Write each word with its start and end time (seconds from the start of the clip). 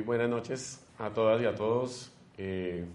Muy 0.00 0.06
buenas 0.06 0.30
noches 0.30 0.86
a 0.98 1.10
todas 1.10 1.42
y 1.42 1.44
a 1.44 1.54
todos. 1.54 2.10
Eh, 2.38 2.86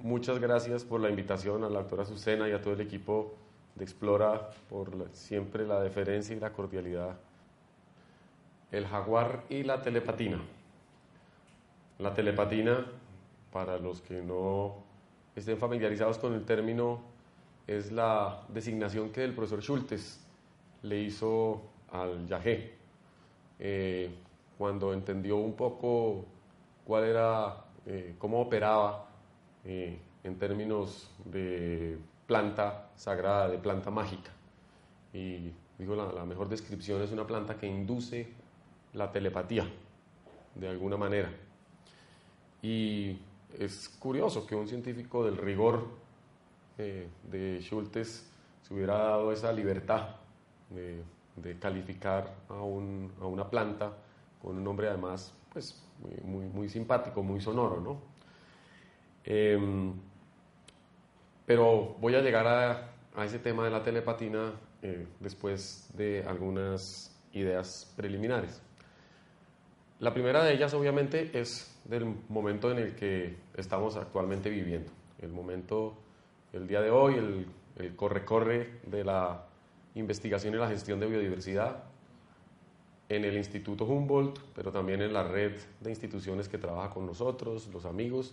muchas 0.00 0.38
gracias 0.38 0.84
por 0.84 0.98
la 0.98 1.10
invitación 1.10 1.64
a 1.64 1.68
la 1.68 1.80
doctora 1.80 2.04
Azucena 2.04 2.48
y 2.48 2.52
a 2.52 2.62
todo 2.62 2.72
el 2.72 2.80
equipo 2.80 3.34
de 3.74 3.84
Explora 3.84 4.48
por 4.70 5.10
siempre 5.12 5.66
la 5.66 5.82
deferencia 5.82 6.34
y 6.34 6.40
la 6.40 6.50
cordialidad. 6.54 7.18
El 8.72 8.86
jaguar 8.86 9.44
y 9.50 9.64
la 9.64 9.82
telepatina. 9.82 10.40
La 11.98 12.14
telepatina, 12.14 12.86
para 13.52 13.76
los 13.76 14.00
que 14.00 14.22
no 14.22 14.76
estén 15.36 15.58
familiarizados 15.58 16.16
con 16.16 16.32
el 16.32 16.46
término, 16.46 17.02
es 17.66 17.92
la 17.92 18.46
designación 18.48 19.10
que 19.10 19.24
el 19.24 19.34
profesor 19.34 19.60
Schultes 19.60 20.26
le 20.84 21.02
hizo 21.02 21.60
al 21.92 22.26
Yagé. 22.26 22.72
Eh, 23.58 24.10
cuando 24.60 24.92
entendió 24.92 25.38
un 25.38 25.54
poco 25.54 26.26
cuál 26.84 27.04
era, 27.04 27.64
eh, 27.86 28.14
cómo 28.18 28.42
operaba 28.42 29.08
eh, 29.64 29.98
en 30.22 30.38
términos 30.38 31.10
de 31.24 31.96
planta 32.26 32.90
sagrada, 32.94 33.48
de 33.48 33.56
planta 33.56 33.90
mágica. 33.90 34.30
Y 35.14 35.50
dijo, 35.78 35.96
la, 35.96 36.12
la 36.12 36.26
mejor 36.26 36.50
descripción 36.50 37.00
es 37.00 37.10
una 37.10 37.26
planta 37.26 37.56
que 37.56 37.66
induce 37.66 38.34
la 38.92 39.10
telepatía, 39.10 39.66
de 40.54 40.68
alguna 40.68 40.98
manera. 40.98 41.30
Y 42.60 43.18
es 43.58 43.88
curioso 43.98 44.46
que 44.46 44.56
un 44.56 44.68
científico 44.68 45.24
del 45.24 45.38
rigor 45.38 45.88
eh, 46.76 47.08
de 47.30 47.62
Schultes 47.62 48.30
se 48.60 48.74
hubiera 48.74 48.98
dado 48.98 49.32
esa 49.32 49.54
libertad 49.54 50.16
de, 50.68 51.02
de 51.36 51.58
calificar 51.58 52.34
a, 52.50 52.60
un, 52.60 53.10
a, 53.22 53.24
una 53.24 53.48
planta 53.48 53.96
con 54.40 54.56
un 54.56 54.64
nombre 54.64 54.88
además 54.88 55.34
pues, 55.52 55.82
muy, 56.24 56.46
muy 56.46 56.68
simpático, 56.68 57.22
muy 57.22 57.40
sonoro. 57.40 57.80
¿no? 57.80 58.00
Eh, 59.24 59.92
pero 61.46 61.96
voy 62.00 62.14
a 62.14 62.20
llegar 62.20 62.46
a, 62.46 62.92
a, 63.16 63.24
ese 63.24 63.38
tema 63.38 63.64
de 63.64 63.70
la 63.70 63.82
telepatina 63.82 64.52
eh, 64.82 65.06
después 65.18 65.90
de 65.94 66.24
algunas 66.24 67.16
ideas 67.32 67.92
preliminares. 67.96 68.62
La 69.98 70.14
primera 70.14 70.42
de 70.44 70.54
ellas 70.54 70.72
obviamente 70.72 71.38
es 71.38 71.78
del 71.84 72.06
momento 72.28 72.70
en 72.70 72.78
el 72.78 72.94
que 72.94 73.36
estamos 73.56 73.96
actualmente 73.96 74.48
viviendo, 74.48 74.90
el 75.18 75.30
momento, 75.30 75.98
el 76.52 76.66
día 76.66 76.80
de 76.80 76.90
hoy, 76.90 77.14
el 77.76 77.96
corre-corre 77.96 78.80
de 78.86 79.04
la 79.04 79.44
investigación 79.94 80.54
y 80.54 80.56
la 80.56 80.68
gestión 80.68 81.00
de 81.00 81.06
biodiversidad 81.06 81.89
en 83.10 83.24
el 83.24 83.36
Instituto 83.36 83.84
Humboldt, 83.84 84.38
pero 84.54 84.70
también 84.70 85.02
en 85.02 85.12
la 85.12 85.24
red 85.24 85.58
de 85.80 85.90
instituciones 85.90 86.48
que 86.48 86.58
trabaja 86.58 86.94
con 86.94 87.04
nosotros, 87.04 87.68
los 87.72 87.84
amigos, 87.84 88.32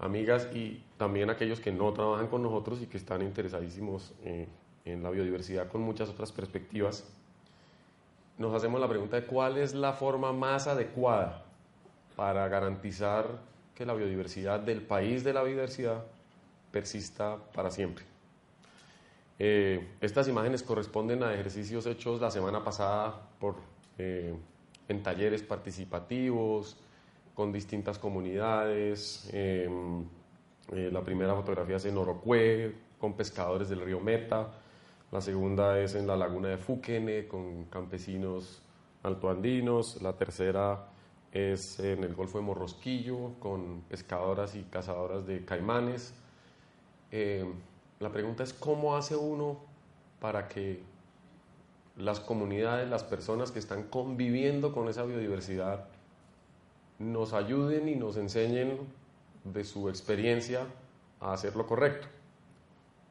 amigas 0.00 0.48
y 0.52 0.82
también 0.98 1.30
aquellos 1.30 1.60
que 1.60 1.70
no 1.70 1.92
trabajan 1.92 2.26
con 2.26 2.42
nosotros 2.42 2.82
y 2.82 2.86
que 2.86 2.98
están 2.98 3.22
interesadísimos 3.22 4.12
eh, 4.24 4.48
en 4.84 5.04
la 5.04 5.10
biodiversidad 5.10 5.68
con 5.68 5.82
muchas 5.82 6.08
otras 6.08 6.32
perspectivas. 6.32 7.04
Nos 8.38 8.52
hacemos 8.54 8.80
la 8.80 8.88
pregunta 8.88 9.20
de 9.20 9.26
cuál 9.26 9.56
es 9.56 9.72
la 9.72 9.92
forma 9.92 10.32
más 10.32 10.66
adecuada 10.66 11.44
para 12.16 12.48
garantizar 12.48 13.38
que 13.76 13.86
la 13.86 13.94
biodiversidad 13.94 14.58
del 14.58 14.82
país 14.82 15.22
de 15.22 15.32
la 15.32 15.44
biodiversidad 15.44 16.02
persista 16.72 17.36
para 17.54 17.70
siempre. 17.70 18.04
Eh, 19.38 19.86
estas 20.00 20.26
imágenes 20.26 20.64
corresponden 20.64 21.22
a 21.22 21.32
ejercicios 21.34 21.86
hechos 21.86 22.20
la 22.20 22.30
semana 22.30 22.64
pasada 22.64 23.14
por, 23.38 23.54
eh, 23.98 24.34
en 24.88 25.02
talleres 25.02 25.42
participativos, 25.42 26.76
con 27.34 27.52
distintas 27.52 27.98
comunidades. 27.98 29.28
Eh, 29.32 29.68
la 30.68 31.02
primera 31.02 31.34
fotografía 31.34 31.76
es 31.76 31.84
en 31.84 31.96
Orocué, 31.96 32.74
con 32.98 33.14
pescadores 33.14 33.68
del 33.68 33.80
río 33.80 34.00
Meta. 34.00 34.52
La 35.12 35.20
segunda 35.20 35.78
es 35.78 35.94
en 35.94 36.06
la 36.06 36.16
laguna 36.16 36.48
de 36.48 36.56
Fuquene, 36.56 37.28
con 37.28 37.66
campesinos 37.66 38.62
altoandinos. 39.02 40.00
La 40.02 40.14
tercera 40.14 40.88
es 41.32 41.78
en 41.78 42.02
el 42.02 42.14
Golfo 42.14 42.38
de 42.38 42.44
Morrosquillo, 42.44 43.34
con 43.38 43.82
pescadoras 43.88 44.54
y 44.56 44.64
cazadoras 44.64 45.26
de 45.26 45.44
caimanes. 45.44 46.14
La 48.00 48.10
pregunta 48.10 48.42
es 48.42 48.52
cómo 48.52 48.96
hace 48.96 49.16
uno 49.16 49.58
para 50.20 50.48
que 50.48 50.82
las 51.96 52.20
comunidades, 52.20 52.88
las 52.88 53.04
personas 53.04 53.50
que 53.50 53.58
están 53.58 53.84
conviviendo 53.84 54.72
con 54.72 54.88
esa 54.88 55.04
biodiversidad, 55.04 55.86
nos 56.98 57.32
ayuden 57.32 57.88
y 57.88 57.94
nos 57.94 58.16
enseñen 58.16 58.78
de 59.44 59.64
su 59.64 59.88
experiencia 59.88 60.66
a 61.20 61.32
hacer 61.32 61.56
lo 61.56 61.66
correcto. 61.66 62.08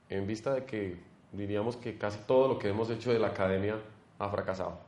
En 0.10 0.28
vista 0.28 0.54
de 0.54 0.66
que 0.66 0.98
diríamos 1.32 1.78
que 1.78 1.98
casi 1.98 2.20
todo 2.28 2.48
lo 2.48 2.60
que 2.60 2.70
hemos 2.70 2.90
hecho 2.90 3.12
de 3.12 3.20
la 3.20 3.28
academia 3.28 3.80
ha 4.20 4.30
fracasado. 4.30 4.80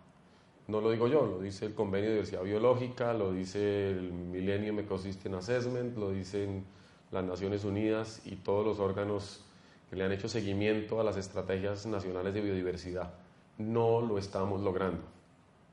No 0.68 0.82
lo 0.82 0.92
digo 0.92 1.08
yo, 1.08 1.26
lo 1.26 1.40
dice 1.40 1.66
el 1.66 1.74
Convenio 1.74 2.10
de 2.10 2.16
Diversidad 2.16 2.44
Biológica, 2.44 3.14
lo 3.14 3.32
dice 3.32 3.90
el 3.90 4.12
Millennium 4.12 4.80
Ecosystem 4.80 5.34
Assessment, 5.36 5.98
lo 5.98 6.12
dicen 6.12 6.66
las 7.12 7.24
Naciones 7.24 7.64
Unidas 7.64 8.22
y 8.26 8.36
todos 8.36 8.66
los 8.66 8.80
órganos 8.80 9.46
que 9.90 9.96
le 9.96 10.04
han 10.04 10.12
hecho 10.12 10.28
seguimiento 10.28 11.00
a 11.00 11.04
las 11.04 11.16
estrategias 11.16 11.86
nacionales 11.86 12.34
de 12.34 12.42
biodiversidad. 12.42 13.14
No 13.58 14.02
lo 14.02 14.18
estamos 14.18 14.62
logrando. 14.62 15.04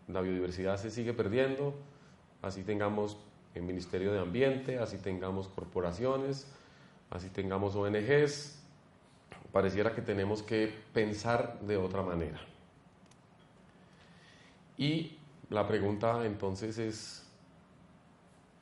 La 0.08 0.20
biodiversidad 0.20 0.76
se 0.76 0.90
sigue 0.90 1.12
perdiendo, 1.12 1.74
así 2.42 2.62
tengamos 2.62 3.16
el 3.54 3.62
Ministerio 3.62 4.12
de 4.12 4.20
Ambiente, 4.20 4.78
así 4.78 4.98
tengamos 4.98 5.48
corporaciones, 5.48 6.46
así 7.10 7.30
tengamos 7.30 7.74
ONGs, 7.76 8.58
pareciera 9.52 9.94
que 9.94 10.02
tenemos 10.02 10.42
que 10.42 10.72
pensar 10.92 11.60
de 11.60 11.76
otra 11.76 12.02
manera. 12.02 12.40
Y 14.76 15.16
la 15.50 15.66
pregunta 15.66 16.26
entonces 16.26 16.78
es, 16.78 17.26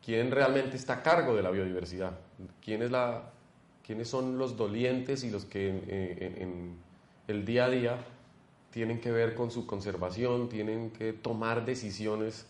¿quién 0.04 0.30
realmente 0.30 0.76
está 0.76 0.94
a 0.94 1.02
cargo 1.02 1.34
de 1.34 1.42
la 1.42 1.50
biodiversidad? 1.50 2.18
¿Quién 2.60 2.82
es 2.82 2.90
la 2.90 3.32
quiénes 3.82 4.08
son 4.08 4.38
los 4.38 4.56
dolientes 4.56 5.24
y 5.24 5.30
los 5.30 5.44
que 5.44 5.68
en, 5.68 6.76
el 7.28 7.44
día 7.44 7.66
a 7.66 7.70
día 7.70 7.96
tienen 8.72 9.00
que 9.00 9.12
ver 9.12 9.34
con 9.34 9.50
su 9.50 9.66
conservación, 9.66 10.48
tienen 10.48 10.90
que 10.90 11.12
tomar 11.12 11.64
decisiones 11.64 12.46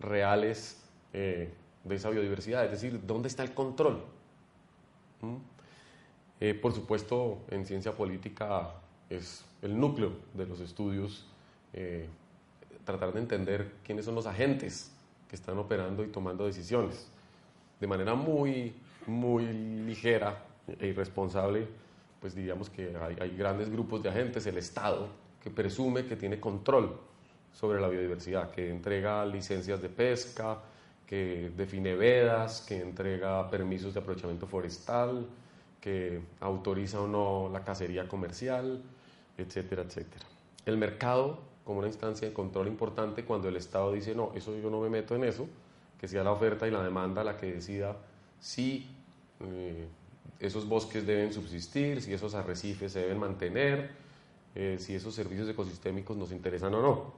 reales 0.00 0.82
eh, 1.12 1.50
de 1.84 1.94
esa 1.94 2.10
biodiversidad, 2.10 2.64
es 2.64 2.72
decir, 2.72 3.00
¿dónde 3.06 3.28
está 3.28 3.44
el 3.44 3.54
control? 3.54 4.02
¿Mm? 5.20 5.36
Eh, 6.40 6.54
por 6.54 6.74
supuesto, 6.74 7.38
en 7.48 7.64
ciencia 7.64 7.92
política 7.92 8.74
es 9.08 9.44
el 9.62 9.78
núcleo 9.78 10.12
de 10.34 10.46
los 10.46 10.58
estudios, 10.60 11.26
eh, 11.72 12.08
tratar 12.84 13.12
de 13.12 13.20
entender 13.20 13.72
quiénes 13.84 14.04
son 14.04 14.16
los 14.16 14.26
agentes 14.26 14.90
que 15.28 15.36
están 15.36 15.56
operando 15.58 16.02
y 16.04 16.08
tomando 16.08 16.44
decisiones. 16.44 17.08
De 17.78 17.86
manera 17.86 18.14
muy, 18.16 18.74
muy 19.06 19.44
ligera, 19.86 20.44
e 20.80 20.88
irresponsable, 20.88 21.68
pues 22.20 22.34
diríamos 22.34 22.68
que 22.68 22.96
hay, 22.96 23.16
hay, 23.20 23.36
grandes 23.36 23.70
grupos 23.70 24.02
de 24.02 24.08
agentes, 24.08 24.46
el 24.46 24.58
Estado, 24.58 25.08
que 25.42 25.50
presume 25.50 26.06
que 26.06 26.16
tiene 26.16 26.38
control 26.38 26.96
sobre 27.52 27.80
la 27.80 27.88
biodiversidad, 27.88 28.50
que 28.50 28.70
entrega 28.70 29.26
licencias 29.26 29.82
de 29.82 29.88
pesca, 29.88 30.58
que 31.06 31.52
define 31.56 31.94
vedas, 31.94 32.64
que 32.66 32.80
entrega 32.80 33.50
permisos 33.50 33.92
de 33.92 34.00
aprovechamiento 34.00 34.46
forestal, 34.46 35.26
que 35.80 36.20
autoriza 36.40 37.00
o 37.00 37.08
no 37.08 37.50
la 37.52 37.64
cacería 37.64 38.08
comercial, 38.08 38.80
etcétera, 39.36 39.82
etcétera. 39.82 40.24
El 40.64 40.78
mercado 40.78 41.40
como 41.64 41.80
una 41.80 41.88
instancia 41.88 42.28
de 42.28 42.34
control 42.34 42.68
importante 42.68 43.24
cuando 43.24 43.48
el 43.48 43.56
Estado 43.56 43.92
dice, 43.92 44.14
no, 44.14 44.32
eso 44.34 44.56
yo 44.56 44.70
no 44.70 44.80
me 44.80 44.88
meto 44.88 45.14
en 45.14 45.24
eso, 45.24 45.48
que 46.00 46.08
sea 46.08 46.24
la 46.24 46.32
oferta 46.32 46.66
y 46.66 46.70
la 46.70 46.82
demanda 46.82 47.22
la 47.22 47.36
que 47.36 47.52
decida 47.52 47.96
si 48.40 48.88
eh, 49.40 49.86
esos 50.40 50.68
bosques 50.68 51.06
deben 51.06 51.32
subsistir, 51.32 52.02
si 52.02 52.12
esos 52.12 52.34
arrecifes 52.34 52.92
se 52.92 53.00
deben 53.00 53.18
mantener, 53.18 54.01
eh, 54.54 54.76
si 54.78 54.94
esos 54.94 55.14
servicios 55.14 55.48
ecosistémicos 55.48 56.16
nos 56.16 56.32
interesan 56.32 56.74
o 56.74 56.82
no. 56.82 57.12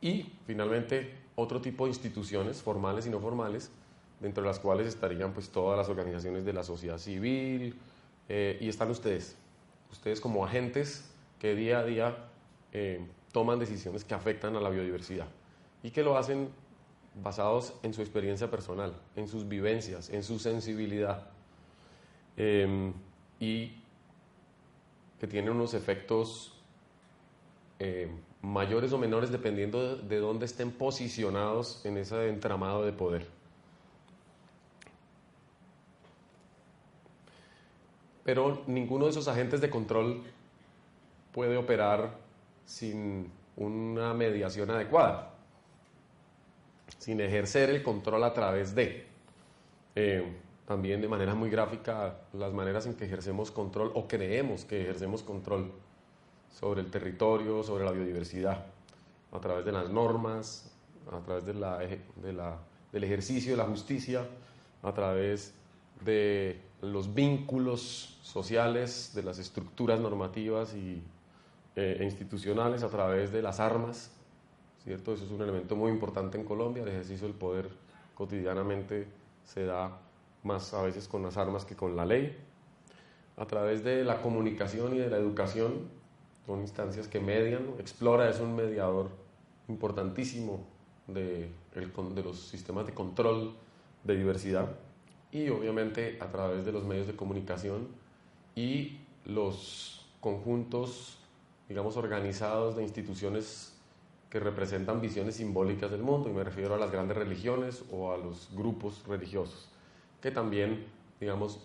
Y 0.00 0.32
finalmente, 0.46 1.14
otro 1.36 1.60
tipo 1.60 1.84
de 1.84 1.90
instituciones, 1.90 2.62
formales 2.62 3.06
y 3.06 3.10
no 3.10 3.20
formales, 3.20 3.70
dentro 4.20 4.42
de 4.42 4.48
las 4.48 4.58
cuales 4.58 4.86
estarían 4.86 5.32
pues 5.32 5.50
todas 5.50 5.76
las 5.76 5.88
organizaciones 5.88 6.44
de 6.44 6.52
la 6.52 6.62
sociedad 6.62 6.98
civil 6.98 7.78
eh, 8.28 8.58
y 8.60 8.68
están 8.68 8.90
ustedes, 8.90 9.36
ustedes 9.90 10.20
como 10.20 10.44
agentes 10.44 11.10
que 11.38 11.54
día 11.54 11.80
a 11.80 11.84
día 11.84 12.16
eh, 12.72 13.06
toman 13.32 13.58
decisiones 13.58 14.04
que 14.04 14.14
afectan 14.14 14.56
a 14.56 14.60
la 14.60 14.70
biodiversidad 14.70 15.26
y 15.82 15.90
que 15.90 16.02
lo 16.02 16.16
hacen 16.16 16.48
basados 17.22 17.74
en 17.82 17.92
su 17.92 18.00
experiencia 18.00 18.50
personal, 18.50 18.94
en 19.14 19.28
sus 19.28 19.46
vivencias, 19.46 20.08
en 20.10 20.22
su 20.22 20.38
sensibilidad 20.38 21.28
eh, 22.36 22.92
y 23.38 23.72
que 25.18 25.26
tiene 25.26 25.50
unos 25.50 25.74
efectos 25.74 26.54
eh, 27.78 28.10
mayores 28.42 28.92
o 28.92 28.98
menores 28.98 29.30
dependiendo 29.30 29.96
de 29.96 30.18
dónde 30.18 30.46
estén 30.46 30.70
posicionados 30.70 31.84
en 31.84 31.96
ese 31.96 32.28
entramado 32.28 32.84
de 32.84 32.92
poder. 32.92 33.26
Pero 38.24 38.62
ninguno 38.66 39.04
de 39.04 39.10
esos 39.10 39.28
agentes 39.28 39.60
de 39.60 39.68
control 39.68 40.22
puede 41.32 41.56
operar 41.56 42.16
sin 42.64 43.30
una 43.56 44.14
mediación 44.14 44.70
adecuada, 44.70 45.34
sin 46.98 47.20
ejercer 47.20 47.70
el 47.70 47.82
control 47.82 48.24
a 48.24 48.32
través 48.32 48.74
de. 48.74 49.06
Eh, 49.94 50.24
también 50.66 51.00
de 51.00 51.08
manera 51.08 51.34
muy 51.34 51.50
gráfica 51.50 52.20
las 52.32 52.52
maneras 52.52 52.86
en 52.86 52.94
que 52.94 53.04
ejercemos 53.04 53.50
control 53.50 53.92
o 53.94 54.08
creemos 54.08 54.64
que 54.64 54.80
ejercemos 54.80 55.22
control 55.22 55.72
sobre 56.50 56.80
el 56.80 56.90
territorio, 56.90 57.62
sobre 57.62 57.84
la 57.84 57.90
biodiversidad, 57.90 58.64
a 59.32 59.40
través 59.40 59.64
de 59.64 59.72
las 59.72 59.90
normas, 59.90 60.72
a 61.12 61.20
través 61.20 61.44
de 61.44 61.54
la, 61.54 62.58
del 62.92 63.04
ejercicio 63.04 63.52
de 63.52 63.56
la 63.56 63.64
justicia, 63.64 64.26
a 64.82 64.94
través 64.94 65.54
de 66.02 66.60
los 66.80 67.12
vínculos 67.12 68.18
sociales, 68.22 69.12
de 69.14 69.22
las 69.22 69.38
estructuras 69.38 70.00
normativas 70.00 70.74
y, 70.74 71.02
eh, 71.76 71.98
e 72.00 72.04
institucionales, 72.04 72.82
a 72.82 72.88
través 72.88 73.32
de 73.32 73.42
las 73.42 73.60
armas, 73.60 74.12
¿cierto? 74.84 75.12
Eso 75.12 75.24
es 75.24 75.30
un 75.30 75.42
elemento 75.42 75.76
muy 75.76 75.90
importante 75.90 76.38
en 76.38 76.44
Colombia, 76.44 76.82
el 76.84 76.88
ejercicio 76.88 77.26
del 77.26 77.36
poder 77.36 77.68
cotidianamente 78.14 79.08
se 79.44 79.64
da 79.64 80.00
más 80.44 80.74
a 80.74 80.82
veces 80.82 81.08
con 81.08 81.22
las 81.22 81.36
armas 81.36 81.64
que 81.64 81.74
con 81.74 81.96
la 81.96 82.04
ley, 82.04 82.36
a 83.36 83.46
través 83.46 83.82
de 83.82 84.04
la 84.04 84.22
comunicación 84.22 84.94
y 84.94 84.98
de 84.98 85.10
la 85.10 85.16
educación, 85.16 85.88
son 86.46 86.60
instancias 86.60 87.08
que 87.08 87.18
median, 87.18 87.74
Explora 87.78 88.28
es 88.28 88.38
un 88.38 88.54
mediador 88.54 89.08
importantísimo 89.68 90.60
de, 91.08 91.50
los 92.22 92.38
sistemas 92.38 92.86
de 92.86 92.92
control 92.92 93.54
de 94.04 94.16
diversidad 94.16 94.68
y 95.32 95.48
obviamente 95.48 96.18
a 96.20 96.28
través 96.28 96.64
de 96.64 96.72
los 96.72 96.84
medios 96.84 97.06
de 97.06 97.16
comunicación 97.16 97.88
y 98.54 99.00
los 99.24 100.06
conjuntos, 100.20 101.18
digamos, 101.68 101.96
organizados 101.96 102.76
de 102.76 102.82
instituciones 102.82 103.74
que 104.28 104.38
representan 104.38 105.00
visiones 105.00 105.36
simbólicas 105.36 105.90
del 105.90 106.02
mundo, 106.02 106.28
y 106.28 106.32
me 106.32 106.44
refiero 106.44 106.74
a 106.74 106.78
las 106.78 106.90
grandes 106.90 107.16
religiones 107.16 107.84
o 107.90 108.12
a 108.12 108.18
los 108.18 108.50
grupos 108.54 109.02
religiosos 109.06 109.73
que 110.24 110.30
también, 110.30 110.86
digamos, 111.20 111.60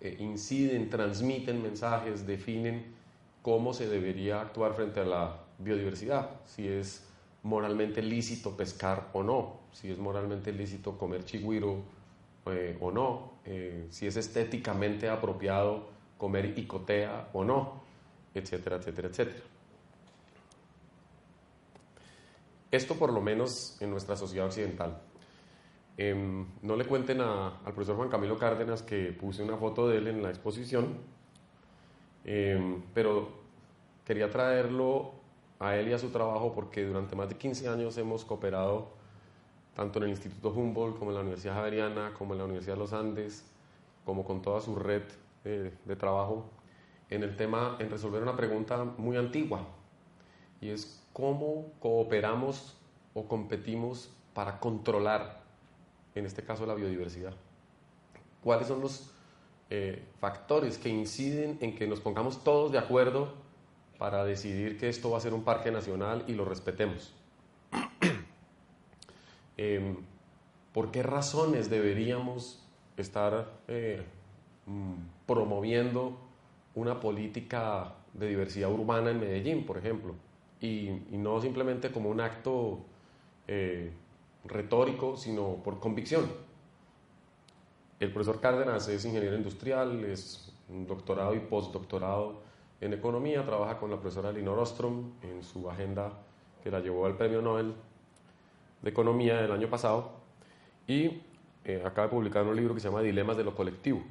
eh, 0.00 0.14
inciden, 0.20 0.88
transmiten 0.88 1.60
mensajes, 1.60 2.28
definen 2.28 2.94
cómo 3.42 3.74
se 3.74 3.88
debería 3.88 4.40
actuar 4.40 4.74
frente 4.74 5.00
a 5.00 5.04
la 5.04 5.40
biodiversidad, 5.58 6.30
si 6.44 6.68
es 6.68 7.04
moralmente 7.42 8.00
lícito 8.00 8.56
pescar 8.56 9.08
o 9.14 9.24
no, 9.24 9.62
si 9.72 9.90
es 9.90 9.98
moralmente 9.98 10.52
lícito 10.52 10.96
comer 10.96 11.24
chigüiro 11.24 11.82
eh, 12.46 12.78
o 12.80 12.92
no, 12.92 13.32
eh, 13.44 13.88
si 13.90 14.06
es 14.06 14.16
estéticamente 14.16 15.08
apropiado 15.08 15.88
comer 16.16 16.56
icotea 16.56 17.30
o 17.32 17.42
no, 17.42 17.82
etcétera, 18.32 18.76
etcétera, 18.76 19.08
etcétera. 19.08 19.42
Esto 22.70 22.94
por 22.94 23.12
lo 23.12 23.20
menos 23.20 23.76
en 23.80 23.90
nuestra 23.90 24.14
sociedad 24.14 24.46
occidental. 24.46 25.02
Em, 26.00 26.46
no 26.62 26.76
le 26.76 26.84
cuenten 26.84 27.20
al 27.20 27.72
profesor 27.74 27.96
Juan 27.96 28.08
Camilo 28.08 28.38
Cárdenas 28.38 28.82
que 28.82 29.12
puse 29.12 29.42
una 29.42 29.56
foto 29.56 29.88
de 29.88 29.98
él 29.98 30.06
en 30.06 30.22
la 30.22 30.28
exposición, 30.28 30.96
em, 32.24 32.80
pero 32.94 33.30
quería 34.04 34.30
traerlo 34.30 35.10
a 35.58 35.74
él 35.74 35.88
y 35.88 35.92
a 35.92 35.98
su 35.98 36.10
trabajo 36.10 36.54
porque 36.54 36.84
durante 36.86 37.16
más 37.16 37.28
de 37.28 37.34
15 37.36 37.68
años 37.68 37.98
hemos 37.98 38.24
cooperado 38.24 38.90
tanto 39.74 39.98
en 39.98 40.04
el 40.04 40.10
Instituto 40.10 40.50
Humboldt 40.50 40.98
como 40.98 41.10
en 41.10 41.16
la 41.16 41.22
Universidad 41.22 41.54
Javeriana, 41.54 42.14
como 42.16 42.34
en 42.34 42.38
la 42.38 42.44
Universidad 42.44 42.74
de 42.74 42.80
los 42.80 42.92
Andes, 42.92 43.44
como 44.04 44.24
con 44.24 44.40
toda 44.40 44.60
su 44.60 44.76
red 44.76 45.02
eh, 45.44 45.72
de 45.84 45.96
trabajo 45.96 46.44
en 47.10 47.24
el 47.24 47.36
tema, 47.36 47.76
en 47.80 47.90
resolver 47.90 48.22
una 48.22 48.36
pregunta 48.36 48.84
muy 48.84 49.16
antigua, 49.16 49.66
y 50.60 50.68
es 50.68 51.04
cómo 51.12 51.72
cooperamos 51.80 52.76
o 53.14 53.26
competimos 53.26 54.14
para 54.32 54.60
controlar 54.60 55.37
en 56.18 56.26
este 56.26 56.42
caso 56.42 56.66
la 56.66 56.74
biodiversidad. 56.74 57.34
¿Cuáles 58.42 58.68
son 58.68 58.80
los 58.80 59.10
eh, 59.70 60.02
factores 60.18 60.78
que 60.78 60.88
inciden 60.88 61.58
en 61.60 61.74
que 61.74 61.86
nos 61.86 62.00
pongamos 62.00 62.42
todos 62.44 62.72
de 62.72 62.78
acuerdo 62.78 63.34
para 63.98 64.24
decidir 64.24 64.78
que 64.78 64.88
esto 64.88 65.10
va 65.10 65.18
a 65.18 65.20
ser 65.20 65.34
un 65.34 65.44
parque 65.44 65.70
nacional 65.70 66.24
y 66.26 66.32
lo 66.32 66.44
respetemos? 66.44 67.14
Em, 69.60 69.96
¿Por 70.72 70.92
qué 70.92 71.02
razones 71.02 71.68
deberíamos 71.68 72.64
estar 72.96 73.50
eh, 73.66 74.04
mm, 74.66 74.94
promoviendo 75.26 76.16
una 76.76 77.00
política 77.00 77.94
de 78.14 78.28
diversidad 78.28 78.70
urbana 78.70 79.10
en 79.10 79.18
Medellín, 79.18 79.66
por 79.66 79.78
ejemplo? 79.78 80.14
Y, 80.60 80.90
no 81.10 81.40
simplemente 81.40 81.90
como 81.90 82.10
un 82.10 82.20
acto 82.20 82.78
eh, 83.48 83.90
retórico, 84.44 85.16
sino 85.16 85.56
por 85.62 85.80
convicción. 85.80 86.30
El 88.00 88.12
profesor 88.12 88.40
Cárdenas 88.40 88.86
es 88.88 89.04
ingeniero 89.04 89.36
industrial, 89.36 90.04
es 90.04 90.52
doctorado 90.68 91.34
y 91.34 91.40
postdoctorado 91.40 92.42
en 92.80 92.92
economía, 92.92 93.44
trabaja 93.44 93.78
con 93.78 93.90
la 93.90 93.96
profesora 93.96 94.30
Linor 94.30 94.58
Ostrom 94.58 95.12
en 95.22 95.42
su 95.42 95.68
agenda 95.68 96.12
que 96.62 96.70
la 96.70 96.80
llevó 96.80 97.06
al 97.06 97.16
premio 97.16 97.42
Nobel 97.42 97.74
de 98.82 98.90
Economía 98.90 99.40
del 99.42 99.50
año 99.50 99.68
pasado 99.68 100.12
y 100.86 101.22
eh, 101.64 101.82
acaba 101.84 102.06
de 102.06 102.14
publicar 102.14 102.46
un 102.46 102.54
libro 102.54 102.74
que 102.74 102.80
se 102.80 102.88
llama 102.88 103.02
Dilemas 103.02 103.36
de 103.36 103.44
lo 103.44 103.54
colectivo, 103.54 104.02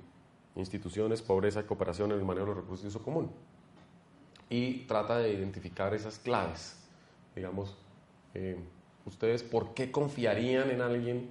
instituciones, 0.56 1.22
pobreza 1.22 1.62
y 1.62 1.64
cooperación 1.64 2.12
en 2.12 2.20
el 2.20 2.26
manejo 2.26 2.48
de 2.48 2.56
los 2.56 2.64
recursos 2.64 2.84
de 2.84 2.90
uso 2.90 3.04
común. 3.04 3.32
Y 4.50 4.86
trata 4.86 5.18
de 5.18 5.34
identificar 5.34 5.94
esas 5.94 6.20
claves, 6.20 6.78
digamos, 7.36 7.76
eh, 8.34 8.58
¿Ustedes 9.07 9.42
por 9.42 9.74
qué 9.74 9.89
confiarían 9.89 10.69
en 10.69 10.81
alguien 10.81 11.30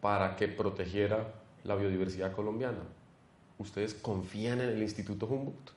para 0.00 0.34
que 0.34 0.48
protegiera 0.48 1.32
la 1.62 1.76
biodiversidad 1.76 2.32
colombiana? 2.32 2.80
¿Ustedes 3.58 3.94
confían 3.94 4.60
en 4.60 4.70
el 4.70 4.82
Instituto 4.82 5.26
Humboldt? 5.26 5.70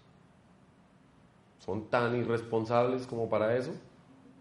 ¿Son 1.60 1.88
tan 1.92 2.16
irresponsables 2.16 3.06
como 3.06 3.30
para 3.30 3.56
eso? 3.56 3.72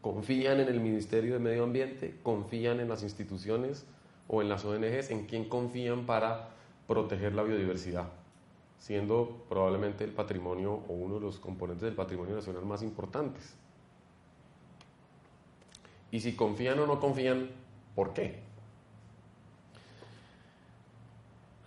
¿Confían 0.00 0.60
en 0.60 0.68
el 0.68 0.80
Ministerio 0.80 1.34
de 1.34 1.40
Medio 1.40 1.64
Ambiente? 1.64 2.18
¿Confían 2.22 2.80
en 2.80 2.88
las 2.88 3.02
instituciones 3.02 3.84
o 4.26 4.40
en 4.40 4.48
las 4.48 4.64
ONGs? 4.64 5.10
¿En 5.10 5.26
quién 5.26 5.46
confían 5.46 6.06
para 6.06 6.50
proteger 6.88 7.34
la 7.34 7.42
biodiversidad? 7.42 8.08
Siendo 8.78 9.44
probablemente 9.50 10.04
el 10.04 10.12
patrimonio 10.12 10.80
o 10.88 10.94
uno 10.94 11.16
de 11.16 11.20
los 11.20 11.38
componentes 11.38 11.82
del 11.82 11.94
patrimonio 11.94 12.34
nacional 12.34 12.64
más 12.64 12.82
importantes. 12.82 13.56
Y 16.14 16.20
si 16.20 16.36
confían 16.36 16.78
o 16.78 16.86
no 16.86 17.00
confían, 17.00 17.50
¿por 17.96 18.12
qué? 18.12 18.38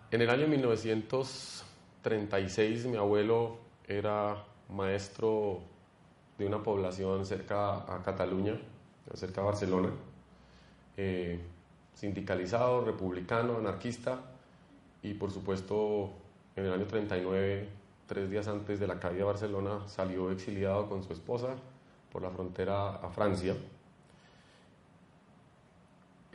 En 0.09 0.21
el 0.21 0.29
año 0.29 0.47
1936 0.47 2.85
mi 2.85 2.95
abuelo 2.95 3.57
era 3.85 4.45
maestro 4.69 5.59
de 6.37 6.45
una 6.45 6.63
población 6.63 7.25
cerca 7.25 7.93
a 7.93 8.01
Cataluña, 8.05 8.57
cerca 9.15 9.41
a 9.41 9.43
Barcelona, 9.43 9.89
eh, 10.95 11.41
sindicalizado, 11.93 12.85
republicano, 12.85 13.57
anarquista, 13.57 14.21
y 15.03 15.15
por 15.15 15.31
supuesto 15.31 16.11
en 16.55 16.67
el 16.67 16.71
año 16.71 16.85
39, 16.85 17.67
tres 18.05 18.29
días 18.29 18.47
antes 18.47 18.79
de 18.79 18.87
la 18.87 18.97
caída 18.97 19.17
de 19.17 19.23
Barcelona, 19.25 19.85
salió 19.89 20.31
exiliado 20.31 20.87
con 20.87 21.03
su 21.03 21.11
esposa 21.11 21.57
por 22.13 22.21
la 22.21 22.29
frontera 22.29 22.95
a 22.95 23.09
Francia 23.09 23.53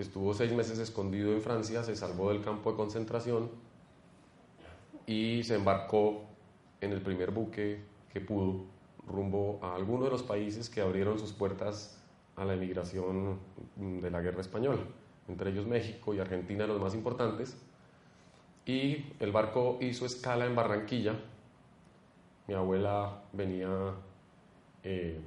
estuvo 0.03 0.35
seis 0.35 0.53
meses 0.53 0.79
escondido 0.79 1.33
en 1.33 1.41
Francia, 1.41 1.83
se 1.83 1.97
salvó 1.97 2.31
del 2.31 2.43
campo 2.43 2.71
de 2.71 2.77
concentración 2.77 3.51
y 5.07 5.43
se 5.45 5.57
embarcó 5.57 6.25
en 6.81 6.93
el 6.93 7.01
primer 7.01 7.31
buque 7.31 7.83
que 8.13 8.21
pudo 8.21 8.65
rumbo 9.07 9.59
a 9.63 9.75
alguno 9.75 10.05
de 10.05 10.11
los 10.11 10.23
países 10.23 10.69
que 10.69 10.81
abrieron 10.81 11.19
sus 11.19 11.33
puertas 11.33 11.99
a 12.37 12.45
la 12.45 12.55
emigración 12.55 13.39
de 13.77 14.11
la 14.11 14.21
guerra 14.21 14.41
española, 14.41 14.83
entre 15.29 15.51
ellos 15.51 15.67
México 15.67 16.15
y 16.15 16.19
Argentina, 16.21 16.67
los 16.67 16.81
más 16.81 16.95
importantes. 16.95 17.57
Y 18.65 19.07
el 19.19 19.33
barco 19.33 19.79
hizo 19.81 20.07
escala 20.07 20.47
en 20.47 20.55
Barranquilla. 20.55 21.15
Mi 22.47 22.55
abuela 22.55 23.23
venía 23.33 23.69
eh, 24.85 25.21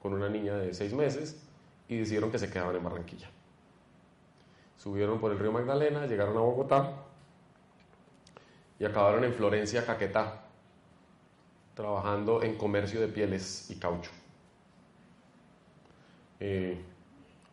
con 0.00 0.14
una 0.14 0.28
niña 0.28 0.54
de 0.56 0.72
seis 0.72 0.94
meses 0.94 1.46
y 1.88 1.98
decidieron 1.98 2.30
que 2.30 2.38
se 2.38 2.50
quedaban 2.50 2.76
en 2.76 2.84
Barranquilla 2.84 3.28
subieron 4.82 5.20
por 5.20 5.30
el 5.30 5.38
río 5.38 5.52
Magdalena, 5.52 6.06
llegaron 6.06 6.36
a 6.36 6.40
Bogotá 6.40 6.92
y 8.80 8.84
acabaron 8.84 9.22
en 9.22 9.32
Florencia, 9.32 9.86
Caquetá, 9.86 10.42
trabajando 11.74 12.42
en 12.42 12.56
comercio 12.56 13.00
de 13.00 13.06
pieles 13.06 13.70
y 13.70 13.76
caucho. 13.76 14.10
eh, 16.40 16.76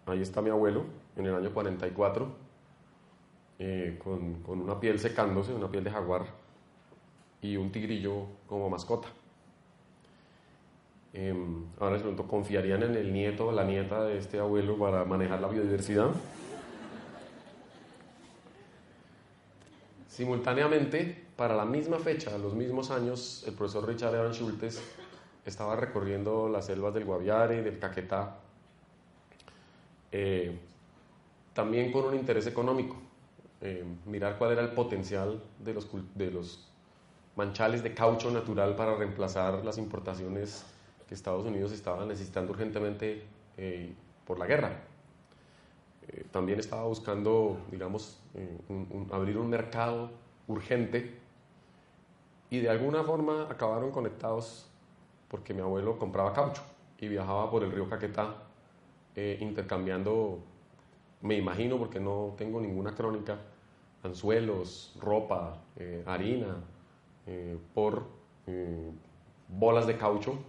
ahí 0.08 0.22
está 0.24 0.42
mi 0.42 0.50
abuelo 0.50 0.86
en 1.16 1.28
el 1.28 1.36
año 1.36 1.54
44, 1.54 2.28
eh, 3.60 4.00
con, 4.04 4.42
con 4.42 4.62
una 4.62 4.80
piel 4.80 4.98
secándose, 4.98 5.54
una 5.54 5.70
piel 5.70 5.84
de 5.84 5.92
jaguar 5.92 6.26
y 7.44 7.58
un 7.58 7.72
tigrillo 7.72 8.26
como 8.48 8.72
mascota. 8.72 9.08
Em, 11.14 11.66
ahora 11.80 11.94
les 11.94 12.02
pregunto, 12.02 12.28
¿confiarían 12.28 12.82
en 12.82 12.96
el 12.96 13.14
nieto 13.14 13.50
o 13.50 13.52
la 13.52 13.66
nieta 13.66 14.04
de 14.04 14.18
este 14.18 14.40
abuelo 14.40 14.80
para 14.80 15.06
manejar 15.06 15.40
la 15.42 15.48
biodiversidad? 15.48 16.10
Simultáneamente, 20.20 21.16
para 21.38 21.56
la 21.56 21.64
misma 21.64 21.98
fecha, 21.98 22.38
los 22.38 22.54
mismos 22.54 22.92
años, 22.92 23.42
el 23.48 23.54
profesor 23.54 23.88
Richard 23.88 24.14
Evan 24.16 24.34
Schultes 24.34 24.84
estaba 25.46 25.78
recorriendo 25.78 26.50
las 26.50 26.66
selvas 26.66 26.94
del 26.94 27.06
Guaviare 27.06 27.60
y 27.60 27.62
del 27.62 27.80
Caquetá, 27.80 28.36
eh, 30.12 30.60
también 31.54 31.94
con 31.94 32.04
un 32.04 32.16
interés 32.16 32.48
económico, 32.48 32.98
eh, 33.62 33.86
mirar 34.08 34.38
cuál 34.38 34.52
era 34.52 34.62
el 34.62 34.72
potencial 34.72 35.42
de 35.58 36.30
los, 36.34 36.68
manchales 37.38 37.82
de 37.82 37.94
caucho 37.94 38.30
natural 38.30 38.76
para 38.76 38.96
reemplazar 38.96 39.64
las 39.64 39.78
importaciones 39.78 40.66
que 41.08 41.16
Estados 41.16 41.46
Unidos 41.46 41.72
estaba 41.72 42.06
necesitando 42.06 42.52
urgentemente 42.52 43.24
eh, 43.56 43.94
por 44.26 44.38
la 44.38 44.48
guerra. 44.48 44.89
Eh, 46.10 46.26
también 46.32 46.60
estaba 46.60 46.86
buscando, 46.86 47.60
digamos, 47.70 48.20
eh, 48.34 48.58
abrir 49.12 49.38
un 49.38 49.50
mercado 49.50 50.10
urgente 50.48 51.20
y 52.50 52.60
de 52.60 52.70
alguna 52.70 53.04
forma 53.04 53.44
acabaron 53.50 53.92
conectados 53.92 54.68
porque 55.28 55.54
mi 55.54 55.62
abuelo 55.62 56.00
compraba 56.00 56.34
caucho 56.34 56.64
y 56.98 57.08
viajaba 57.08 57.52
por 57.52 57.64
el 57.64 57.72
río 57.72 57.88
Caquetá 57.88 58.46
intercambiando, 59.42 60.40
me 61.22 61.36
imagino 61.36 61.78
porque 61.78 62.00
no 62.00 62.34
tengo 62.38 62.62
ninguna 62.62 62.96
crónica, 62.96 63.38
anzuelos, 64.02 64.96
ropa, 64.98 65.62
harina, 66.06 66.64
por 67.74 68.06
bolas 69.50 69.88
de 69.88 69.98
caucho 69.98 70.40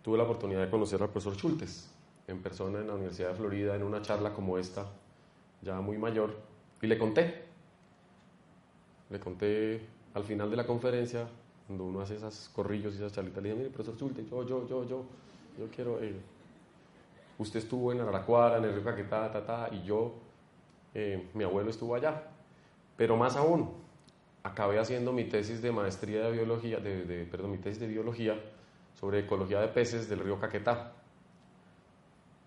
tuve 0.00 0.16
la 0.16 0.24
oportunidad 0.24 0.62
de 0.62 0.70
conocer 0.70 1.02
al 1.02 1.10
profesor 1.10 1.34
Schultes 1.34 1.90
en 2.26 2.42
persona 2.42 2.80
en 2.80 2.86
la 2.86 2.94
Universidad 2.94 3.28
de 3.28 3.34
Florida 3.34 3.76
en 3.76 3.82
una 3.82 4.00
charla 4.00 4.32
como 4.32 4.56
esta, 4.56 4.86
ya 5.60 5.82
muy 5.82 5.98
mayor, 5.98 6.34
y 6.80 6.86
le 6.86 6.96
conté. 6.96 7.44
Le 9.10 9.20
conté 9.20 9.86
al 10.14 10.24
final 10.24 10.48
de 10.48 10.56
la 10.56 10.66
conferencia, 10.66 11.28
cuando 11.66 11.84
uno 11.84 12.00
hace 12.00 12.16
esas 12.16 12.50
corrillos 12.54 12.94
y 12.94 12.96
esas 12.96 13.12
charlitas, 13.12 13.42
le 13.42 13.50
dije, 13.50 13.60
mire, 13.60 13.70
profesor 13.70 13.96
Schultes, 13.96 14.30
yo, 14.30 14.46
yo, 14.46 14.66
yo, 14.66 14.88
yo, 14.88 15.04
yo 15.58 15.66
quiero... 15.70 16.02
Eh, 16.02 16.18
usted 17.36 17.58
estuvo 17.58 17.92
en 17.92 18.00
Araraquara, 18.00 18.56
en 18.56 18.64
el 18.64 18.72
río 18.72 18.82
Caquetá, 18.82 19.30
ta, 19.30 19.44
ta, 19.44 19.68
y 19.70 19.82
yo 19.82 20.14
eh, 20.94 21.28
mi 21.34 21.44
abuelo 21.44 21.68
estuvo 21.68 21.94
allá. 21.94 22.30
Pero 22.96 23.18
más 23.18 23.36
aún, 23.36 23.84
acabé 24.46 24.78
haciendo 24.78 25.12
mi 25.12 25.24
tesis 25.24 25.60
de 25.60 25.72
maestría 25.72 26.24
de 26.24 26.32
biología, 26.32 26.78
de, 26.78 27.26
perdón, 27.30 27.50
mi 27.50 27.58
tesis 27.58 27.80
de 27.80 27.88
biología 27.88 28.40
sobre 28.94 29.20
ecología 29.20 29.60
de 29.60 29.68
peces 29.68 30.08
del 30.08 30.20
río 30.20 30.38
Caquetá. 30.38 30.92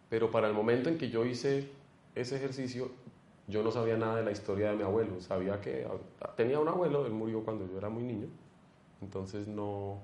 Pero 0.09 0.31
para 0.31 0.47
el 0.47 0.53
momento 0.53 0.89
en 0.89 0.97
que 0.97 1.09
yo 1.09 1.25
hice 1.25 1.69
ese 2.15 2.37
ejercicio, 2.37 2.89
yo 3.47 3.63
no 3.63 3.71
sabía 3.71 3.97
nada 3.97 4.17
de 4.17 4.23
la 4.23 4.31
historia 4.31 4.71
de 4.71 4.77
mi 4.77 4.83
abuelo. 4.83 5.19
Sabía 5.21 5.59
que 5.61 5.85
tenía 6.35 6.59
un 6.59 6.67
abuelo, 6.67 7.05
él 7.05 7.11
murió 7.11 7.43
cuando 7.43 7.67
yo 7.67 7.77
era 7.77 7.89
muy 7.89 8.03
niño, 8.03 8.27
entonces 9.01 9.47
no, 9.47 9.99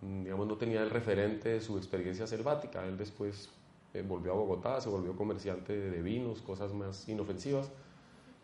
digamos, 0.00 0.46
no 0.46 0.56
tenía 0.56 0.82
el 0.82 0.90
referente 0.90 1.50
de 1.50 1.60
su 1.60 1.76
experiencia 1.76 2.26
selvática. 2.26 2.86
Él 2.86 2.96
después 2.96 3.50
eh, 3.92 4.02
volvió 4.02 4.32
a 4.32 4.36
Bogotá, 4.36 4.80
se 4.80 4.88
volvió 4.88 5.14
comerciante 5.16 5.76
de 5.76 6.02
vinos, 6.02 6.40
cosas 6.40 6.72
más 6.72 7.08
inofensivas. 7.08 7.70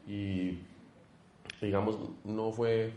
Y 0.06 0.58
digamos, 1.60 1.98
no 2.24 2.52
fue, 2.52 2.92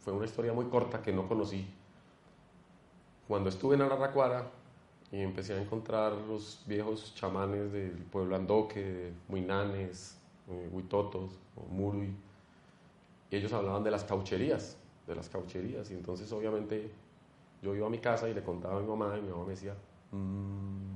fue 0.00 0.12
una 0.12 0.24
historia 0.24 0.52
muy 0.52 0.66
corta 0.66 1.02
que 1.02 1.12
no 1.12 1.28
conocí. 1.28 1.66
Cuando 3.28 3.48
estuve 3.48 3.76
en 3.76 3.82
Araraquara 3.82 4.50
y 5.10 5.20
empecé 5.20 5.54
a 5.54 5.62
encontrar 5.62 6.12
los 6.12 6.62
viejos 6.66 7.14
chamanes 7.14 7.72
del 7.72 7.92
pueblo 7.92 8.36
Andoque, 8.36 9.12
Muinanes, 9.28 10.18
eh, 10.48 10.68
Huitotos, 10.72 11.38
Murui, 11.70 12.14
y 13.30 13.36
ellos 13.36 13.52
hablaban 13.52 13.82
de 13.84 13.90
las 13.90 14.04
caucherías, 14.04 14.76
de 15.06 15.14
las 15.14 15.28
caucherías. 15.28 15.90
Y 15.90 15.94
entonces, 15.94 16.30
obviamente, 16.32 16.90
yo 17.62 17.74
iba 17.74 17.86
a 17.86 17.90
mi 17.90 17.98
casa 17.98 18.28
y 18.28 18.34
le 18.34 18.42
contaba 18.42 18.78
a 18.78 18.80
mi 18.80 18.88
mamá, 18.88 19.16
y 19.18 19.22
mi 19.22 19.30
mamá 19.30 19.44
me 19.44 19.50
decía, 19.50 19.74
mmm, 20.10 20.92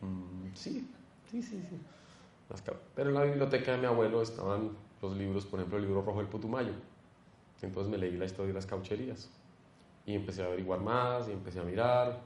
Mm, 0.00 0.54
sí, 0.54 0.88
sí, 1.30 1.42
sí, 1.42 1.62
sí. 1.68 1.80
Pero 2.94 3.10
en 3.10 3.14
la 3.14 3.24
biblioteca 3.24 3.72
de 3.72 3.78
mi 3.78 3.86
abuelo 3.86 4.22
estaban 4.22 4.70
los 5.02 5.16
libros, 5.16 5.44
por 5.46 5.60
ejemplo, 5.60 5.78
el 5.78 5.84
libro 5.84 6.02
rojo 6.02 6.18
del 6.18 6.28
Putumayo. 6.28 6.72
Entonces 7.62 7.90
me 7.90 7.98
leí 7.98 8.16
la 8.16 8.24
historia 8.24 8.48
de 8.48 8.54
las 8.54 8.66
caucherías. 8.66 9.30
Y 10.04 10.14
empecé 10.14 10.42
a 10.42 10.46
averiguar 10.46 10.80
más 10.80 11.28
y 11.28 11.32
empecé 11.32 11.60
a 11.60 11.64
mirar. 11.64 12.20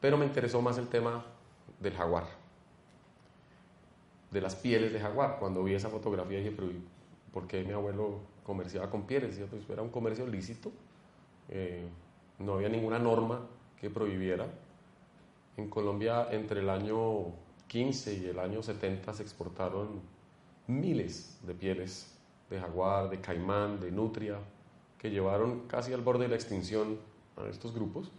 Pero 0.00 0.16
me 0.16 0.24
interesó 0.24 0.62
más 0.62 0.78
el 0.78 0.88
tema 0.88 1.24
del 1.80 1.94
jaguar. 1.94 2.24
De 4.30 4.40
las 4.40 4.54
pieles 4.56 4.92
de 4.92 5.00
jaguar. 5.00 5.38
Cuando 5.38 5.62
vi 5.62 5.74
esa 5.74 5.88
fotografía 5.88 6.38
dije, 6.38 6.52
pero 6.52 6.68
¿por 7.32 7.46
qué 7.46 7.62
mi 7.64 7.72
abuelo 7.72 8.20
comerciaba 8.44 8.90
con 8.90 9.06
pieles? 9.06 9.30
Decía, 9.30 9.46
pues 9.50 9.68
era 9.68 9.82
un 9.82 9.90
comercio 9.90 10.26
lícito. 10.26 10.70
Eh, 11.48 11.88
no 12.38 12.54
había 12.54 12.68
ninguna 12.68 12.98
norma 12.98 13.40
que 13.80 13.90
prohibiera 13.90 14.46
en 15.56 15.68
Colombia 15.68 16.28
entre 16.30 16.60
el 16.60 16.70
año 16.70 17.32
15 17.66 18.14
y 18.14 18.26
el 18.26 18.38
año 18.38 18.62
70 18.62 19.12
se 19.12 19.22
exportaron 19.22 20.00
miles 20.68 21.38
de 21.42 21.54
pieles 21.54 22.14
de 22.50 22.60
jaguar, 22.60 23.10
de 23.10 23.20
caimán, 23.20 23.80
de 23.80 23.90
nutria, 23.90 24.38
que 24.98 25.10
llevaron 25.10 25.66
casi 25.66 25.92
al 25.92 26.02
borde 26.02 26.24
de 26.24 26.28
la 26.28 26.36
extinción 26.36 26.98
a 27.36 27.48
estos 27.48 27.74
grupos. 27.74 28.10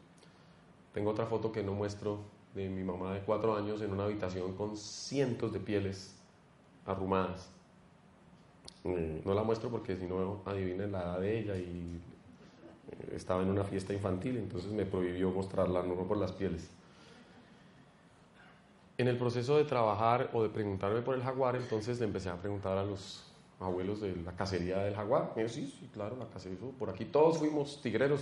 Tengo 0.94 1.12
otra 1.12 1.26
foto 1.26 1.52
que 1.52 1.64
no 1.64 1.74
muestro 1.74 2.20
de 2.56 2.70
mi 2.70 2.84
mamá 2.84 3.14
de 3.14 3.22
cuatro 3.22 3.56
años 3.56 3.82
en 3.82 3.92
una 3.92 4.06
habitación 4.06 4.54
con 4.56 4.76
cientos 4.76 5.54
de 5.54 5.60
pieles 5.60 6.16
arrumadas. 6.86 7.50
Eh, 8.84 9.22
no 9.26 9.34
la 9.34 9.44
muestro 9.44 9.70
porque 9.70 9.96
si 9.98 10.06
no 10.06 10.42
adivinen 10.46 10.92
la 10.92 11.02
edad 11.02 11.20
de 11.20 11.40
ella 11.40 11.58
y 11.58 12.00
eh, 12.92 13.14
estaba 13.16 13.44
en 13.44 13.50
una 13.50 13.64
fiesta 13.64 13.94
infantil, 13.94 14.38
entonces 14.38 14.72
me 14.72 14.86
prohibió 14.86 15.32
mostrarla, 15.32 15.84
no 15.84 15.96
por 16.08 16.18
las 16.18 16.32
pieles. 16.32 16.70
En 19.00 19.08
el 19.08 19.18
proceso 19.18 19.58
de 19.58 19.64
trabajar 19.64 20.30
o 20.34 20.44
de 20.44 20.50
preguntarme 20.50 21.02
por 21.02 21.16
el 21.16 21.24
jaguar, 21.24 21.56
entonces 21.56 22.02
le 22.02 22.06
empecé 22.06 22.28
a 22.28 22.36
preguntar 22.36 22.78
a 22.78 22.84
los 22.84 23.24
abuelos 23.58 24.02
de 24.02 24.14
la 24.14 24.34
cacería 24.34 24.80
del 24.80 24.94
jaguar. 24.94 25.32
Me 25.38 25.48
sí, 25.48 25.74
sí, 25.80 25.90
claro, 25.94 26.18
la 26.18 26.28
cacería. 26.28 26.58
Por 26.78 26.90
aquí 26.90 27.06
todos 27.06 27.38
fuimos 27.38 27.82
tigreros, 27.82 28.20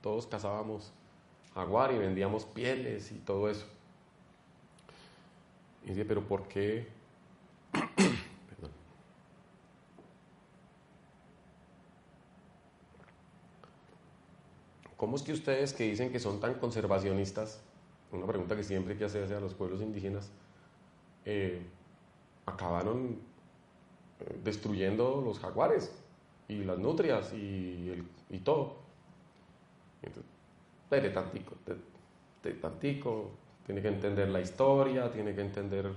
todos 0.00 0.26
cazábamos 0.26 0.94
jaguar 1.54 1.92
y 1.92 1.98
vendíamos 1.98 2.46
pieles 2.46 3.12
y 3.12 3.16
todo 3.16 3.50
eso. 3.50 3.66
Y 5.84 5.90
dije, 5.90 6.06
pero 6.06 6.22
¿por 6.22 6.48
qué? 6.48 6.88
¿Cómo 14.96 15.16
es 15.16 15.22
que 15.22 15.34
ustedes 15.34 15.74
que 15.74 15.84
dicen 15.84 16.10
que 16.10 16.18
son 16.18 16.40
tan 16.40 16.54
conservacionistas 16.54 17.60
una 18.14 18.26
pregunta 18.26 18.56
que 18.56 18.62
siempre 18.62 18.92
hay 18.92 18.98
que 18.98 19.04
hacerse 19.04 19.34
a 19.34 19.40
los 19.40 19.54
pueblos 19.54 19.80
indígenas, 19.80 20.30
eh, 21.24 21.62
acabaron 22.46 23.18
eh, 24.20 24.40
destruyendo 24.44 25.22
los 25.24 25.38
jaguares 25.38 25.92
y 26.48 26.64
las 26.64 26.78
nutrias 26.78 27.32
y, 27.32 27.90
el, 27.90 28.04
y 28.30 28.38
todo. 28.38 28.76
Entonces, 30.02 31.14
tantico, 31.14 31.54
tantico, 32.60 33.30
tiene 33.66 33.80
que 33.80 33.88
entender 33.88 34.28
la 34.28 34.40
historia, 34.40 35.10
tiene 35.10 35.34
que 35.34 35.40
entender 35.40 35.90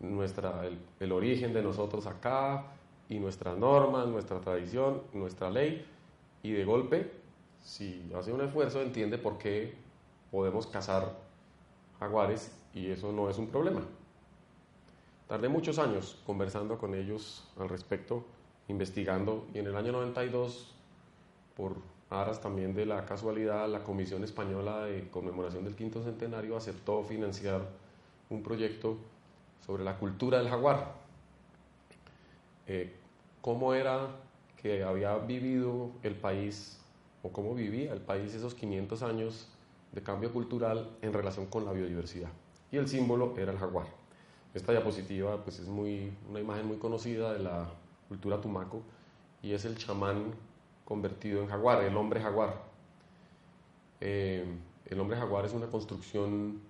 nuestra, 0.00 0.66
el, 0.66 0.78
el, 1.00 1.12
origen 1.12 1.52
de 1.52 1.62
nosotros 1.62 2.06
acá 2.06 2.72
y 3.08 3.18
nuestras 3.20 3.56
normas, 3.56 4.08
nuestra 4.08 4.40
tradición, 4.40 5.02
nuestra 5.12 5.50
ley, 5.50 5.86
y 6.42 6.52
de 6.52 6.64
golpe, 6.64 7.10
si 7.62 8.10
hace 8.16 8.32
un 8.32 8.40
esfuerzo, 8.40 8.82
entiende 8.82 9.18
por 9.18 9.38
qué 9.38 9.74
podemos 10.36 10.66
cazar 10.66 11.16
jaguares 11.98 12.54
y 12.74 12.90
eso 12.90 13.10
no 13.10 13.30
es 13.30 13.38
un 13.38 13.46
problema. 13.46 13.80
Tardé 15.28 15.48
muchos 15.48 15.78
años 15.78 16.20
conversando 16.26 16.76
con 16.76 16.94
ellos 16.94 17.48
al 17.58 17.70
respecto, 17.70 18.22
investigando, 18.68 19.46
y 19.54 19.60
en 19.60 19.66
el 19.68 19.74
año 19.74 19.92
92, 19.92 20.74
por 21.56 21.76
aras 22.10 22.42
también 22.42 22.74
de 22.74 22.84
la 22.84 23.06
casualidad, 23.06 23.66
la 23.66 23.82
Comisión 23.82 24.24
Española 24.24 24.84
de 24.84 25.08
Conmemoración 25.08 25.64
del 25.64 25.74
Quinto 25.74 26.02
Centenario 26.02 26.54
aceptó 26.54 27.02
financiar 27.02 27.62
un 28.28 28.42
proyecto 28.42 28.98
sobre 29.64 29.84
la 29.84 29.96
cultura 29.96 30.36
del 30.36 30.50
jaguar. 30.50 30.92
Eh, 32.66 32.94
cómo 33.40 33.72
era 33.72 34.08
que 34.60 34.84
había 34.84 35.16
vivido 35.16 35.92
el 36.02 36.14
país 36.14 36.78
o 37.22 37.30
cómo 37.30 37.54
vivía 37.54 37.94
el 37.94 38.02
país 38.02 38.34
esos 38.34 38.54
500 38.54 39.02
años 39.02 39.48
de 39.96 40.02
cambio 40.02 40.30
cultural 40.30 40.90
en 41.00 41.14
relación 41.14 41.46
con 41.46 41.64
la 41.64 41.72
biodiversidad. 41.72 42.28
Y 42.70 42.76
el 42.76 42.86
símbolo 42.86 43.34
era 43.38 43.50
el 43.50 43.58
jaguar. 43.58 43.86
Esta 44.52 44.72
diapositiva 44.72 45.42
pues, 45.42 45.58
es 45.58 45.68
muy, 45.68 46.12
una 46.28 46.38
imagen 46.38 46.66
muy 46.66 46.76
conocida 46.76 47.32
de 47.32 47.38
la 47.38 47.66
cultura 48.06 48.38
tumaco 48.38 48.82
y 49.42 49.52
es 49.54 49.64
el 49.64 49.78
chamán 49.78 50.34
convertido 50.84 51.42
en 51.42 51.48
jaguar, 51.48 51.82
el 51.82 51.96
hombre 51.96 52.20
jaguar. 52.20 52.62
Eh, 54.02 54.44
el 54.84 55.00
hombre 55.00 55.16
jaguar 55.16 55.46
es 55.46 55.54
una 55.54 55.66
construcción 55.66 56.60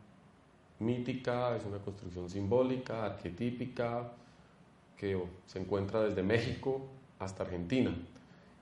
mítica, 0.79 1.57
es 1.57 1.65
una 1.65 1.79
construcción 1.79 2.31
simbólica, 2.31 3.05
arquetípica, 3.07 4.13
que 4.97 5.21
se 5.47 5.59
encuentra 5.59 6.01
desde 6.01 6.23
México 6.23 6.87
hasta 7.19 7.43
Argentina 7.43 7.93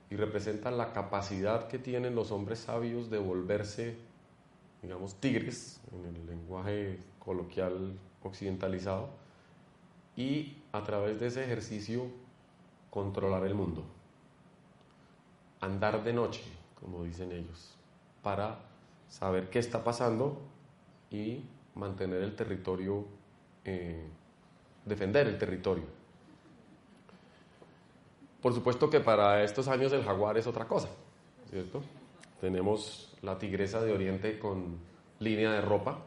y 0.09 0.15
representa 0.15 0.71
la 0.71 0.91
capacidad 0.91 1.67
que 1.67 1.79
tienen 1.79 2.15
los 2.15 2.31
hombres 2.31 2.59
sabios 2.59 3.09
de 3.09 3.17
volverse, 3.17 3.97
digamos, 4.85 5.15
tigres, 5.15 5.81
en 5.91 6.15
el 6.15 6.25
lenguaje 6.27 6.99
coloquial 7.17 7.97
occidentalizado, 8.23 9.09
y 10.15 10.57
a 10.71 10.83
través 10.83 11.19
de 11.19 11.27
ese 11.27 11.43
ejercicio 11.43 12.05
controlar 12.91 13.45
el 13.45 13.55
mundo. 13.55 13.83
Andar 15.59 16.03
de 16.03 16.13
noche, 16.13 16.43
como 16.79 17.03
dicen 17.03 17.31
ellos, 17.31 17.75
para 18.21 18.59
saber 19.09 19.49
qué 19.49 19.57
está 19.57 19.83
pasando 19.83 20.39
y 21.09 21.43
mantener 21.73 22.21
el 22.21 22.35
territorio, 22.35 23.05
eh, 23.63 24.05
defender 24.85 25.27
el 25.27 25.37
territorio. 25.39 25.85
Por 28.39 28.53
supuesto 28.53 28.87
que 28.87 28.99
para 28.99 29.43
estos 29.43 29.67
años 29.67 29.91
el 29.93 30.03
jaguar 30.03 30.37
es 30.37 30.45
otra 30.45 30.67
cosa, 30.67 30.89
¿cierto? 31.49 31.81
Tenemos 32.39 33.14
la 33.25 33.37
tigresa 33.37 33.81
de 33.81 33.91
Oriente 33.91 34.39
con 34.39 34.77
línea 35.19 35.51
de 35.51 35.61
ropa 35.61 35.99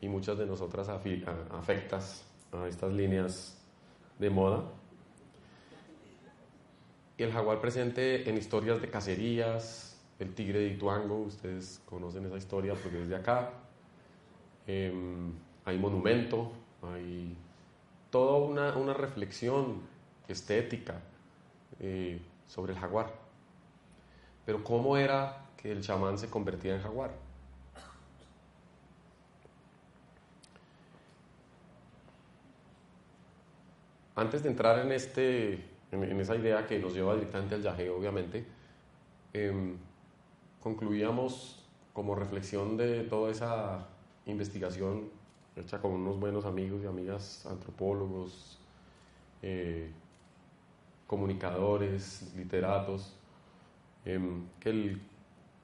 y 0.00 0.08
muchas 0.08 0.38
de 0.38 0.46
nosotras 0.46 0.88
afectas 0.88 2.24
a 2.50 2.66
estas 2.66 2.92
líneas 2.92 3.62
de 4.18 4.30
moda. 4.30 4.64
Y 7.18 7.22
el 7.22 7.32
jaguar 7.32 7.60
presente 7.60 8.28
en 8.28 8.36
historias 8.36 8.80
de 8.80 8.88
cacerías, 8.88 10.00
el 10.18 10.34
tigre 10.34 10.60
de 10.60 10.68
Ituango, 10.68 11.18
ustedes 11.18 11.80
conocen 11.84 12.26
esa 12.26 12.36
historia 12.36 12.74
porque 12.74 13.14
acá. 13.14 13.50
Em, 14.66 15.32
hay 15.64 15.78
monumento, 15.78 16.52
hay 16.82 17.36
toda 18.10 18.38
una, 18.38 18.76
una 18.76 18.94
reflexión 18.94 19.82
estética 20.28 21.00
eh, 21.80 22.20
sobre 22.46 22.72
el 22.72 22.78
jaguar. 22.78 23.12
Pero 24.44 24.64
¿cómo 24.64 24.96
era 24.96 25.41
que 25.62 25.70
el 25.70 25.80
chamán 25.80 26.18
se 26.18 26.28
convertía 26.28 26.74
en 26.74 26.82
jaguar? 26.82 27.12
Antes 34.16 34.42
de 34.42 34.50
entrar 34.50 34.78
en, 34.80 34.92
este, 34.92 35.64
en, 35.92 36.20
esa 36.20 36.36
idea 36.36 36.66
que 36.66 36.78
nos 36.78 36.92
lleva 36.92 37.14
directamente 37.14 37.54
al 37.54 37.62
yaje, 37.62 37.88
obviamente, 37.88 38.44
em, 39.32 39.78
concluíamos 40.60 41.64
como 41.92 42.14
reflexión 42.14 42.76
de 42.76 43.04
toda 43.04 43.30
esa 43.30 43.86
investigación 44.26 45.10
hecha 45.56 45.80
con 45.80 45.92
unos 45.92 46.18
buenos 46.18 46.44
amigos 46.44 46.82
y 46.82 46.86
amigas 46.86 47.46
antropólogos, 47.46 48.58
eh, 49.42 49.90
comunicadores, 51.06 52.34
literatos, 52.36 53.14
em, 54.04 54.44
que 54.60 54.70
el 54.70 55.02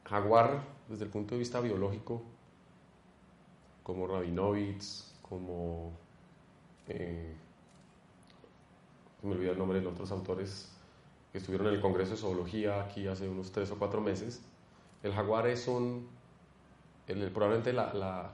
jaguar, 0.09 0.63
desde 0.89 1.05
el 1.05 1.11
punto 1.11 1.35
de 1.35 1.41
vista 1.41 1.61
biológico, 1.61 2.23
como 3.83 4.07
Rabinovitz, 4.07 5.15
como... 5.23 5.93
Eh, 6.89 7.35
me 9.23 9.33
olvidé 9.33 9.51
el 9.51 9.59
nombre 9.59 9.81
de 9.81 9.87
otros 9.87 10.11
autores 10.13 10.73
que 11.33 11.39
estuvieron 11.39 11.67
en 11.69 11.75
el 11.75 11.81
Congreso 11.81 12.13
de 12.13 12.17
Zoología 12.17 12.83
aquí 12.83 13.07
hace 13.07 13.29
unos 13.29 13.51
tres 13.53 13.71
o 13.71 13.79
cuatro 13.79 14.01
meses, 14.01 14.41
el 15.03 15.13
jaguar 15.13 15.47
es 15.49 15.69
un, 15.69 16.09
probablemente 17.07 17.73
la 17.73 18.31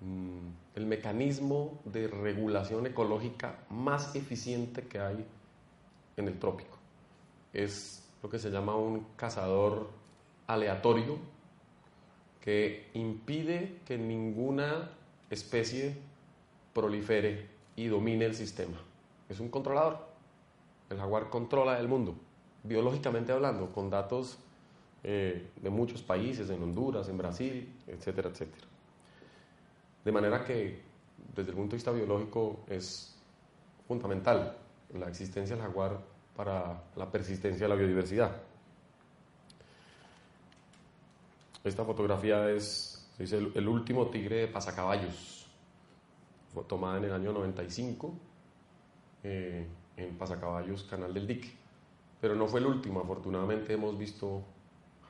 mm, 0.00 0.48
el 0.74 0.86
mecanismo 0.86 1.80
de 1.84 2.08
regulación 2.08 2.86
ecológica 2.86 3.64
más 3.70 4.14
eficiente 4.14 4.86
que 4.86 4.98
hay 4.98 5.26
en 6.16 6.28
el 6.28 6.38
trópico. 6.38 6.78
Es 7.52 7.99
lo 8.22 8.28
que 8.28 8.38
se 8.38 8.50
llama 8.50 8.76
un 8.76 9.06
cazador 9.16 9.88
aleatorio 10.46 11.18
que 12.40 12.88
impide 12.94 13.80
que 13.86 13.98
ninguna 13.98 14.90
especie 15.30 15.96
prolifere 16.72 17.46
y 17.76 17.86
domine 17.86 18.24
el 18.24 18.34
sistema. 18.34 18.76
Es 19.28 19.40
un 19.40 19.48
controlador. 19.48 19.98
El 20.88 20.98
jaguar 20.98 21.30
controla 21.30 21.78
el 21.78 21.86
mundo, 21.86 22.16
biológicamente 22.64 23.32
hablando, 23.32 23.70
con 23.70 23.90
datos 23.90 24.38
eh, 25.04 25.50
de 25.56 25.70
muchos 25.70 26.02
países, 26.02 26.50
en 26.50 26.62
Honduras, 26.62 27.08
en 27.08 27.16
Brasil, 27.16 27.72
etcétera, 27.86 28.28
etcétera. 28.30 28.66
De 30.04 30.12
manera 30.12 30.44
que 30.44 30.80
desde 31.36 31.50
el 31.50 31.56
punto 31.56 31.72
de 31.72 31.76
vista 31.76 31.92
biológico 31.92 32.60
es 32.66 33.16
fundamental 33.86 34.56
la 34.98 35.08
existencia 35.08 35.54
del 35.54 35.64
jaguar 35.64 36.00
para 36.40 36.82
la 36.96 37.10
persistencia 37.10 37.66
de 37.66 37.68
la 37.68 37.74
biodiversidad. 37.74 38.34
Esta 41.62 41.84
fotografía 41.84 42.48
es, 42.48 43.06
el, 43.18 43.68
último 43.68 44.06
tigre 44.06 44.36
de 44.36 44.48
pasacaballos, 44.48 45.46
fue 46.54 46.64
tomada 46.64 46.96
en 46.96 47.04
el 47.04 47.12
año 47.12 47.34
95 47.34 48.14
eh, 49.22 49.66
en 49.98 50.16
Pasacaballos, 50.16 50.84
Canal 50.84 51.12
del 51.12 51.26
Dique. 51.26 51.52
Pero 52.22 52.34
no 52.34 52.48
fue 52.48 52.60
el 52.60 52.66
último, 52.66 53.00
afortunadamente 53.00 53.74
hemos 53.74 53.98
visto 53.98 54.42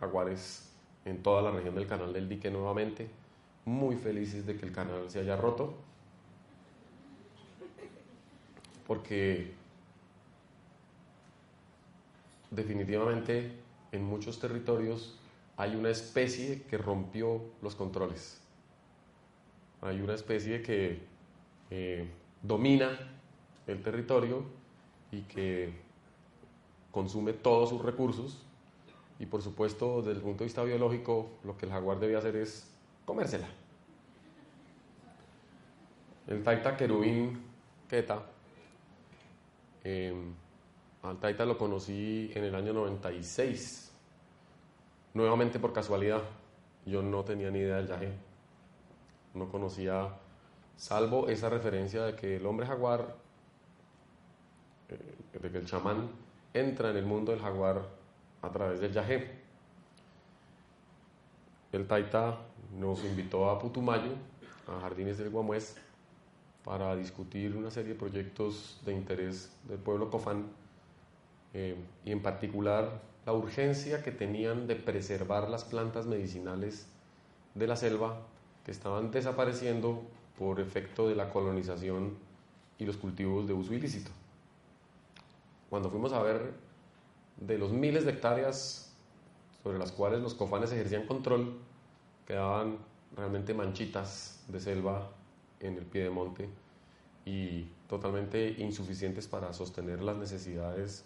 jaguares 0.00 0.74
en 1.04 1.22
toda 1.22 1.42
la 1.42 1.52
región 1.52 1.76
del 1.76 1.86
Canal 1.86 2.12
del 2.12 2.28
Dique 2.28 2.50
nuevamente 2.50 3.08
muy 3.66 3.94
felices 3.94 4.46
de 4.46 4.56
que 4.56 4.66
el 4.66 4.72
canal 4.72 5.08
se 5.08 5.20
haya 5.20 5.36
roto, 5.36 5.74
porque 8.88 9.59
definitivamente 12.50 13.52
en 13.92 14.04
muchos 14.04 14.38
territorios 14.38 15.16
hay 15.56 15.76
una 15.76 15.90
especie 15.90 16.62
que 16.62 16.78
rompió 16.78 17.42
los 17.62 17.74
controles. 17.74 18.40
Hay 19.82 20.00
una 20.00 20.14
especie 20.14 20.62
que 20.62 21.00
eh, 21.70 22.08
domina 22.42 22.98
el 23.66 23.82
territorio 23.82 24.44
y 25.12 25.22
que 25.22 25.72
consume 26.90 27.32
todos 27.32 27.68
sus 27.68 27.82
recursos. 27.82 28.42
Y 29.18 29.26
por 29.26 29.42
supuesto, 29.42 29.98
desde 29.98 30.12
el 30.12 30.22
punto 30.22 30.38
de 30.38 30.46
vista 30.46 30.64
biológico, 30.64 31.30
lo 31.44 31.56
que 31.56 31.66
el 31.66 31.72
jaguar 31.72 32.00
debe 32.00 32.16
hacer 32.16 32.36
es 32.36 32.70
comérsela. 33.04 33.48
El 36.26 36.42
Taita 36.42 36.76
Querubín 36.76 37.38
Keta, 37.88 38.22
em, 39.82 40.32
al 41.02 41.18
Taita 41.18 41.46
lo 41.46 41.56
conocí 41.56 42.30
en 42.34 42.44
el 42.44 42.54
año 42.54 42.72
96, 42.72 43.90
nuevamente 45.14 45.58
por 45.58 45.72
casualidad. 45.72 46.22
Yo 46.84 47.02
no 47.02 47.24
tenía 47.24 47.50
ni 47.50 47.60
idea 47.60 47.76
del 47.76 47.88
yaje, 47.88 48.12
no 49.34 49.48
conocía, 49.50 50.08
salvo 50.76 51.28
esa 51.28 51.48
referencia 51.48 52.02
de 52.02 52.14
que 52.14 52.36
el 52.36 52.46
hombre 52.46 52.66
jaguar, 52.66 53.16
eh, 54.88 55.38
de 55.40 55.50
que 55.50 55.58
el 55.58 55.66
chamán 55.66 56.10
entra 56.52 56.90
en 56.90 56.96
el 56.96 57.06
mundo 57.06 57.32
del 57.32 57.40
jaguar 57.40 57.82
a 58.42 58.50
través 58.50 58.80
del 58.80 58.92
yaje. 58.92 59.40
El 61.72 61.86
Taita 61.86 62.38
nos 62.78 63.04
invitó 63.04 63.48
a 63.48 63.58
Putumayo, 63.58 64.12
a 64.66 64.80
Jardines 64.80 65.18
del 65.18 65.30
Guamués, 65.30 65.76
para 66.64 66.94
discutir 66.94 67.56
una 67.56 67.70
serie 67.70 67.94
de 67.94 67.98
proyectos 67.98 68.80
de 68.84 68.92
interés 68.92 69.50
del 69.66 69.78
pueblo 69.78 70.10
cofán 70.10 70.59
eh, 71.52 71.76
y 72.04 72.12
en 72.12 72.22
particular 72.22 73.00
la 73.26 73.32
urgencia 73.32 74.02
que 74.02 74.12
tenían 74.12 74.66
de 74.66 74.76
preservar 74.76 75.48
las 75.48 75.64
plantas 75.64 76.06
medicinales 76.06 76.86
de 77.54 77.66
la 77.66 77.76
selva 77.76 78.20
que 78.64 78.70
estaban 78.70 79.10
desapareciendo 79.10 80.02
por 80.38 80.60
efecto 80.60 81.08
de 81.08 81.16
la 81.16 81.30
colonización 81.30 82.16
y 82.78 82.84
los 82.84 82.96
cultivos 82.96 83.46
de 83.46 83.52
uso 83.52 83.74
ilícito. 83.74 84.10
Cuando 85.68 85.90
fuimos 85.90 86.12
a 86.12 86.22
ver 86.22 86.54
de 87.36 87.58
los 87.58 87.72
miles 87.72 88.04
de 88.04 88.12
hectáreas 88.12 88.92
sobre 89.62 89.78
las 89.78 89.92
cuales 89.92 90.20
los 90.20 90.34
cofanes 90.34 90.72
ejercían 90.72 91.06
control, 91.06 91.58
quedaban 92.26 92.78
realmente 93.16 93.54
manchitas 93.54 94.42
de 94.48 94.60
selva 94.60 95.10
en 95.60 95.76
el 95.76 95.84
pie 95.84 96.04
de 96.04 96.10
monte 96.10 96.48
y 97.24 97.64
totalmente 97.88 98.56
insuficientes 98.58 99.26
para 99.26 99.52
sostener 99.52 100.02
las 100.02 100.16
necesidades 100.16 101.04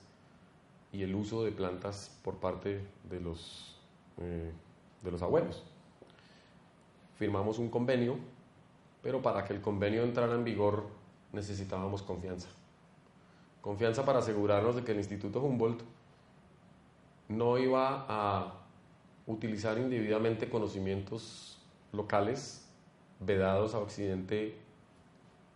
y 0.95 1.03
el 1.03 1.15
uso 1.15 1.43
de 1.43 1.51
plantas 1.51 2.17
por 2.23 2.37
parte 2.37 2.81
de 3.11 3.21
los, 3.21 3.77
eh, 4.19 4.53
de 5.03 5.11
los 5.11 5.23
abuelos. 5.23 5.65
Firmamos 7.17 7.59
un 7.59 7.69
convenio, 7.69 8.17
pero 9.03 9.21
para 9.21 9.45
que 9.45 9.53
el 9.53 9.61
convenio 9.61 10.05
entrara 10.05 10.35
en 10.35 10.45
vigor 10.45 10.87
necesitábamos 11.33 12.03
confianza. 12.03 12.49
Confianza 13.61 14.05
para 14.05 14.21
asegurarnos 14.21 14.77
de 14.77 14.85
que 14.85 14.93
el 14.93 14.99
Instituto 14.99 15.41
Humboldt 15.41 15.83
no 17.29 17.59
iba 17.59 18.07
a 18.09 18.53
utilizar 19.27 19.79
indebidamente 19.79 20.49
conocimientos 20.49 21.59
locales 21.93 22.69
vedados 23.19 23.75
a 23.75 23.81
Occidente, 23.81 24.57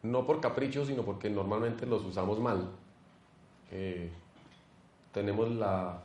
no 0.03 0.27
por 0.27 0.41
capricho, 0.41 0.85
sino 0.85 1.05
porque 1.05 1.31
normalmente 1.31 1.87
los 1.87 2.05
usamos 2.05 2.41
mal. 2.41 2.71
Eh, 3.71 4.11
tenemos 5.19 5.51
la 5.51 6.01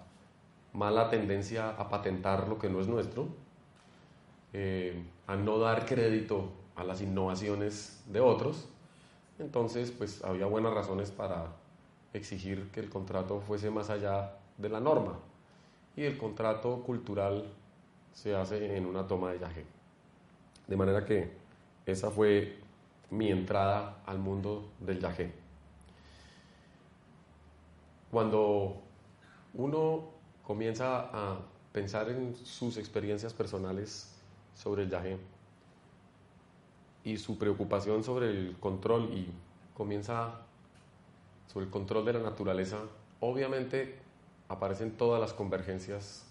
mala 0.73 1.12
tendencia 1.12 1.69
a 1.69 1.88
patentar 1.88 2.47
lo 2.47 2.58
que 2.58 2.67
no 2.67 2.82
es 2.82 2.88
nuestro, 2.88 3.28
eh, 4.54 5.04
a 5.28 5.36
no 5.36 5.60
dar 5.60 5.86
crédito 5.86 6.49
a 6.76 6.84
las 6.84 6.99
innovaciones 6.99 8.04
de 8.08 8.19
otros. 8.19 8.67
Entonces, 9.38 9.91
pues 9.91 10.23
había 10.23 10.47
buenas 10.47 10.73
razones 10.73 11.12
para 11.12 11.45
exigir 12.12 12.71
que 12.71 12.80
el 12.80 12.89
contrato 12.89 13.39
fuese 13.39 13.69
más 13.69 13.91
allá 13.91 14.32
de 14.58 14.69
la 14.69 14.80
norma. 14.80 15.19
Y 15.95 16.02
el 16.06 16.17
contrato 16.17 16.82
cultural 16.82 17.45
se 18.13 18.36
hace 18.36 18.76
en 18.76 18.88
una 18.88 19.06
toma 19.06 19.32
de 19.32 19.38
yaje. 19.38 19.65
De 20.65 20.76
manera 20.76 21.06
que 21.06 21.34
esa 21.86 22.10
fue 22.10 22.58
mi 23.12 23.30
entrada 23.30 24.02
al 24.08 24.17
mundo 24.17 24.71
del 24.80 24.99
yaje. 24.99 25.32
Cuando 28.10 28.83
uno 29.53 30.09
comienza 30.45 31.09
a 31.13 31.39
pensar 31.71 32.09
en 32.09 32.35
sus 32.35 32.77
experiencias 32.77 33.33
personales 33.33 34.13
sobre 34.55 34.83
el 34.83 34.89
yaje 34.89 35.17
y 37.03 37.17
su 37.17 37.37
preocupación 37.37 38.03
sobre 38.03 38.29
el 38.29 38.55
control 38.59 39.11
y 39.13 39.27
comienza 39.73 40.41
sobre 41.51 41.65
el 41.65 41.71
control 41.71 42.05
de 42.05 42.13
la 42.13 42.19
naturaleza, 42.19 42.79
obviamente 43.19 43.99
aparecen 44.47 44.91
todas 44.91 45.19
las 45.19 45.33
convergencias 45.33 46.25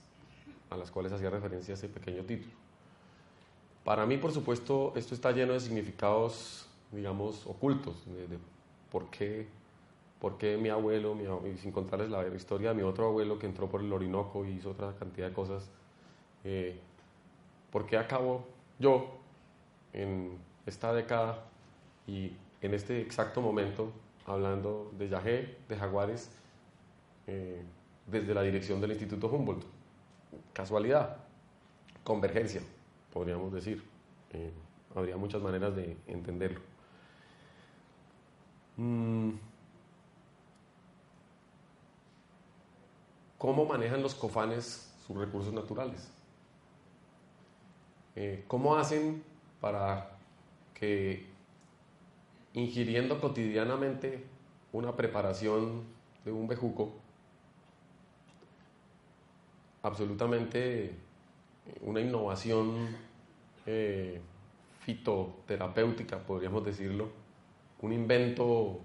a 0.71 0.77
las 0.77 0.91
cuales 0.91 1.13
hacía 1.13 1.31
referencia 1.31 1.75
ese 1.75 1.89
pequeño 1.89 2.23
título. 2.23 2.53
Para 3.85 4.07
mí, 4.07 4.17
por 4.17 4.33
supuesto, 4.33 4.93
esto 4.97 5.15
está 5.15 5.33
lleno 5.33 5.53
de 5.53 5.61
significados, 5.61 6.67
digamos, 6.93 7.47
ocultos, 7.47 7.97
de, 8.07 8.39
por, 8.91 9.11
qué, 9.11 9.49
por 10.23 10.39
qué 10.39 10.57
mi 10.57 10.69
abuelo, 10.69 11.17
mi, 11.17 11.27
sin 11.57 11.73
contarles 11.73 12.09
la 12.09 12.25
historia 12.29 12.69
de 12.69 12.77
mi 12.77 12.83
otro 12.83 13.07
abuelo 13.07 13.41
que 13.41 13.47
entró 13.47 13.69
por 13.69 13.81
el 13.81 13.93
Orinoco 13.93 14.45
y 14.45 14.51
hizo 14.51 14.71
otra 14.71 14.95
cantidad 14.95 15.27
de 15.27 15.35
cosas, 15.35 15.69
eh, 16.45 16.79
por 17.73 17.87
qué 17.87 17.97
acabo 17.99 18.47
yo 18.79 19.19
en 19.93 20.39
esta 20.65 20.93
década 20.93 21.43
y 22.07 22.37
en 22.61 22.73
este 22.73 23.01
exacto 23.01 23.41
momento 23.41 23.91
hablando 24.25 24.93
de 24.97 25.09
Yagé, 25.09 25.57
de 25.69 25.77
Jaguares, 25.77 26.31
eh, 27.27 27.65
desde 28.07 28.33
la 28.33 28.43
dirección 28.43 28.81
del 28.81 28.93
Instituto 28.93 29.27
Humboldt 29.27 29.65
casualidad, 30.53 31.17
convergencia, 32.05 32.63
podríamos 33.13 33.53
decir. 33.53 33.83
Eh, 34.35 34.53
habría 34.95 35.17
muchas 35.17 35.43
maneras 35.43 35.75
de 35.75 35.97
entenderlo. 36.07 36.61
Mm. 38.77 39.33
¿Cómo 43.43 43.65
manejan 43.65 44.03
los 44.03 44.15
cofanes 44.15 44.95
sus 45.05 45.17
recursos 45.17 45.53
naturales? 45.53 46.09
Eh, 48.15 48.45
¿Cómo 48.47 48.77
hacen 48.77 49.25
para 49.61 50.17
que 50.73 51.27
ingiriendo 52.55 53.21
cotidianamente 53.21 54.25
una 54.73 54.95
preparación 54.95 55.83
de 56.25 56.31
un 56.31 56.47
bejuco 56.47 56.93
absolutamente 59.83 60.85
eh, 60.85 60.93
una 61.81 62.01
innovación 62.01 62.97
eh, 63.67 64.21
fitoterapéutica, 64.83 66.21
podríamos 66.21 66.65
decirlo, 66.65 67.09
un 67.81 67.93
invento 67.93 68.79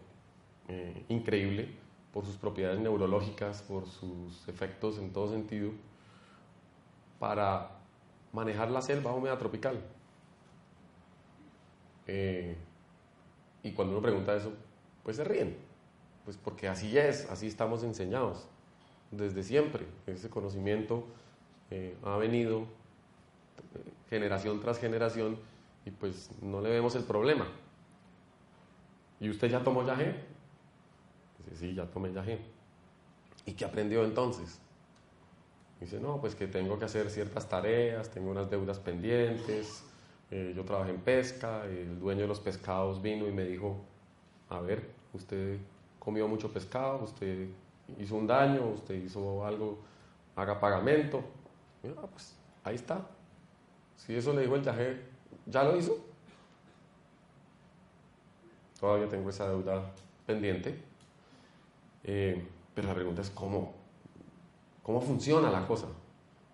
increíble 1.09 1.86
por 2.17 2.25
sus 2.25 2.37
propiedades 2.37 2.79
neurológicas, 2.79 3.61
por 3.61 3.85
sus 3.85 4.47
efectos 4.47 4.97
en 4.97 5.13
todo 5.13 5.29
sentido, 5.29 5.69
para 7.19 7.69
manejar 8.33 8.71
la 8.71 8.81
selva 8.81 9.13
húmeda 9.13 9.37
tropical. 9.37 9.79
y 12.07 13.71
cuando 13.73 13.93
uno 13.93 14.01
pregunta 14.01 14.35
eso, 14.35 14.51
pues 15.03 15.17
se 15.17 15.25
ríen, 15.25 15.57
pues 16.25 16.37
porque 16.37 16.67
así 16.67 16.97
es, 16.97 17.29
así 17.29 17.45
estamos 17.45 17.83
enseñados 17.83 18.47
desde 19.11 19.43
siempre. 19.43 19.85
Ese 20.07 20.27
conocimiento 20.27 21.03
eh, 21.69 21.95
ha 22.03 22.17
venido 22.17 22.61
eh, 22.61 23.91
generación 24.09 24.59
tras 24.59 24.79
generación 24.79 25.37
y 25.85 25.91
pues 25.91 26.31
no 26.41 26.61
le 26.61 26.71
vemos 26.71 26.95
el 26.95 27.03
problema. 27.03 27.47
¿Y 29.19 29.29
usted 29.29 29.51
ya 29.51 29.63
tomó 29.63 29.85
yagé? 29.85 30.36
Dice, 31.49 31.67
sí, 31.67 31.73
ya 31.73 31.85
tomé 31.85 32.11
yagé. 32.11 32.39
¿Y 33.45 33.53
qué 33.53 33.65
aprendió 33.65 34.03
entonces? 34.03 34.59
Dice, 35.79 35.99
no, 35.99 36.19
pues 36.19 36.35
que 36.35 36.47
tengo 36.47 36.77
que 36.79 36.85
hacer 36.85 37.09
ciertas 37.09 37.47
tareas, 37.47 38.09
tengo 38.09 38.31
unas 38.31 38.49
deudas 38.49 38.79
pendientes, 38.79 39.83
eh, 40.31 40.53
yo 40.55 40.63
trabajé 40.65 40.91
en 40.91 40.99
pesca, 40.99 41.65
el 41.65 41.99
dueño 41.99 42.21
de 42.21 42.27
los 42.27 42.39
pescados 42.39 43.01
vino 43.01 43.27
y 43.27 43.31
me 43.31 43.43
dijo, 43.43 43.77
a 44.49 44.59
ver, 44.59 44.89
usted 45.13 45.57
comió 45.99 46.27
mucho 46.27 46.51
pescado, 46.51 47.03
usted 47.03 47.47
hizo 47.99 48.15
un 48.15 48.27
daño, 48.27 48.67
usted 48.69 48.95
hizo 48.95 49.45
algo, 49.45 49.79
haga 50.35 50.59
pagamento. 50.59 51.23
Ah, 51.97 52.07
pues 52.11 52.35
ahí 52.63 52.75
está. 52.75 53.05
Si 53.95 54.15
eso 54.15 54.33
le 54.33 54.41
dijo 54.41 54.55
el 54.55 54.63
yajé, 54.63 55.01
¿ya 55.45 55.63
lo 55.63 55.77
hizo? 55.77 55.97
Todavía 58.79 59.07
tengo 59.07 59.29
esa 59.29 59.47
deuda 59.47 59.91
pendiente. 60.25 60.86
Eh, 62.07 62.47
pero 62.73 62.87
la 62.87 62.95
pregunta 62.95 63.21
es 63.21 63.29
cómo, 63.29 63.75
cómo 64.81 64.99
funciona 65.01 65.51
la 65.51 65.67
cosa, 65.67 65.87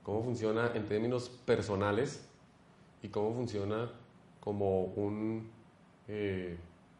cómo 0.03 0.23
funciona 0.23 0.71
en 0.75 0.85
términos 0.85 1.29
personales 1.29 2.27
y 3.01 3.07
cómo 3.07 3.33
funciona 3.33 3.89
como 4.41 4.83
un 4.83 5.49
eh, 6.09 6.57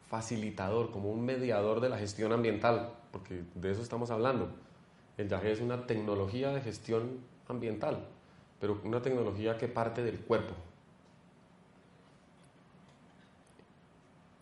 facilitador, 0.08 0.92
como 0.92 1.12
un 1.12 1.26
mediador 1.26 1.82
de 1.82 1.90
la 1.90 1.98
gestión 1.98 2.32
ambiental 2.32 2.94
porque 3.14 3.44
de 3.54 3.72
eso 3.72 3.82
estamos 3.82 4.10
hablando. 4.10 4.50
El 5.18 5.30
YAGE 5.30 5.52
es 5.52 5.62
una 5.62 5.86
tecnología 5.86 6.50
de 6.50 6.62
gestión 6.62 7.20
ambiental, 7.48 8.08
pero 8.60 8.82
una 8.84 9.02
tecnología 9.04 9.58
que 9.58 9.68
parte 9.68 10.04
del 10.04 10.20
cuerpo. 10.20 10.56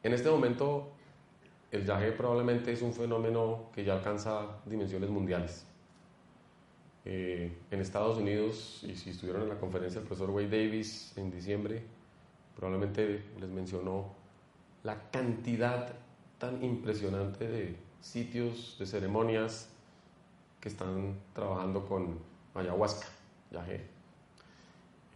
En 0.04 0.14
este 0.14 0.32
momento, 0.32 0.94
el 1.72 1.86
YAGE 1.86 2.12
probablemente 2.12 2.72
es 2.72 2.82
un 2.82 2.94
fenómeno 2.94 3.70
que 3.74 3.84
ya 3.84 3.94
alcanza 3.94 4.60
dimensiones 4.66 5.10
mundiales. 5.10 5.66
Eh, 7.04 7.52
en 7.72 7.82
Estados 7.82 8.18
Unidos, 8.18 8.84
y 8.84 8.96
si 8.96 9.10
estuvieron 9.10 9.44
en 9.44 9.50
la 9.50 9.58
conferencia 9.58 10.00
del 10.00 10.08
profesor 10.08 10.30
Wade 10.30 10.50
Davis 10.50 11.14
en 11.18 11.32
diciembre, 11.32 11.84
probablemente 12.56 13.24
les 13.40 13.50
mencionó 13.50 14.14
la 14.84 15.10
cantidad 15.10 15.94
tan 16.38 16.64
impresionante 16.64 17.48
de 17.48 17.76
sitios 18.02 18.76
de 18.80 18.86
ceremonias 18.86 19.70
que 20.60 20.70
están 20.70 21.16
trabajando 21.34 21.86
con 21.88 22.20
ayahuasca, 22.54 23.08
yagé. 23.52 23.82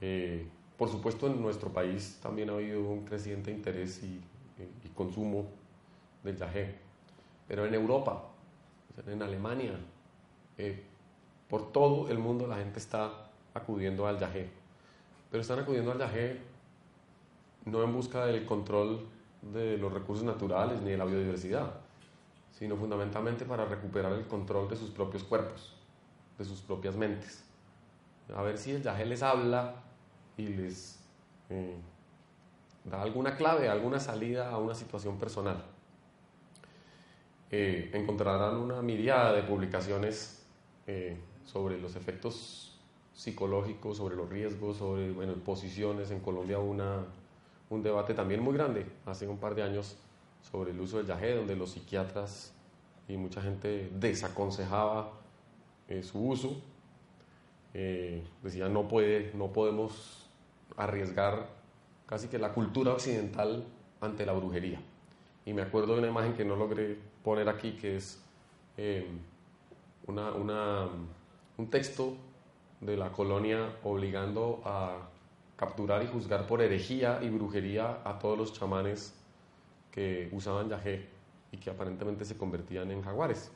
Eh, 0.01 0.47
por 0.77 0.89
supuesto, 0.89 1.27
en 1.27 1.41
nuestro 1.41 1.71
país 1.71 2.19
también 2.21 2.49
ha 2.49 2.53
habido 2.53 2.81
un 2.81 3.05
creciente 3.05 3.51
interés 3.51 4.01
y, 4.03 4.21
consumo 4.95 5.47
del 6.25 6.35
yagé, 6.35 6.75
pero 7.47 7.65
en 7.65 7.73
Europa, 7.73 8.23
en 9.07 9.21
Alemania, 9.21 9.73
eh, 10.57 10.83
por 11.49 11.71
todo 11.71 12.09
el 12.09 12.17
mundo 12.17 12.47
la 12.47 12.57
gente 12.57 12.79
está 12.79 13.29
acudiendo 13.53 14.07
al 14.07 14.19
yagé, 14.19 14.49
pero 15.31 15.41
están 15.41 15.59
acudiendo 15.59 15.91
al 15.91 15.99
yagé 15.99 16.41
no 17.65 17.83
en 17.83 17.93
busca 17.93 18.25
del 18.25 18.45
control 18.45 19.07
de 19.41 19.77
los 19.77 19.91
recursos 19.91 20.23
naturales 20.23 20.81
ni 20.81 20.91
de 20.91 20.97
la 20.97 21.05
biodiversidad, 21.05 21.71
sino 22.51 22.75
fundamentalmente 22.75 23.45
para 23.45 23.65
recuperar 23.65 24.13
el 24.13 24.27
control 24.27 24.69
de 24.69 24.75
sus 24.75 24.89
propios 24.91 25.23
cuerpos, 25.23 25.75
de 26.37 26.45
sus 26.45 26.61
propias 26.61 26.95
mentes. 26.95 27.43
A 28.35 28.41
ver 28.41 28.57
si 28.57 28.71
el 28.71 28.81
yaje 28.81 29.05
les 29.05 29.21
habla 29.21 29.75
y 30.37 30.47
les 30.47 30.99
eh, 31.49 31.75
da 32.83 33.01
alguna 33.01 33.35
clave, 33.35 33.69
alguna 33.69 33.99
salida 33.99 34.49
a 34.49 34.57
una 34.57 34.73
situación 34.73 35.17
personal. 35.17 35.74
Eh, 37.51 37.91
encontrarán 37.93 38.57
una 38.57 38.81
mirada 38.81 39.33
de 39.33 39.43
publicaciones 39.43 40.43
eh, 40.87 41.17
sobre 41.45 41.79
los 41.79 41.95
efectos 41.95 42.79
psicológicos, 43.13 43.97
sobre 43.97 44.15
los 44.15 44.29
riesgos, 44.29 44.77
sobre 44.77 45.11
bueno, 45.11 45.33
posiciones. 45.35 46.11
En 46.11 46.19
Colombia 46.19 46.59
una, 46.59 47.05
un 47.69 47.83
debate 47.83 48.13
también 48.13 48.41
muy 48.41 48.53
grande 48.53 48.85
hace 49.05 49.27
un 49.27 49.37
par 49.37 49.53
de 49.53 49.63
años 49.63 49.95
sobre 50.41 50.71
el 50.71 50.79
uso 50.79 50.97
del 50.97 51.05
yagé, 51.05 51.35
donde 51.35 51.55
los 51.55 51.71
psiquiatras 51.71 52.53
y 53.07 53.17
mucha 53.17 53.41
gente 53.41 53.89
desaconsejaba 53.93 55.11
eh, 55.87 56.01
su 56.01 56.27
uso. 56.27 56.61
decían 58.41 58.73
no, 58.73 58.87
puede, 58.87 59.31
no 59.35 59.53
podemos 59.53 60.27
arriesgar 60.77 61.47
casi 62.07 62.27
que 62.27 62.39
la 62.39 62.53
cultura 62.53 62.93
occidental 62.93 63.65
ante 64.01 64.25
la 64.25 64.33
brujería. 64.33 64.81
Y 65.45 65.53
me 65.53 65.61
acuerdo 65.61 65.93
de 65.93 65.99
una 65.99 66.07
imagen 66.07 66.33
que 66.33 66.43
no 66.43 66.55
logré 66.55 66.97
poner 67.25 67.49
aquí, 67.49 67.71
que 67.71 67.97
es 67.97 68.21
eh, 68.77 69.03
una, 70.05 70.31
una, 70.31 70.87
un 71.57 71.69
texto 71.71 72.15
de 72.79 72.95
la 72.95 73.11
colonia 73.11 73.77
obligando 73.83 74.61
a 74.63 75.09
capturar 75.55 76.03
y 76.03 76.07
juzgar 76.07 76.45
por 76.45 76.61
herejía 76.61 77.19
y 77.23 77.29
brujería 77.29 78.01
a 78.03 78.19
todos 78.19 78.37
los 78.37 78.53
chamanes 78.53 79.15
que 79.91 80.29
usaban 80.33 80.69
yagé 80.69 81.07
y 81.51 81.57
que 81.57 81.71
aparentemente 81.71 82.25
se 82.25 82.37
convertían 82.37 82.91
en 82.91 83.01
jaguares. 83.01 83.51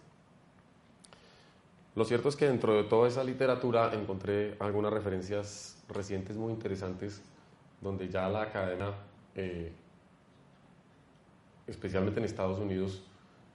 Lo 1.96 2.06
cierto 2.06 2.30
es 2.30 2.36
que 2.36 2.48
dentro 2.48 2.74
de 2.74 2.86
toda 2.86 3.08
esa 3.08 3.24
literatura 3.24 3.94
encontré 3.94 4.56
algunas 4.60 4.92
referencias 4.92 5.78
recientes 5.90 6.38
muy 6.38 6.54
interesantes 6.54 7.22
donde 7.82 8.10
ya 8.10 8.30
la 8.30 8.52
cadena 8.52 8.94
eh, 9.36 9.72
especialmente 11.68 12.20
en 12.20 12.26
Estados 12.26 12.60
Unidos, 12.60 13.04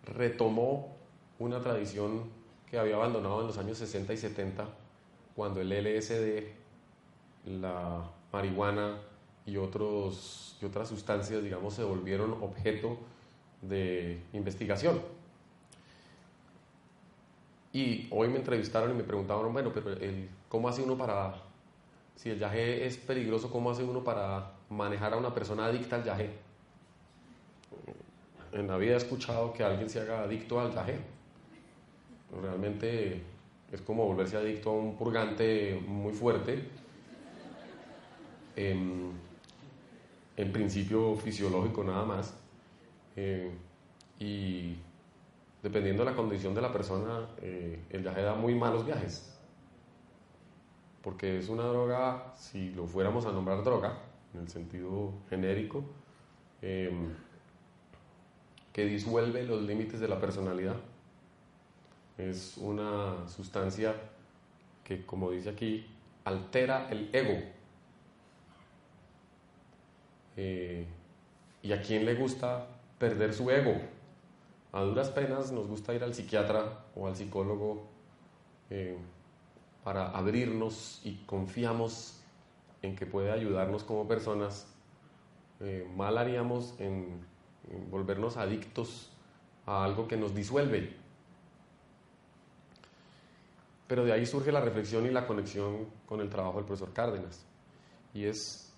retomó 0.07 0.97
una 1.39 1.61
tradición 1.61 2.23
que 2.71 2.79
había 2.79 2.97
abandonado 2.97 3.41
en 3.41 3.47
los 3.47 3.59
años 3.59 3.79
60 3.79 4.13
y 4.13 4.17
70, 4.17 4.67
cuando 5.37 5.61
el 5.61 5.71
LSD, 5.71 6.45
la 7.47 8.03
marihuana 8.33 8.99
y, 9.47 9.57
otros, 9.57 10.57
y 10.61 10.65
otras 10.65 10.89
sustancias, 10.89 11.43
digamos, 11.43 11.75
se 11.75 11.85
volvieron 11.85 12.33
objeto 12.43 12.99
de 13.63 14.21
investigación. 14.33 15.01
Y 17.73 18.07
hoy 18.11 18.29
me 18.29 18.37
entrevistaron 18.37 18.91
y 18.93 18.95
me 18.95 19.03
preguntaban, 19.03 19.53
bueno, 19.53 19.73
pero 19.75 19.93
el, 19.93 20.29
¿cómo 20.49 20.69
hace 20.69 20.83
uno 20.83 20.97
para, 20.97 21.35
si 22.15 22.31
el 22.31 22.39
yagé 22.39 22.87
es 22.87 22.97
peligroso, 22.97 23.51
cómo 23.51 23.71
hace 23.71 23.83
uno 23.83 24.05
para 24.05 24.53
manejar 24.71 25.15
a 25.15 25.17
una 25.17 25.35
persona 25.35 25.67
adicta 25.67 25.97
al 25.97 26.05
yagé? 26.05 26.31
En 28.55 28.69
la 28.69 28.77
vida 28.77 28.95
he 28.95 28.97
escuchado 28.97 29.53
que 29.53 29.65
alguien 29.65 29.91
se 29.91 30.01
haga 30.01 30.23
adicto 30.23 30.61
al 30.61 30.73
yagé. 30.73 30.99
Realmente 32.41 33.21
es 33.71 33.81
como 33.83 34.07
volverse 34.07 34.37
adicto 34.37 34.71
a 34.71 34.75
un 34.75 34.97
purgante 34.97 35.81
muy 35.87 36.13
fuerte. 36.13 36.65
En, 38.57 39.13
principio 40.53 41.17
fisiológico 41.17 41.83
nada 41.83 42.05
más. 42.05 42.35
Eh, 43.17 43.51
y 44.21 44.77
dependiendo 45.63 46.05
de 46.05 46.11
la 46.11 46.17
condición 46.17 46.55
de 46.55 46.63
la 46.63 46.73
persona, 46.73 47.27
eh, 47.43 47.81
el 47.91 48.03
viaje 48.03 48.23
da 48.23 48.35
muy 48.37 48.55
malos 48.55 48.87
viajes. 48.87 49.37
Porque 51.03 51.39
es 51.39 51.49
una 51.49 51.65
droga, 51.65 52.33
si 52.37 52.71
lo 52.71 52.87
fuéramos 52.87 53.27
a 53.27 53.33
nombrar 53.33 53.65
droga, 53.65 53.99
en 54.33 54.41
el 54.41 54.49
sentido 54.49 55.13
genérico, 55.29 55.85
eh, 56.63 56.93
que 58.75 58.85
disuelve 58.85 59.45
los 59.45 59.63
límites 59.63 60.01
de 60.01 60.09
la 60.09 60.21
personalidad. 60.21 60.75
Es 62.19 62.59
una 62.59 63.27
sustancia 63.29 63.95
que, 64.83 65.07
como 65.07 65.31
dice 65.31 65.51
aquí, 65.51 65.87
altera 66.25 66.89
el 66.91 67.09
ego. 67.13 67.41
Eh, 70.37 70.87
¿Y 71.63 71.73
a 71.73 71.81
quién 71.81 72.05
le 72.05 72.17
gusta 72.17 72.67
perder 72.99 73.33
su 73.33 73.49
ego? 73.49 73.81
A 74.73 74.81
duras 74.81 75.09
penas 75.11 75.53
nos 75.53 75.69
gusta 75.69 75.95
ir 75.95 76.03
al 76.03 76.13
psiquiatra 76.13 76.85
o 76.97 77.07
al 77.07 77.15
psicólogo 77.15 77.87
eh, 78.71 78.99
para 79.85 80.11
abrirnos 80.11 81.01
y 81.05 81.15
confiamos 81.27 82.21
en 82.83 82.97
que 82.97 83.07
puede 83.07 83.31
ayudarnos 83.31 83.85
como 83.85 84.09
personas. 84.09 84.67
Eh, 85.61 85.89
mal 85.95 86.19
haríamos 86.19 86.75
en 86.81 87.34
volvernos 87.91 88.37
adictos 88.37 89.11
a 89.67 89.85
algo 89.85 90.07
que 90.07 90.17
nos 90.17 90.35
disuelve. 90.35 90.95
Pero 93.87 94.05
de 94.05 94.13
ahí 94.13 94.27
surge 94.27 94.51
la 94.51 94.61
reflexión 94.61 95.07
y 95.07 95.11
la 95.11 95.27
conexión 95.27 95.87
con 96.07 96.21
el 96.21 96.31
trabajo 96.31 96.57
del 96.57 96.67
profesor 96.67 96.93
Cárdenas. 96.93 97.45
Y 98.15 98.25
es, 98.25 98.73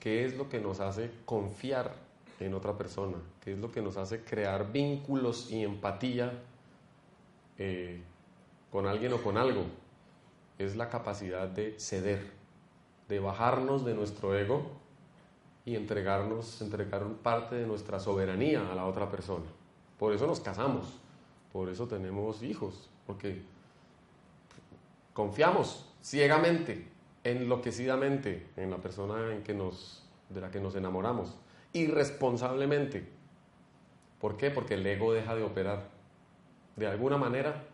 ¿qué 0.00 0.24
es 0.24 0.36
lo 0.36 0.48
que 0.48 0.60
nos 0.60 0.80
hace 0.80 1.10
confiar 1.24 1.94
en 2.40 2.54
otra 2.54 2.76
persona? 2.76 3.16
¿Qué 3.42 3.52
es 3.52 3.58
lo 3.58 3.70
que 3.70 3.80
nos 3.80 3.96
hace 3.96 4.22
crear 4.22 4.72
vínculos 4.72 5.50
y 5.50 5.62
empatía 5.62 6.32
eh, 7.58 8.02
con 8.72 8.86
alguien 8.86 9.12
o 9.12 9.22
con 9.22 9.36
algo? 9.36 9.64
Es 10.58 10.74
la 10.74 10.88
capacidad 10.88 11.46
de 11.46 11.78
ceder, 11.78 12.32
de 13.08 13.20
bajarnos 13.20 13.84
de 13.84 13.94
nuestro 13.94 14.36
ego 14.36 14.85
y 15.66 15.74
entregarnos, 15.74 16.62
entregar 16.62 17.04
parte 17.22 17.56
de 17.56 17.66
nuestra 17.66 17.98
soberanía 17.98 18.70
a 18.70 18.74
la 18.76 18.86
otra 18.86 19.10
persona. 19.10 19.44
Por 19.98 20.12
eso 20.14 20.26
nos 20.26 20.38
casamos, 20.38 21.00
por 21.52 21.68
eso 21.68 21.88
tenemos 21.88 22.42
hijos, 22.44 22.88
porque 23.04 23.42
confiamos 25.12 25.92
ciegamente, 26.00 26.86
enloquecidamente 27.24 28.46
en 28.56 28.70
la 28.70 28.76
persona 28.76 29.34
en 29.34 29.42
que 29.42 29.54
nos, 29.54 30.08
de 30.28 30.40
la 30.40 30.52
que 30.52 30.60
nos 30.60 30.76
enamoramos, 30.76 31.36
irresponsablemente. 31.72 33.08
¿Por 34.20 34.36
qué? 34.36 34.52
Porque 34.52 34.74
el 34.74 34.86
ego 34.86 35.12
deja 35.12 35.34
de 35.34 35.42
operar. 35.42 35.88
De 36.76 36.86
alguna 36.86 37.16
manera, 37.16 37.64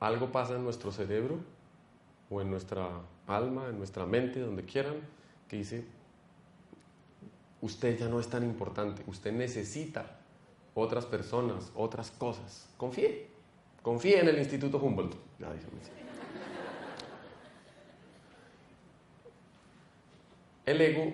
algo 0.00 0.32
pasa 0.32 0.56
en 0.56 0.64
nuestro 0.64 0.90
cerebro 0.90 1.38
o 2.30 2.40
en 2.40 2.50
nuestra 2.50 2.88
alma, 3.28 3.68
en 3.68 3.78
nuestra 3.78 4.06
mente, 4.06 4.40
donde 4.40 4.64
quieran, 4.64 4.96
que 5.46 5.58
dice, 5.58 5.84
usted 7.62 7.96
ya 7.96 8.08
no 8.08 8.20
es 8.20 8.28
tan 8.28 8.42
importante, 8.42 9.02
usted 9.06 9.32
necesita 9.32 10.18
otras 10.74 11.06
personas, 11.06 11.72
otras 11.74 12.10
cosas. 12.10 12.68
Confíe, 12.76 13.28
confíe 13.82 14.20
en 14.20 14.28
el 14.28 14.38
Instituto 14.38 14.78
Humboldt. 14.78 15.14
El 20.66 20.80
ego 20.80 21.12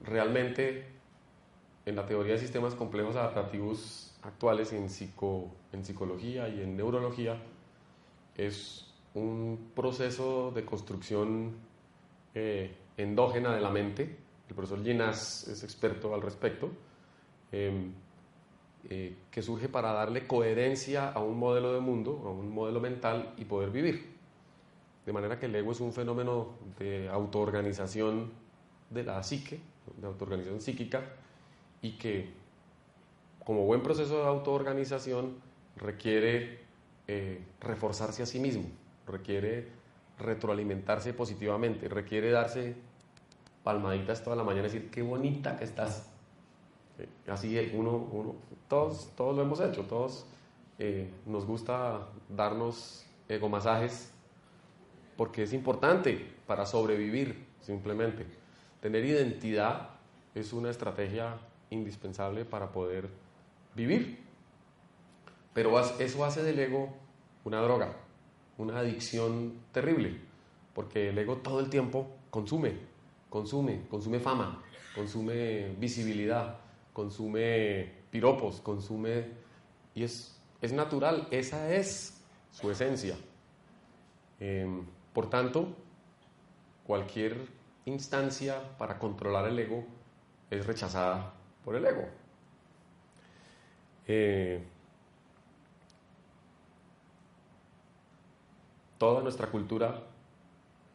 realmente, 0.00 0.84
en 1.86 1.96
la 1.96 2.06
teoría 2.06 2.34
de 2.34 2.38
sistemas 2.38 2.74
complejos 2.74 3.16
adaptativos 3.16 4.16
actuales 4.22 4.72
en, 4.72 4.88
en 5.72 5.84
psicología 5.84 6.48
y 6.48 6.60
en 6.60 6.76
neurología, 6.76 7.40
es 8.36 8.92
un 9.14 9.70
proceso 9.74 10.50
de 10.52 10.64
construcción 10.64 11.56
eh, 12.34 12.72
endógena 12.96 13.54
de 13.54 13.60
la 13.60 13.70
mente 13.70 14.27
el 14.48 14.54
profesor 14.54 14.82
Ginás 14.82 15.46
es 15.48 15.62
experto 15.62 16.14
al 16.14 16.22
respecto, 16.22 16.70
em, 17.52 17.92
eh, 18.88 19.16
que 19.30 19.42
surge 19.42 19.68
para 19.68 19.92
darle 19.92 20.26
coherencia 20.26 21.10
a 21.10 21.18
un 21.20 21.38
modelo 21.38 21.74
de 21.74 21.80
mundo, 21.80 22.22
a 22.24 22.30
un 22.30 22.52
modelo 22.52 22.80
mental 22.80 23.34
y 23.36 23.44
poder 23.44 23.70
vivir. 23.70 24.16
De 25.04 25.12
manera 25.12 25.38
que 25.38 25.46
el 25.46 25.54
ego 25.54 25.72
es 25.72 25.80
un 25.80 25.92
fenómeno 25.92 26.54
de 26.78 27.08
autoorganización 27.08 28.30
de 28.90 29.04
la 29.04 29.22
psique, 29.22 29.60
de 29.96 30.06
autoorganización 30.06 30.60
psíquica, 30.60 31.02
y 31.82 31.92
que 31.92 32.30
como 33.44 33.64
buen 33.64 33.82
proceso 33.82 34.22
de 34.22 34.28
autoorganización 34.28 35.36
requiere 35.76 36.60
eh, 37.06 37.40
reforzarse 37.60 38.22
a 38.22 38.26
sí 38.26 38.38
mismo, 38.38 38.64
requiere 39.06 39.68
retroalimentarse 40.18 41.14
positivamente, 41.14 41.88
requiere 41.88 42.30
darse 42.30 42.74
palmaditas 43.68 44.24
toda 44.24 44.34
la 44.34 44.44
mañana 44.44 44.66
y 44.66 44.70
decir, 44.70 44.90
qué 44.90 45.02
bonita 45.02 45.58
que 45.58 45.64
estás. 45.64 46.08
Así 47.26 47.70
uno, 47.74 48.08
uno 48.10 48.34
todos, 48.66 49.12
todos 49.14 49.36
lo 49.36 49.42
hemos 49.42 49.60
hecho, 49.60 49.82
todos 49.82 50.24
eh, 50.78 51.10
nos 51.26 51.44
gusta 51.44 52.08
darnos 52.30 53.04
egomasajes 53.28 54.10
porque 55.18 55.42
es 55.42 55.52
importante 55.52 56.34
para 56.46 56.64
sobrevivir 56.64 57.44
simplemente. 57.60 58.24
Tener 58.80 59.04
identidad 59.04 59.90
es 60.34 60.54
una 60.54 60.70
estrategia 60.70 61.36
indispensable 61.68 62.46
para 62.46 62.72
poder 62.72 63.10
vivir. 63.74 64.24
Pero 65.52 65.78
eso 65.78 66.24
hace 66.24 66.42
del 66.42 66.58
ego 66.58 66.88
una 67.44 67.60
droga, 67.60 67.92
una 68.56 68.78
adicción 68.78 69.60
terrible, 69.72 70.18
porque 70.72 71.10
el 71.10 71.18
ego 71.18 71.36
todo 71.36 71.60
el 71.60 71.68
tiempo 71.68 72.06
consume, 72.30 72.87
consume, 73.28 73.86
consume 73.88 74.20
fama, 74.20 74.62
consume 74.94 75.74
visibilidad, 75.78 76.58
consume 76.92 77.92
piropos, 78.10 78.60
consume, 78.60 79.26
y 79.94 80.04
es, 80.04 80.40
es 80.60 80.72
natural, 80.72 81.28
esa 81.30 81.72
es 81.74 82.20
su 82.50 82.70
esencia. 82.70 83.16
Em, 84.40 84.84
por 85.12 85.28
tanto, 85.28 85.74
cualquier 86.86 87.48
instancia 87.84 88.76
para 88.78 88.98
controlar 88.98 89.46
el 89.46 89.58
ego 89.58 89.84
es 90.50 90.66
rechazada 90.66 91.32
por 91.64 91.74
el 91.76 91.84
ego. 91.84 92.08
Eh, 94.06 94.62
toda 98.96 99.22
nuestra 99.22 99.48
cultura 99.48 100.07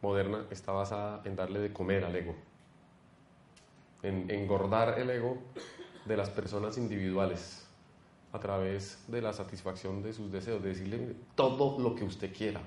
moderna 0.04 0.46
está 0.50 0.72
basada 0.72 1.22
en 1.24 1.34
darle 1.34 1.60
de 1.60 1.72
comer 1.72 2.04
al 2.04 2.14
ego, 2.14 2.34
en 4.02 4.30
engordar 4.30 4.98
el 4.98 5.08
ego 5.08 5.38
de 6.04 6.16
las 6.16 6.28
personas 6.28 6.76
individuales 6.76 7.66
a 8.32 8.38
través 8.38 9.02
de 9.08 9.22
la 9.22 9.32
satisfacción 9.32 10.02
de 10.02 10.12
sus 10.12 10.30
deseos, 10.30 10.62
de 10.62 10.68
decirle 10.68 11.16
todo 11.34 11.78
lo 11.78 11.94
que 11.94 12.04
usted 12.04 12.34
quiera. 12.36 12.60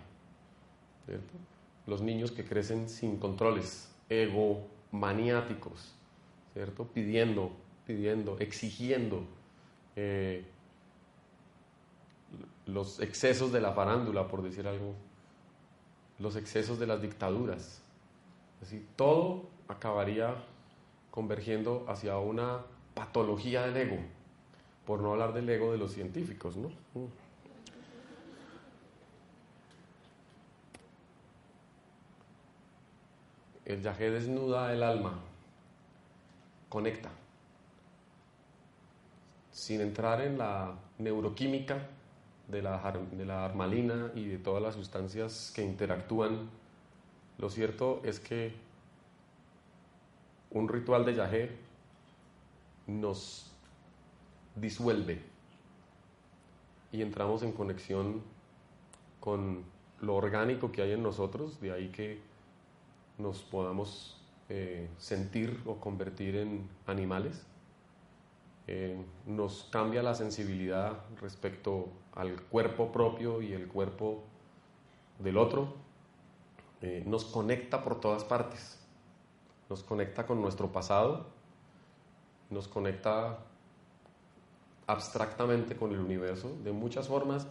Los 1.86 2.02
niños 2.02 2.32
que 2.32 2.44
crecen 2.44 2.90
sin 2.90 3.18
controles, 3.18 3.94
ego 4.10 4.66
maniáticos, 4.92 5.94
¿cierto? 6.54 6.86
Pidiendo, 6.88 7.52
pidiendo, 7.86 8.40
exigiendo. 8.40 9.24
Eh, 9.96 10.44
los 12.66 13.00
excesos 13.00 13.52
de 13.52 13.62
la 13.62 13.74
farándula, 13.74 14.28
por 14.28 14.42
decir 14.42 14.68
algo, 14.68 14.96
los 16.20 16.36
excesos 16.36 16.80
de 16.80 16.88
las 16.88 17.02
dictaduras. 17.02 17.82
Así, 18.62 18.86
todo 18.96 19.46
acabaría 19.68 20.36
convergiendo 21.12 21.86
hacia 21.88 22.18
una 22.18 22.62
patología 22.94 23.66
del 23.68 23.78
ego, 23.78 23.98
por 24.86 25.02
no 25.02 25.12
hablar 25.12 25.34
del 25.34 25.50
ego 25.50 25.72
de 25.72 25.78
los 25.78 25.92
científicos, 25.92 26.56
¿no? 26.58 26.72
El 33.66 33.82
yajé 33.82 34.10
desnuda 34.10 34.74
el 34.74 34.82
alma, 34.82 35.20
conecta. 36.70 37.10
Sin 39.52 39.82
entrar 39.82 40.22
en 40.22 40.38
la 40.38 40.74
neuroquímica 41.00 41.86
de 42.48 42.62
la, 42.62 42.94
de 43.12 43.26
la 43.26 43.46
armalina 43.46 44.12
y 44.16 44.26
de 44.26 44.38
todas 44.38 44.62
las 44.62 44.76
sustancias 44.76 45.52
que 45.56 45.64
interactúan, 45.64 46.50
lo 47.38 47.50
cierto 47.50 48.02
es 48.04 48.20
que 48.20 48.54
un 50.52 50.68
ritual 50.68 51.06
de 51.06 51.16
yajé 51.16 51.52
nos 52.88 53.52
disuelve 54.56 55.22
y 56.92 57.02
entramos 57.02 57.44
en 57.44 57.52
conexión 57.52 58.22
con 59.20 59.66
lo 60.02 60.16
orgánico 60.16 60.72
que 60.72 60.82
hay 60.82 60.94
en 60.94 61.04
nosotros, 61.04 61.60
de 61.60 61.72
ahí 61.74 61.90
que 61.90 62.22
nos 63.18 63.42
podamos 63.42 64.22
eh, 64.50 64.90
sentir 64.98 65.60
o 65.66 65.76
convertir 65.76 66.38
en 66.38 66.70
animales. 66.86 67.46
Eh, 68.68 68.98
nos 69.26 69.68
cambia 69.72 70.04
la 70.04 70.14
sensibilidad 70.14 70.94
respecto 71.22 71.90
al 72.18 72.42
cuerpo 72.42 72.92
propio 72.92 73.42
y 73.42 73.54
el 73.54 73.68
cuerpo 73.68 74.24
del 75.20 75.38
otro. 75.38 75.74
Eh, 76.82 77.04
nos 77.06 77.26
conecta 77.26 77.84
por 77.84 78.00
todas 78.00 78.24
partes. 78.24 78.80
Nos 79.70 79.84
conecta 79.84 80.26
con 80.26 80.42
nuestro 80.42 80.72
pasado, 80.72 81.26
nos 82.50 82.68
conecta 82.68 83.40
abstractamente 84.88 85.76
con 85.76 85.92
el 85.92 86.00
universo 86.00 86.56
de 86.64 86.72
muchas 86.72 87.08
formas 87.08 87.46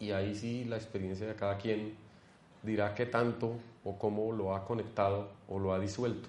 y 0.00 0.10
ahí 0.10 0.34
sí 0.34 0.64
la 0.64 0.76
experiencia 0.76 1.26
de 1.26 1.36
cada 1.36 1.56
quien 1.58 1.94
dirá 2.64 2.94
qué 2.94 3.06
tanto 3.06 3.52
o 3.84 3.96
cómo 3.96 4.32
lo 4.32 4.56
ha 4.56 4.64
conectado 4.64 5.28
o 5.48 5.60
lo 5.60 5.72
ha 5.72 5.78
disuelto. 5.78 6.28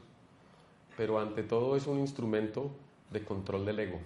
Pero 0.95 1.19
ante 1.19 1.41
todo 1.41 1.75
es 1.75 1.88
un 1.88 1.99
instrumento 1.99 2.69
de 3.10 3.25
control 3.25 3.65
del 3.65 3.80
ego. 3.80 3.99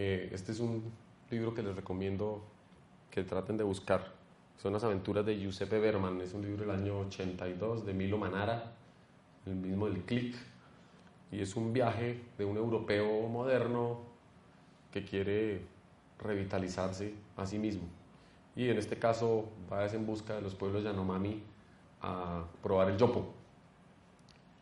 Eh, 0.00 0.30
este 0.32 0.52
es 0.52 0.60
un 0.60 0.84
libro 1.28 1.52
que 1.52 1.60
les 1.60 1.74
recomiendo 1.74 2.40
que 3.10 3.24
traten 3.24 3.56
de 3.56 3.64
buscar. 3.64 4.12
Son 4.56 4.72
las 4.72 4.84
aventuras 4.84 5.26
de 5.26 5.36
Giuseppe 5.36 5.80
Berman. 5.80 6.20
Es 6.20 6.34
un 6.34 6.42
libro 6.42 6.60
del 6.60 6.70
año 6.70 7.00
82 7.00 7.84
de 7.84 7.94
Milo 7.94 8.16
Manara, 8.16 8.76
el 9.44 9.56
mismo 9.56 9.88
del 9.88 10.04
Click. 10.04 10.36
Y 11.32 11.40
es 11.40 11.56
un 11.56 11.72
viaje 11.72 12.20
de 12.38 12.44
un 12.44 12.56
europeo 12.56 13.26
moderno 13.26 13.98
que 14.92 15.04
quiere 15.04 15.62
revitalizarse 16.20 17.14
a 17.36 17.44
sí 17.44 17.58
mismo 17.58 17.88
y 18.58 18.68
en 18.68 18.76
este 18.76 18.98
caso 18.98 19.48
va 19.72 19.86
en 19.86 20.04
busca 20.04 20.34
de 20.34 20.42
los 20.42 20.56
pueblos 20.56 20.82
Yanomami 20.82 21.40
a 22.02 22.44
probar 22.60 22.90
el 22.90 22.96
yopo. 22.96 23.32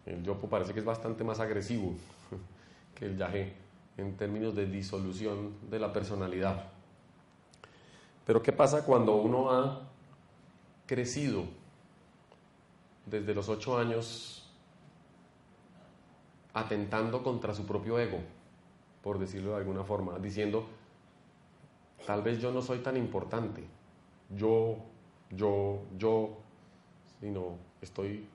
El 0.05 0.23
yopo 0.23 0.49
parece 0.49 0.75
que 0.75 0.81
es 0.81 0.85
bastante 0.85 1.25
más 1.25 1.41
agresivo 1.41 1.95
que 2.95 3.07
el 3.07 3.17
yaje 3.17 3.66
en 3.97 4.17
términos 4.17 4.55
de 4.55 4.67
disolución 4.67 5.55
de 5.71 5.79
la 5.79 5.93
personalidad. 5.93 6.71
Pero 8.27 8.43
¿qué 8.43 8.53
pasa 8.53 8.85
cuando 8.85 9.17
uno 9.17 9.51
ha 9.51 9.83
crecido 10.87 11.45
desde 13.07 13.35
los 13.35 13.49
ocho 13.49 13.79
años 13.79 14.49
atentando 16.53 17.23
contra 17.23 17.55
su 17.55 17.67
propio 17.67 17.99
ego, 17.99 18.19
por 19.03 19.19
decirlo 19.19 19.51
de 19.51 19.57
alguna 19.59 19.85
forma, 19.85 20.19
diciendo, 20.19 20.67
tal 22.07 22.23
vez 22.23 22.41
yo 22.41 22.51
no 22.51 22.63
soy 22.63 22.79
tan 22.79 22.97
importante, 22.97 23.63
yo, 24.31 24.77
yo, 25.31 25.83
yo, 25.97 26.39
sino 27.21 27.59
estoy 27.81 28.27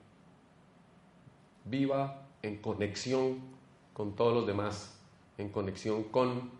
viva 1.64 2.22
en 2.42 2.58
conexión 2.58 3.40
con 3.92 4.14
todos 4.14 4.34
los 4.34 4.46
demás, 4.46 5.01
en 5.38 5.48
conexión 5.48 6.04
con 6.04 6.50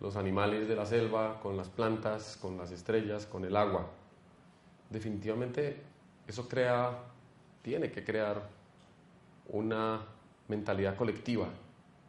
los 0.00 0.16
animales 0.16 0.68
de 0.68 0.76
la 0.76 0.86
selva, 0.86 1.40
con 1.40 1.56
las 1.56 1.68
plantas, 1.68 2.36
con 2.36 2.56
las 2.56 2.70
estrellas, 2.70 3.26
con 3.26 3.44
el 3.44 3.56
agua. 3.56 3.86
Definitivamente 4.90 5.82
eso 6.26 6.48
crea, 6.48 6.98
tiene 7.62 7.90
que 7.90 8.04
crear 8.04 8.48
una 9.48 10.00
mentalidad 10.48 10.96
colectiva 10.96 11.48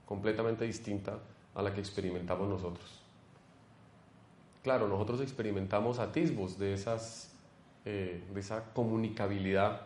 completamente 0.06 0.66
distinta 0.66 1.20
a 1.54 1.62
la 1.62 1.74
que 1.74 1.80
experimentamos 1.80 2.48
nosotros. 2.48 3.02
Claro, 4.64 4.88
nosotros 4.88 5.22
experimentamos 5.22 6.00
atisbos 6.00 6.58
de, 6.58 6.74
esas, 6.74 7.32
eh, 7.86 8.24
de 8.34 8.40
esa 8.40 8.74
comunicabilidad 8.74 9.82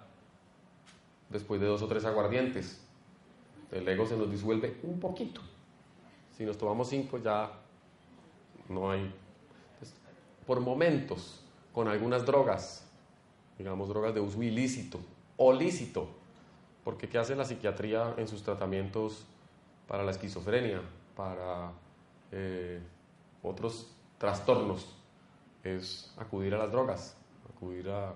después 1.29 1.59
de 1.61 1.67
dos 1.67 1.81
o 1.81 1.87
tres 1.87 2.05
aguardientes. 2.05 2.81
El 3.71 3.87
ego 3.87 4.05
se 4.05 4.17
nos 4.17 4.31
disuelve 4.31 4.77
un 4.83 4.99
poquito. 4.99 5.41
Si 6.39 6.45
nos 6.45 6.57
tomamos 6.57 6.87
cinco 6.87 7.17
ya 7.17 7.51
no 8.69 8.89
hay... 8.89 9.13
Pues, 9.77 9.93
por 10.47 10.61
momentos, 10.61 11.43
con 11.73 11.89
algunas 11.89 12.25
drogas, 12.25 12.85
digamos 13.57 13.89
drogas 13.89 14.13
de 14.13 14.21
uso 14.21 14.41
ilícito 14.41 15.01
o 15.35 15.51
lícito, 15.51 16.07
porque 16.85 17.09
¿qué 17.09 17.17
hace 17.17 17.35
la 17.35 17.43
psiquiatría 17.43 18.13
en 18.15 18.29
sus 18.29 18.41
tratamientos 18.41 19.25
para 19.85 20.01
la 20.01 20.11
esquizofrenia, 20.11 20.81
para 21.13 21.73
eh, 22.31 22.79
otros 23.43 23.91
trastornos 24.17 24.95
es 25.65 26.13
acudir 26.17 26.55
a 26.55 26.57
las 26.57 26.71
drogas, 26.71 27.17
acudir 27.53 27.89
a 27.89 28.13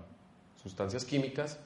sustancias 0.55 1.03
químicas 1.03 1.59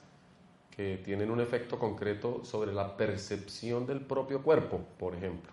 que 0.72 0.96
tienen 1.04 1.30
un 1.30 1.40
efecto 1.40 1.78
concreto 1.78 2.44
sobre 2.44 2.72
la 2.72 2.96
percepción 2.96 3.86
del 3.86 4.00
propio 4.00 4.42
cuerpo, 4.42 4.80
por 4.98 5.14
ejemplo, 5.14 5.52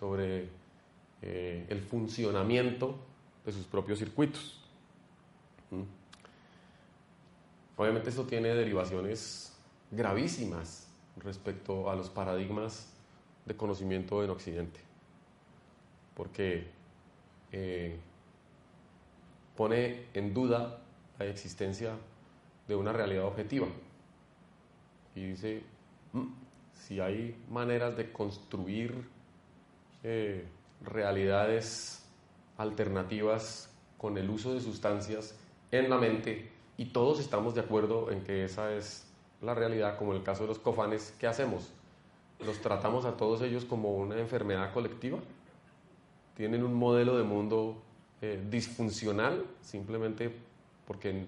sobre 0.00 0.48
eh, 1.20 1.66
el 1.68 1.82
funcionamiento 1.82 2.98
de 3.44 3.52
sus 3.52 3.66
propios 3.66 3.98
circuitos. 3.98 4.58
¿Mm? 5.70 5.82
Obviamente 7.76 8.08
esto 8.08 8.24
tiene 8.24 8.48
derivaciones 8.48 9.54
gravísimas 9.90 10.88
respecto 11.16 11.90
a 11.90 11.96
los 11.96 12.08
paradigmas 12.08 12.92
de 13.44 13.56
conocimiento 13.56 14.24
en 14.24 14.30
Occidente, 14.30 14.80
porque 16.14 16.66
eh, 17.52 17.98
pone 19.56 20.06
en 20.14 20.32
duda 20.32 20.82
la 21.18 21.26
existencia 21.26 21.94
de 22.66 22.76
una 22.76 22.92
realidad 22.92 23.24
objetiva. 23.24 23.66
Y 25.14 25.24
dice, 25.24 25.62
mm, 26.12 26.26
si 26.72 27.00
hay 27.00 27.36
maneras 27.50 27.96
de 27.96 28.12
construir 28.12 29.19
eh, 30.02 30.46
realidades 30.82 32.04
alternativas 32.56 33.70
con 33.98 34.18
el 34.18 34.30
uso 34.30 34.54
de 34.54 34.60
sustancias 34.60 35.38
en 35.70 35.90
la 35.90 35.98
mente, 35.98 36.50
y 36.76 36.86
todos 36.86 37.20
estamos 37.20 37.54
de 37.54 37.60
acuerdo 37.60 38.10
en 38.10 38.24
que 38.24 38.44
esa 38.44 38.74
es 38.74 39.06
la 39.40 39.54
realidad, 39.54 39.98
como 39.98 40.14
el 40.14 40.22
caso 40.22 40.42
de 40.42 40.48
los 40.48 40.58
cofanes, 40.58 41.14
¿qué 41.18 41.26
hacemos? 41.26 41.72
los 42.44 42.60
tratamos 42.60 43.04
a 43.04 43.16
todos 43.16 43.42
ellos 43.42 43.64
como 43.64 43.94
una 43.96 44.18
enfermedad 44.18 44.72
colectiva, 44.72 45.18
tienen 46.36 46.64
un 46.64 46.74
modelo 46.74 47.18
de 47.18 47.24
mundo 47.24 47.82
eh, 48.22 48.42
disfuncional 48.50 49.44
simplemente 49.60 50.34
porque 50.86 51.26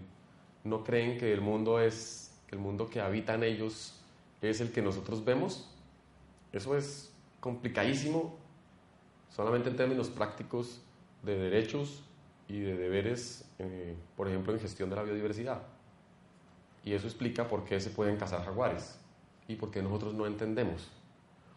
no 0.64 0.82
creen 0.82 1.18
que 1.18 1.32
el 1.32 1.40
mundo 1.40 1.80
es 1.80 2.32
el 2.50 2.58
mundo 2.58 2.88
que 2.88 3.00
habitan 3.00 3.42
ellos 3.42 3.94
es 4.42 4.60
el 4.60 4.72
que 4.72 4.82
nosotros 4.82 5.24
vemos. 5.24 5.68
Eso 6.52 6.76
es 6.76 7.12
complicadísimo, 7.40 8.36
solamente 9.34 9.68
en 9.70 9.76
términos 9.76 10.08
prácticos 10.08 10.80
de 11.22 11.36
derechos 11.36 12.02
y 12.48 12.60
de 12.60 12.76
deberes, 12.76 13.44
eh, 13.58 13.96
por 14.16 14.28
ejemplo, 14.28 14.52
en 14.52 14.60
gestión 14.60 14.90
de 14.90 14.96
la 14.96 15.02
biodiversidad. 15.02 15.62
Y 16.84 16.92
eso 16.92 17.06
explica 17.06 17.48
por 17.48 17.64
qué 17.64 17.80
se 17.80 17.90
pueden 17.90 18.16
cazar 18.16 18.44
jaguares 18.44 18.98
y 19.48 19.56
por 19.56 19.70
qué 19.70 19.82
nosotros 19.82 20.14
no 20.14 20.26
entendemos. 20.26 20.90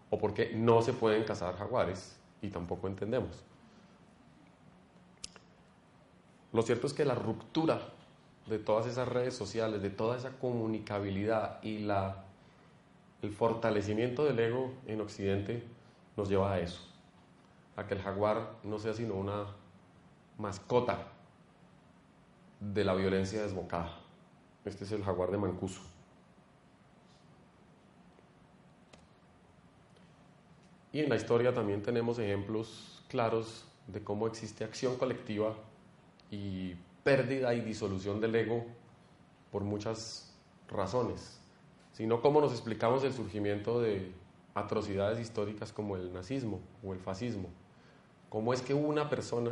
O 0.09 0.19
por 0.19 0.33
qué 0.33 0.53
no 0.55 0.81
se 0.81 0.93
pueden 0.93 1.23
cazar 1.23 1.57
jaguares 1.57 2.15
y 2.41 2.49
tampoco 2.49 2.87
entendemos. 2.87 3.43
Lo 6.53 6.61
cierto 6.61 6.87
es 6.87 6.93
que 6.93 7.03
la 7.03 7.15
ruptura 7.15 7.81
de 8.47 8.59
todas 8.59 8.85
esas 8.85 9.07
redes 9.07 9.35
sociales, 9.35 9.81
de 9.81 9.89
toda 9.89 10.17
esa 10.17 10.37
comunicabilidad 10.37 11.61
y 11.63 11.79
la, 11.79 12.23
el 13.21 13.31
fortalecimiento 13.31 14.23
del 14.23 14.39
ego 14.39 14.71
en 14.85 15.01
Occidente 15.01 15.63
nos 16.15 16.29
lleva 16.29 16.53
a 16.53 16.59
eso, 16.59 16.79
a 17.75 17.85
que 17.87 17.93
el 17.93 18.01
jaguar 18.01 18.57
no 18.63 18.79
sea 18.79 18.93
sino 18.93 19.15
una 19.15 19.47
mascota 20.37 21.07
de 22.59 22.83
la 22.83 22.93
violencia 22.93 23.41
desbocada. 23.41 23.99
Este 24.63 24.83
es 24.85 24.91
el 24.91 25.03
jaguar 25.03 25.31
de 25.31 25.37
Mancuso. 25.37 25.81
Y 30.91 31.01
en 31.01 31.09
la 31.09 31.17
historia 31.17 31.53
también 31.53 31.83
tenemos 31.83 32.19
ejemplos 32.19 33.03
claros 33.09 33.65
de 33.87 34.03
cómo 34.03 34.27
existe 34.27 34.63
acción 34.63 34.95
colectiva 34.95 35.53
y 36.31 36.75
pérdida 37.03 37.53
y 37.53 37.61
disolución 37.61 38.21
del 38.21 38.35
ego 38.35 38.65
por 39.51 39.63
muchas 39.63 40.33
razones, 40.69 41.39
sino 41.91 42.21
cómo 42.21 42.41
nos 42.41 42.51
explicamos 42.51 43.03
el 43.03 43.13
surgimiento 43.13 43.81
de 43.81 44.11
atrocidades 44.53 45.19
históricas 45.19 45.73
como 45.73 45.97
el 45.97 46.13
nazismo 46.13 46.61
o 46.83 46.93
el 46.93 46.99
fascismo. 46.99 47.49
Cómo 48.29 48.53
es 48.53 48.61
que 48.61 48.73
una 48.73 49.09
persona, 49.09 49.51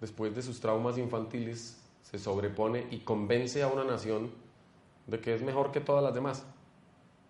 después 0.00 0.34
de 0.34 0.42
sus 0.42 0.60
traumas 0.60 0.98
infantiles, 0.98 1.80
se 2.02 2.18
sobrepone 2.18 2.86
y 2.90 3.00
convence 3.00 3.62
a 3.62 3.68
una 3.68 3.84
nación 3.84 4.30
de 5.06 5.20
que 5.20 5.34
es 5.34 5.42
mejor 5.42 5.72
que 5.72 5.80
todas 5.80 6.02
las 6.02 6.14
demás 6.14 6.44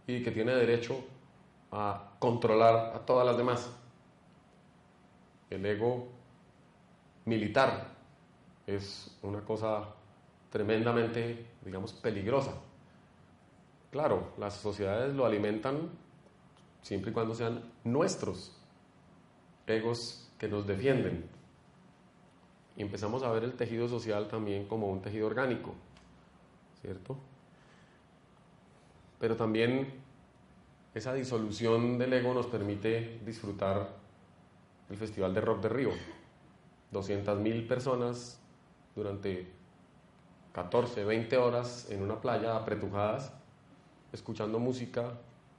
y 0.06 0.22
que 0.22 0.30
tiene 0.30 0.54
derecho 0.54 0.96
a 1.72 2.14
controlar 2.18 2.94
a 2.94 3.00
todas 3.00 3.26
las 3.26 3.36
demás. 3.36 3.70
El 5.50 5.66
ego 5.66 6.08
militar 7.24 7.88
es 8.66 9.16
una 9.22 9.40
cosa 9.40 9.84
tremendamente, 10.50 11.46
digamos, 11.64 11.92
peligrosa. 11.92 12.52
Claro, 13.90 14.32
las 14.38 14.54
sociedades 14.54 15.14
lo 15.14 15.26
alimentan 15.26 15.90
siempre 16.82 17.10
y 17.10 17.14
cuando 17.14 17.34
sean 17.34 17.62
nuestros 17.84 18.59
egos 19.70 20.28
que 20.38 20.48
nos 20.48 20.66
defienden. 20.66 21.24
Y 22.76 22.82
empezamos 22.82 23.22
a 23.22 23.30
ver 23.30 23.44
el 23.44 23.54
tejido 23.54 23.88
social 23.88 24.28
también 24.28 24.66
como 24.66 24.88
un 24.88 25.02
tejido 25.02 25.26
orgánico, 25.26 25.74
¿cierto? 26.80 27.16
Pero 29.18 29.36
también 29.36 29.92
esa 30.94 31.12
disolución 31.14 31.98
del 31.98 32.12
ego 32.12 32.34
nos 32.34 32.46
permite 32.46 33.20
disfrutar 33.24 33.90
el 34.88 34.96
Festival 34.96 35.34
de 35.34 35.40
Rock 35.40 35.62
de 35.62 35.68
Río. 35.68 35.90
200.000 36.92 37.68
personas 37.68 38.40
durante 38.96 39.46
14, 40.52 41.04
20 41.04 41.36
horas 41.36 41.88
en 41.90 42.02
una 42.02 42.20
playa 42.20 42.56
apretujadas, 42.56 43.32
escuchando 44.12 44.58
música, 44.58 45.12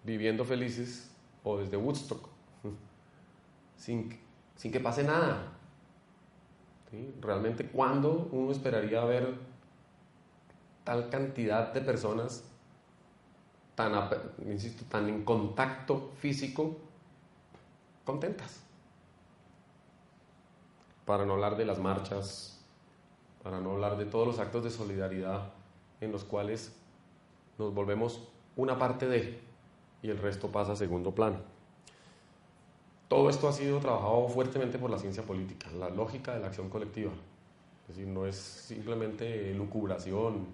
viviendo 0.03 0.43
felices, 0.43 1.09
o 1.43 1.57
desde 1.57 1.77
Woodstock, 1.77 2.30
sin, 3.81 4.15
sin 4.55 4.71
que 4.71 4.79
pase 4.79 5.03
nada. 5.03 5.47
Realmente, 7.19 7.65
¿cuándo 7.67 8.29
uno 8.31 8.51
esperaría 8.51 9.03
ver 9.05 9.33
tal 10.83 11.09
cantidad 11.09 11.73
de 11.73 11.81
personas 11.81 12.43
tan, 13.75 13.93
insisto, 14.45 14.85
tan 14.87 15.09
en 15.09 15.23
contacto 15.23 16.11
físico 16.19 16.77
contentas? 18.05 18.61
Para 21.05 21.25
no 21.25 21.33
hablar 21.33 21.57
de 21.57 21.65
las 21.65 21.79
marchas, 21.79 22.61
para 23.41 23.59
no 23.59 23.71
hablar 23.71 23.97
de 23.97 24.05
todos 24.05 24.27
los 24.27 24.39
actos 24.39 24.63
de 24.63 24.69
solidaridad 24.69 25.53
en 26.01 26.11
los 26.11 26.23
cuales 26.23 26.75
nos 27.57 27.73
volvemos 27.73 28.27
una 28.55 28.77
parte 28.77 29.07
de 29.07 29.39
y 30.03 30.09
el 30.09 30.19
resto 30.19 30.51
pasa 30.51 30.73
a 30.73 30.75
segundo 30.75 31.15
plano. 31.15 31.60
Todo 33.11 33.29
esto 33.29 33.49
ha 33.49 33.51
sido 33.51 33.79
trabajado 33.79 34.29
fuertemente 34.29 34.79
por 34.79 34.89
la 34.89 34.97
ciencia 34.97 35.23
política, 35.23 35.69
la 35.77 35.89
lógica 35.89 36.33
de 36.33 36.39
la 36.39 36.47
acción 36.47 36.69
colectiva. 36.69 37.11
Es 37.81 37.97
decir, 37.97 38.07
no 38.07 38.25
es 38.25 38.37
simplemente 38.37 39.53
lucubración, 39.53 40.45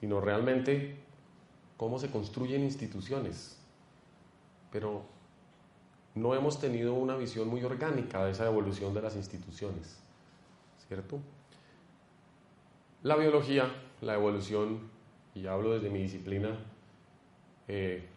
sino 0.00 0.18
realmente 0.22 0.96
cómo 1.76 1.98
se 1.98 2.10
construyen 2.10 2.62
instituciones. 2.62 3.58
Pero 4.72 5.02
no 6.14 6.34
hemos 6.34 6.58
tenido 6.58 6.94
una 6.94 7.14
visión 7.14 7.46
muy 7.46 7.62
orgánica 7.62 8.24
de 8.24 8.30
esa 8.30 8.46
evolución 8.46 8.94
de 8.94 9.02
las 9.02 9.14
instituciones, 9.14 9.98
¿cierto? 10.88 11.18
La 13.02 13.16
biología, 13.16 13.70
la 14.00 14.14
evolución, 14.14 14.80
y 15.34 15.46
hablo 15.46 15.74
desde 15.74 15.90
mi 15.90 15.98
disciplina, 15.98 16.56
eh, 17.68 18.08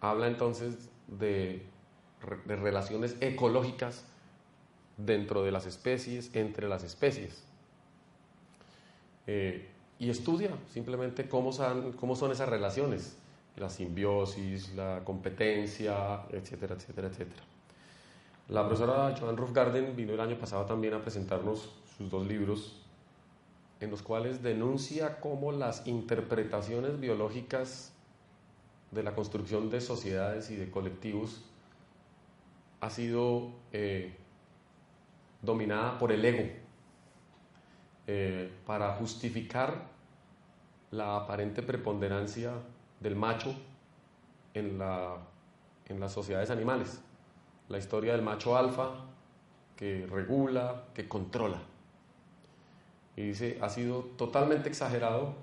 habla 0.00 0.28
entonces 0.28 0.88
de, 1.06 1.68
relaciones 2.22 3.16
ecológicas 3.20 4.04
dentro 4.96 5.42
de 5.42 5.52
las 5.52 5.66
especies, 5.66 6.34
entre 6.34 6.68
las 6.68 6.84
especies. 6.84 7.42
Eh, 9.26 9.68
y 9.98 10.10
estudia 10.10 10.50
simplemente 10.72 11.28
cómo 11.28 11.52
son, 11.52 11.92
cómo 11.92 12.16
son 12.16 12.32
esas 12.32 12.48
relaciones, 12.48 13.16
la 13.56 13.68
simbiosis, 13.68 14.74
la 14.74 15.02
competencia, 15.04 16.22
etcétera, 16.30 16.74
etcétera, 16.74 17.08
etcétera. 17.08 17.42
La 18.48 18.66
profesora 18.66 19.14
Joan 19.18 19.36
Garden 19.52 19.94
vino 19.94 20.12
el 20.14 20.20
año 20.20 20.38
pasado 20.38 20.64
también 20.64 20.94
a 20.94 21.02
presentarnos 21.02 21.70
sus 21.96 22.10
dos 22.10 22.26
libros 22.26 22.80
en 23.80 23.90
los 23.90 24.02
cuales 24.02 24.42
denuncia 24.42 25.20
cómo 25.20 25.52
las 25.52 25.86
interpretaciones 25.86 27.00
biológicas 27.00 27.92
de 28.90 29.02
la 29.02 29.14
construcción 29.14 29.70
de 29.70 29.80
sociedades 29.80 30.50
y 30.50 30.56
de 30.56 30.70
colectivos 30.70 31.42
ha 32.80 32.90
sido 32.90 33.52
eh, 33.72 34.16
dominada 35.42 35.98
por 35.98 36.12
el 36.12 36.24
ego 36.24 36.48
eh, 38.06 38.52
para 38.66 38.94
justificar 38.94 39.88
la 40.90 41.16
aparente 41.16 41.62
preponderancia 41.62 42.52
del 42.98 43.16
macho 43.16 43.54
en, 44.54 44.78
la, 44.78 45.18
en 45.88 46.00
las 46.00 46.12
sociedades 46.12 46.50
animales. 46.50 47.00
La 47.68 47.78
historia 47.78 48.12
del 48.12 48.22
macho 48.22 48.56
alfa 48.56 48.90
que 49.76 50.06
regula, 50.10 50.84
que 50.94 51.08
controla. 51.08 51.58
Y 53.16 53.22
dice, 53.22 53.58
ha 53.60 53.68
sido 53.68 54.02
totalmente 54.16 54.68
exagerado 54.68 55.34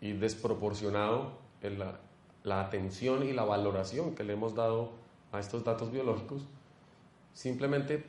y 0.00 0.12
desproporcionado 0.12 1.38
la, 1.62 2.00
la 2.42 2.60
atención 2.60 3.24
y 3.24 3.32
la 3.32 3.44
valoración 3.44 4.14
que 4.14 4.24
le 4.24 4.32
hemos 4.32 4.54
dado 4.54 4.92
a 5.32 5.40
estos 5.40 5.64
datos 5.64 5.90
biológicos, 5.90 6.42
simplemente 7.34 8.04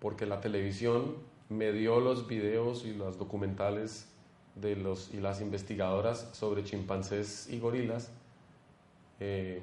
porque 0.00 0.26
la 0.26 0.40
televisión 0.40 1.16
me 1.48 1.72
dio 1.72 2.00
los 2.00 2.26
videos 2.26 2.84
y 2.84 2.94
los 2.94 3.18
documentales 3.18 4.08
de 4.54 4.76
los 4.76 5.14
y 5.14 5.18
las 5.18 5.40
investigadoras 5.40 6.30
sobre 6.32 6.64
chimpancés 6.64 7.48
y 7.48 7.60
gorilas 7.60 8.10
eh, 9.20 9.62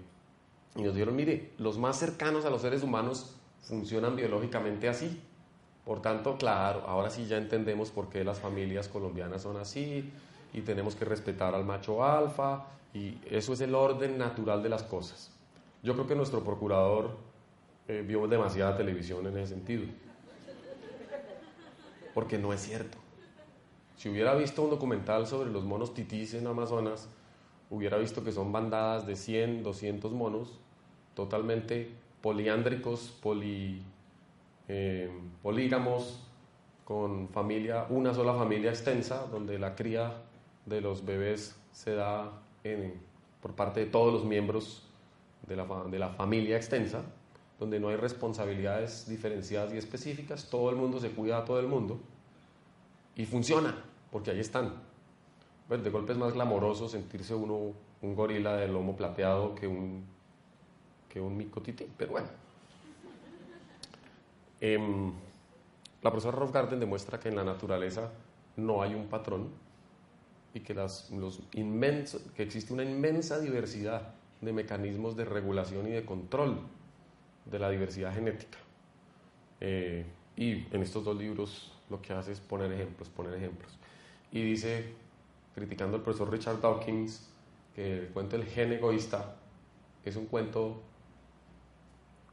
y 0.76 0.82
nos 0.82 0.94
dijeron, 0.94 1.16
mire, 1.16 1.54
los 1.58 1.78
más 1.78 1.98
cercanos 1.98 2.46
a 2.46 2.50
los 2.50 2.62
seres 2.62 2.84
humanos 2.84 3.36
funcionan 3.62 4.16
biológicamente 4.16 4.90
así. 4.90 5.22
Por 5.86 6.02
tanto, 6.02 6.38
claro, 6.38 6.84
ahora 6.88 7.10
sí 7.10 7.28
ya 7.28 7.38
entendemos 7.38 7.92
por 7.92 8.10
qué 8.10 8.24
las 8.24 8.40
familias 8.40 8.88
colombianas 8.88 9.44
son 9.44 9.58
así 9.58 10.12
y 10.52 10.62
tenemos 10.62 10.96
que 10.96 11.06
respetar 11.06 11.56
al 11.56 11.64
macho 11.64 12.04
alfa 12.04 12.66
y 12.94 13.18
eso 13.30 13.54
es 13.54 13.62
el 13.62 13.76
orden 13.76 14.18
natural 14.18 14.64
de 14.64 14.70
las 14.70 14.84
cosas. 14.84 15.32
Yo 15.86 15.94
creo 15.94 16.08
que 16.08 16.16
nuestro 16.16 16.44
procurador 16.44 17.12
eh, 17.88 18.04
vio 18.06 18.28
demasiada 18.28 18.76
televisión 18.76 19.28
en 19.28 19.38
ese 19.38 19.54
sentido. 19.54 19.86
Porque 22.16 22.40
no 22.40 22.52
es 22.54 22.62
cierto. 22.62 22.98
Si 23.96 24.10
hubiera 24.10 24.34
visto 24.34 24.64
un 24.64 24.72
documental 24.72 25.28
sobre 25.28 25.52
los 25.52 25.64
monos 25.64 25.94
titís 25.94 26.34
en 26.34 26.48
Amazonas 26.48 27.08
hubiera 27.70 27.98
visto 27.98 28.24
que 28.24 28.32
son 28.32 28.52
bandadas 28.52 29.06
de 29.06 29.16
100, 29.16 29.62
200 29.62 30.12
monos, 30.12 30.60
totalmente 31.14 31.92
poliándricos, 32.22 33.16
poli, 33.22 33.84
eh, 34.68 35.12
polígamos, 35.44 36.20
con 36.84 37.30
familia, 37.30 37.86
una 37.90 38.12
sola 38.16 38.34
familia 38.34 38.72
extensa, 38.72 39.28
donde 39.28 39.60
la 39.60 39.76
cría 39.76 40.14
de 40.66 40.82
los 40.82 41.06
bebés 41.06 41.56
se 41.72 41.94
da 41.94 42.42
por 43.40 43.54
parte 43.54 43.82
de 43.82 43.86
todos 43.86 44.12
los 44.12 44.26
miembros 44.26 44.82
de 45.48 45.56
la, 45.56 45.66
de 45.90 46.00
la 46.00 46.10
familia 46.10 46.58
extensa, 46.58 47.04
donde 47.60 47.80
no 47.80 47.90
hay 47.90 47.96
responsabilidades 47.96 49.08
diferenciadas 49.08 49.74
y 49.74 49.78
específicas, 49.78 50.50
todo 50.50 50.70
el 50.70 50.76
mundo 50.76 51.00
se 51.00 51.12
cuida 51.12 51.38
a 51.38 51.46
todo 51.46 51.60
el 51.60 51.68
mundo 51.68 52.00
y 53.16 53.26
funciona, 53.26 53.76
porque 54.12 54.32
ahí 54.32 54.40
están. 54.40 54.74
Pues 55.68 55.84
de 55.84 55.90
golpe 55.90 56.12
es 56.12 56.18
más 56.18 56.34
glamoroso 56.34 56.88
sentirse 56.88 57.34
uno 57.34 57.74
un 58.02 58.16
gorila 58.16 58.56
de 58.58 58.68
lomo 58.68 58.96
plateado 58.96 59.56
que 59.56 59.68
un, 59.68 60.06
que 61.10 61.20
un 61.20 61.52
pero 61.98 62.12
bueno. 62.12 62.28
Em, 64.62 65.12
la 66.02 66.12
profesora 66.12 66.46
Garden 66.52 66.80
demuestra 66.80 67.20
que 67.20 67.30
en 67.30 67.36
la 67.36 67.44
naturaleza 67.44 68.12
no 68.58 68.82
hay 68.82 68.94
un 68.94 69.08
patrón 69.08 69.50
y 70.54 70.60
que, 70.60 70.74
las, 70.74 71.10
los 71.12 71.42
inmensos, 71.54 72.22
que 72.36 72.44
existe 72.44 72.74
una 72.74 72.84
inmensa 72.84 73.40
diversidad 73.40 74.14
de 74.42 74.54
mecanismos 74.54 75.16
de 75.16 75.26
regulación 75.26 75.88
y 75.88 75.92
de 75.92 76.06
control 76.06 76.60
de 77.46 77.60
la 77.60 77.70
diversidad 77.70 78.14
genética. 78.14 78.58
Eh, 79.62 80.06
y 80.36 80.66
en 80.76 80.82
estos 80.82 81.04
dos 81.06 81.18
libros 81.18 81.72
lo 81.90 82.02
que 82.02 82.14
hace 82.14 82.32
es 82.32 82.40
poner 82.40 82.72
ejemplos, 82.72 83.10
poner 83.10 83.34
ejemplos. 83.36 83.78
Y 84.32 84.42
dice, 84.42 84.94
criticando 85.54 85.98
al 85.98 86.04
profesor 86.04 86.32
Richard 86.32 86.60
Dawkins, 86.60 87.32
que 87.74 88.00
el 88.00 88.08
cuento 88.10 88.36
El 88.36 88.46
gen 88.46 88.74
egoísta 88.74 89.36
es 90.04 90.16
un 90.16 90.26
cuento 90.26 90.82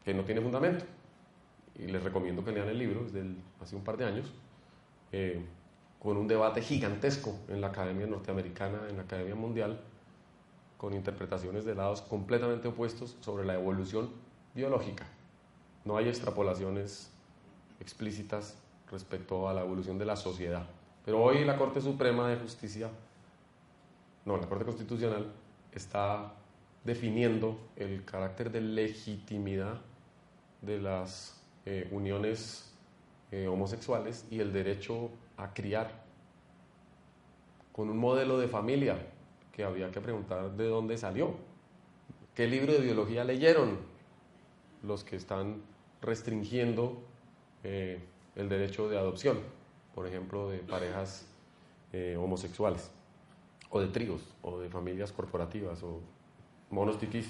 que 0.04 0.14
no 0.14 0.24
tiene 0.24 0.40
fundamento. 0.40 0.84
Y 1.78 1.86
les 1.86 2.02
recomiendo 2.02 2.44
que 2.44 2.52
lean 2.52 2.68
el 2.68 2.78
libro, 2.78 3.06
es 3.06 3.12
del 3.12 3.36
hace 3.60 3.76
un 3.76 3.82
par 3.82 3.96
de 3.96 4.04
años, 4.04 4.32
eh, 5.10 5.40
con 5.98 6.16
un 6.16 6.28
debate 6.28 6.60
gigantesco 6.60 7.38
en 7.48 7.60
la 7.60 7.68
Academia 7.68 8.06
Norteamericana, 8.06 8.80
en 8.88 8.96
la 8.96 9.04
Academia 9.04 9.34
Mundial, 9.34 9.80
con 10.82 10.94
interpretaciones 10.94 11.64
de 11.64 11.76
lados 11.76 12.02
completamente 12.02 12.66
opuestos 12.66 13.16
sobre 13.20 13.44
la 13.44 13.54
evolución 13.54 14.10
biológica. 14.52 15.06
No 15.84 15.96
hay 15.96 16.08
extrapolaciones 16.08 17.08
explícitas 17.78 18.58
respecto 18.90 19.48
a 19.48 19.54
la 19.54 19.60
evolución 19.60 19.96
de 19.96 20.06
la 20.06 20.16
sociedad. 20.16 20.66
Pero 21.04 21.22
hoy 21.22 21.44
la 21.44 21.56
Corte 21.56 21.80
Suprema 21.80 22.28
de 22.28 22.36
Justicia, 22.36 22.90
no, 24.24 24.36
la 24.36 24.48
Corte 24.48 24.64
Constitucional 24.64 25.32
está 25.70 26.32
definiendo 26.82 27.60
el 27.76 28.04
carácter 28.04 28.50
de 28.50 28.62
legitimidad 28.62 29.80
de 30.62 30.80
las 30.80 31.40
eh, 31.64 31.86
uniones 31.92 32.74
eh, 33.30 33.46
homosexuales 33.46 34.26
y 34.32 34.40
el 34.40 34.52
derecho 34.52 35.10
a 35.36 35.54
criar 35.54 36.02
con 37.70 37.88
un 37.88 37.98
modelo 37.98 38.36
de 38.40 38.48
familia 38.48 38.98
que 39.52 39.64
había 39.64 39.90
que 39.90 40.00
preguntar 40.00 40.52
de 40.52 40.66
dónde 40.66 40.96
salió, 40.96 41.34
qué 42.34 42.46
libro 42.46 42.72
de 42.72 42.80
biología 42.80 43.24
leyeron 43.24 43.78
los 44.82 45.04
que 45.04 45.16
están 45.16 45.62
restringiendo 46.00 46.98
eh, 47.62 48.00
el 48.34 48.48
derecho 48.48 48.88
de 48.88 48.98
adopción, 48.98 49.38
por 49.94 50.06
ejemplo, 50.06 50.48
de 50.50 50.58
parejas 50.58 51.26
eh, 51.92 52.16
homosexuales, 52.18 52.90
o 53.70 53.80
de 53.80 53.88
tríos, 53.88 54.22
o 54.42 54.58
de 54.58 54.68
familias 54.68 55.12
corporativas, 55.12 55.82
o 55.82 56.00
monos 56.70 56.98
titís. 56.98 57.28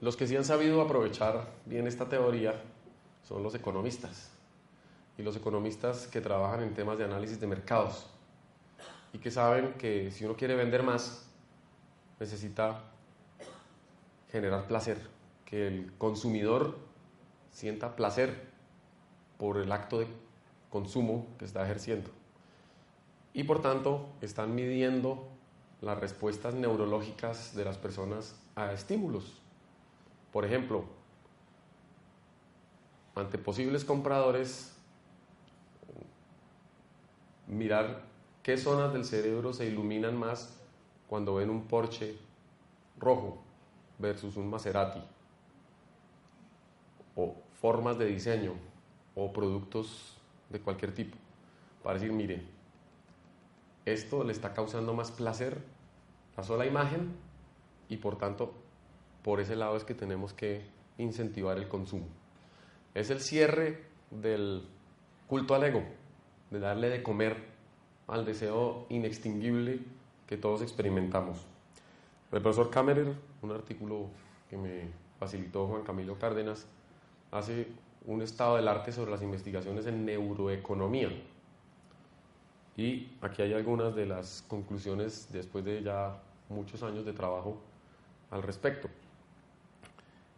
Los 0.00 0.16
que 0.16 0.26
sí 0.26 0.34
han 0.36 0.44
sabido 0.44 0.82
aprovechar 0.82 1.46
bien 1.64 1.86
esta 1.86 2.08
teoría 2.08 2.60
son 3.22 3.44
los 3.44 3.54
economistas, 3.54 4.32
los 5.22 5.36
economistas 5.36 6.06
que 6.06 6.20
trabajan 6.20 6.62
en 6.62 6.74
temas 6.74 6.98
de 6.98 7.04
análisis 7.04 7.40
de 7.40 7.46
mercados, 7.46 8.06
y 9.12 9.18
que 9.18 9.30
saben 9.30 9.74
que 9.74 10.10
si 10.10 10.24
uno 10.24 10.36
quiere 10.36 10.54
vender 10.54 10.82
más, 10.82 11.26
necesita 12.18 12.82
generar 14.30 14.66
placer, 14.66 14.98
que 15.44 15.66
el 15.66 15.92
consumidor 15.98 16.78
sienta 17.50 17.94
placer 17.96 18.48
por 19.38 19.58
el 19.58 19.70
acto 19.72 19.98
de 19.98 20.06
consumo 20.70 21.26
que 21.38 21.44
está 21.44 21.62
ejerciendo. 21.64 22.10
Y 23.34 23.44
por 23.44 23.60
tanto 23.60 24.08
están 24.20 24.54
midiendo 24.54 25.28
las 25.80 25.98
respuestas 25.98 26.54
neurológicas 26.54 27.54
de 27.54 27.64
las 27.64 27.76
personas 27.76 28.36
a 28.54 28.72
estímulos. 28.72 29.40
Por 30.32 30.44
ejemplo, 30.44 30.84
ante 33.14 33.36
posibles 33.36 33.84
compradores, 33.84 34.74
mirar 37.46 38.02
qué 38.42 38.56
zonas 38.56 38.92
del 38.92 39.04
cerebro 39.04 39.52
se 39.52 39.66
iluminan 39.66 40.16
más 40.18 40.58
cuando 41.08 41.34
ven 41.34 41.50
un 41.50 41.66
Porsche 41.66 42.16
rojo 42.98 43.42
versus 43.98 44.36
un 44.36 44.48
Maserati, 44.48 45.02
o 47.14 47.34
formas 47.60 47.98
de 47.98 48.06
diseño, 48.06 48.54
o 49.14 49.32
productos 49.32 50.16
de 50.50 50.60
cualquier 50.60 50.94
tipo, 50.94 51.16
para 51.82 51.98
decir, 51.98 52.12
mire, 52.12 52.42
esto 53.84 54.24
le 54.24 54.32
está 54.32 54.54
causando 54.54 54.94
más 54.94 55.10
placer 55.10 55.62
la 56.36 56.42
sola 56.42 56.66
imagen 56.66 57.14
y 57.88 57.98
por 57.98 58.16
tanto, 58.16 58.54
por 59.22 59.40
ese 59.40 59.56
lado 59.56 59.76
es 59.76 59.84
que 59.84 59.94
tenemos 59.94 60.32
que 60.32 60.64
incentivar 60.98 61.58
el 61.58 61.68
consumo. 61.68 62.06
Es 62.94 63.10
el 63.10 63.20
cierre 63.20 63.84
del 64.10 64.66
culto 65.26 65.54
al 65.54 65.64
ego, 65.64 65.82
de 66.52 66.60
darle 66.60 66.90
de 66.90 67.02
comer 67.02 67.36
al 68.06 68.24
deseo 68.26 68.86
inextinguible 68.90 69.80
que 70.26 70.36
todos 70.36 70.60
experimentamos. 70.62 71.38
El 72.30 72.42
profesor 72.42 72.70
Kammerer, 72.70 73.14
un 73.40 73.50
artículo 73.50 74.06
que 74.50 74.56
me 74.56 74.82
facilitó 75.18 75.66
Juan 75.66 75.82
Camilo 75.82 76.18
Cárdenas, 76.18 76.66
hace 77.30 77.68
un 78.04 78.20
estado 78.20 78.56
del 78.56 78.68
arte 78.68 78.92
sobre 78.92 79.10
las 79.10 79.22
investigaciones 79.22 79.86
en 79.86 80.04
neuroeconomía. 80.04 81.08
Y 82.76 83.12
aquí 83.20 83.42
hay 83.42 83.54
algunas 83.54 83.94
de 83.94 84.06
las 84.06 84.42
conclusiones 84.48 85.28
después 85.32 85.64
de 85.64 85.82
ya 85.82 86.20
muchos 86.48 86.82
años 86.82 87.04
de 87.04 87.12
trabajo 87.12 87.58
al 88.30 88.42
respecto. 88.42 88.88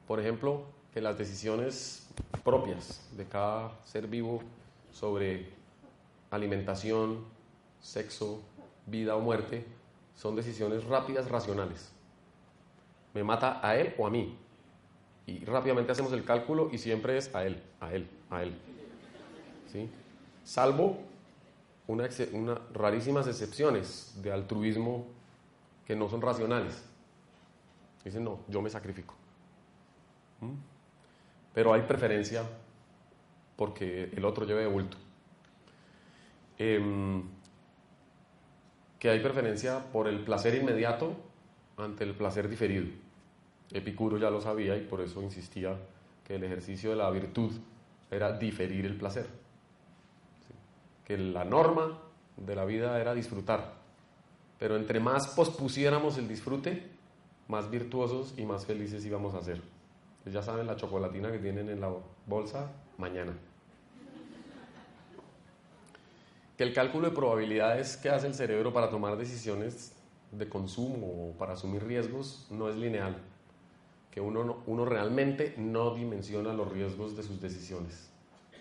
Por 0.07 0.21
ejemplo, 0.21 0.65
que 0.93 1.01
las 1.01 1.19
decisiones 1.19 2.09
propias 2.45 3.09
de 3.17 3.25
cada 3.25 3.73
ser 3.85 4.07
vivo 4.07 4.41
sobre 4.93 5.64
alimentación, 6.35 7.25
sexo, 7.81 8.43
vida 8.87 9.17
o 9.17 9.21
muerte 9.21 9.65
son 10.15 10.37
decisiones 10.37 10.85
rápidas, 10.85 11.29
racionales. 11.29 11.91
Me 13.13 13.25
mata 13.25 13.61
a 13.67 13.77
él 13.77 13.95
o 13.99 14.07
a 14.07 14.11
mí. 14.11 14.37
Y 15.27 15.45
rápidamente 15.45 15.93
hacemos 15.93 16.13
el 16.13 16.25
cálculo 16.25 16.69
y 16.73 16.79
siempre 16.79 17.17
es 17.17 17.35
a 17.35 17.45
él, 17.45 17.63
a 17.81 17.93
él, 17.93 18.09
a 18.31 18.43
él. 18.43 18.55
¿Sí? 19.73 19.89
Salvo 20.45 20.99
una, 21.87 22.09
rarísimas 22.73 23.27
excepciones 23.27 24.15
de 24.23 24.33
altruismo 24.33 25.07
que 25.87 25.97
no 25.97 26.09
son 26.09 26.21
racionales. 26.21 26.83
Dicen, 28.05 28.25
no, 28.25 28.41
yo 28.49 28.61
me 28.61 28.69
sacrifico. 28.69 29.15
¿Mm? 30.41 30.53
Pero 31.55 31.73
hay 31.73 31.83
preferencia 31.83 32.43
porque 33.57 34.11
el 34.15 34.25
otro 34.25 34.45
lleve 34.45 34.63
de 34.63 34.67
bulto. 34.67 34.97
Em, 36.59 37.23
que 38.99 39.11
hay 39.11 39.21
preferencia 39.21 39.91
por 39.93 40.07
el 40.09 40.25
placer 40.25 40.55
inmediato 40.55 41.17
ante 41.77 42.05
el 42.05 42.15
placer 42.15 42.49
diferido. 42.49 42.87
Epicuro 43.73 44.19
ya 44.19 44.31
lo 44.31 44.41
sabía 44.41 44.77
y 44.77 44.83
por 44.83 45.01
eso 45.01 45.21
insistía 45.21 45.77
que 46.25 46.37
el 46.37 46.45
ejercicio 46.45 46.91
de 46.91 46.97
la 46.97 47.11
virtud 47.11 47.53
era 48.11 48.39
diferir 48.39 48.87
el 48.87 48.97
placer. 48.97 49.27
Que 51.05 51.19
la 51.19 51.45
norma 51.45 51.99
de 52.37 52.55
la 52.55 52.65
vida 52.65 53.01
era 53.01 53.15
disfrutar. 53.15 53.75
Pero 54.59 54.77
entre 54.77 55.01
más 55.01 55.29
pospusiéramos 55.29 56.17
el 56.17 56.29
disfrute, 56.29 56.89
más 57.49 57.71
virtuosos 57.71 58.35
y 58.39 58.47
más 58.47 58.65
felices 58.65 59.05
íbamos 59.05 59.35
a 59.35 59.43
ser. 59.43 59.61
ya 60.25 60.41
saben 60.41 60.67
la 60.67 60.77
chocolatina 60.77 61.31
que 61.31 61.39
tienen 61.39 61.69
en 61.69 61.81
la 61.81 61.93
bolsa 62.27 62.73
mañana 62.97 63.35
que 66.57 66.65
el 66.65 66.73
cálculo 66.73 67.11
de 67.11 67.17
probabilidades 67.17 67.97
que 67.97 68.11
hace 68.11 68.27
el 68.27 68.35
cerebro 68.35 68.73
para 68.73 68.91
tomar 68.91 69.17
decisiones 69.17 69.93
de 70.31 70.49
consumo 70.49 71.31
o 71.31 71.39
para 71.39 71.55
asumir 71.55 71.85
riesgos 71.85 72.47
no 72.51 72.69
es 72.69 72.77
lineal, 72.77 73.17
que 74.11 74.21
uno, 74.21 74.63
uno 74.67 74.85
realmente 74.85 75.55
no 75.57 75.95
dimensiona 75.95 76.53
los 76.53 76.71
riesgos 76.71 77.17
de 77.17 77.23
sus 77.23 77.41
decisiones. 77.41 78.11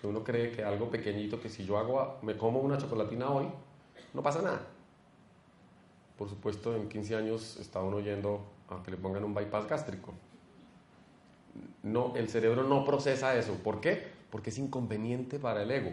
que 0.01 0.07
uno 0.07 0.23
cree 0.23 0.51
que 0.51 0.63
algo 0.65 0.89
pequeñito, 0.89 1.39
que 1.39 1.47
si 1.47 1.65
yo 1.65 1.77
hago, 1.77 2.17
me 2.23 2.35
como 2.35 2.59
una 2.59 2.77
chocolatina 2.77 3.29
hoy, 3.29 3.47
no 4.13 4.21
pasa 4.21 4.41
nada. 4.41 4.67
Por 6.17 6.27
supuesto, 6.29 6.75
en 6.75 6.89
15 6.89 7.15
años 7.15 7.57
está 7.57 7.81
uno 7.81 8.01
yendo 8.01 8.45
a 8.69 8.83
que 8.83 8.91
le 8.91 8.97
pongan 8.97 9.23
un 9.23 9.33
bypass 9.33 9.67
gástrico. 9.67 10.13
No, 11.83 12.15
el 12.15 12.27
cerebro 12.27 12.63
no 12.63 12.83
procesa 12.83 13.37
eso. 13.37 13.53
¿Por 13.63 13.79
qué? 13.79 14.11
Porque 14.29 14.49
es 14.49 14.57
inconveniente 14.57 15.39
para 15.39 15.63
el 15.63 15.71
ego. 15.71 15.91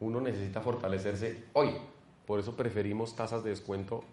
Uno 0.00 0.20
necesita 0.20 0.60
fortalecerse 0.60 1.44
hoy. 1.52 1.70
Por 2.26 2.40
eso 2.40 2.56
preferimos 2.56 3.14
tasas 3.14 3.44
de 3.44 3.50
descuento 3.50 4.04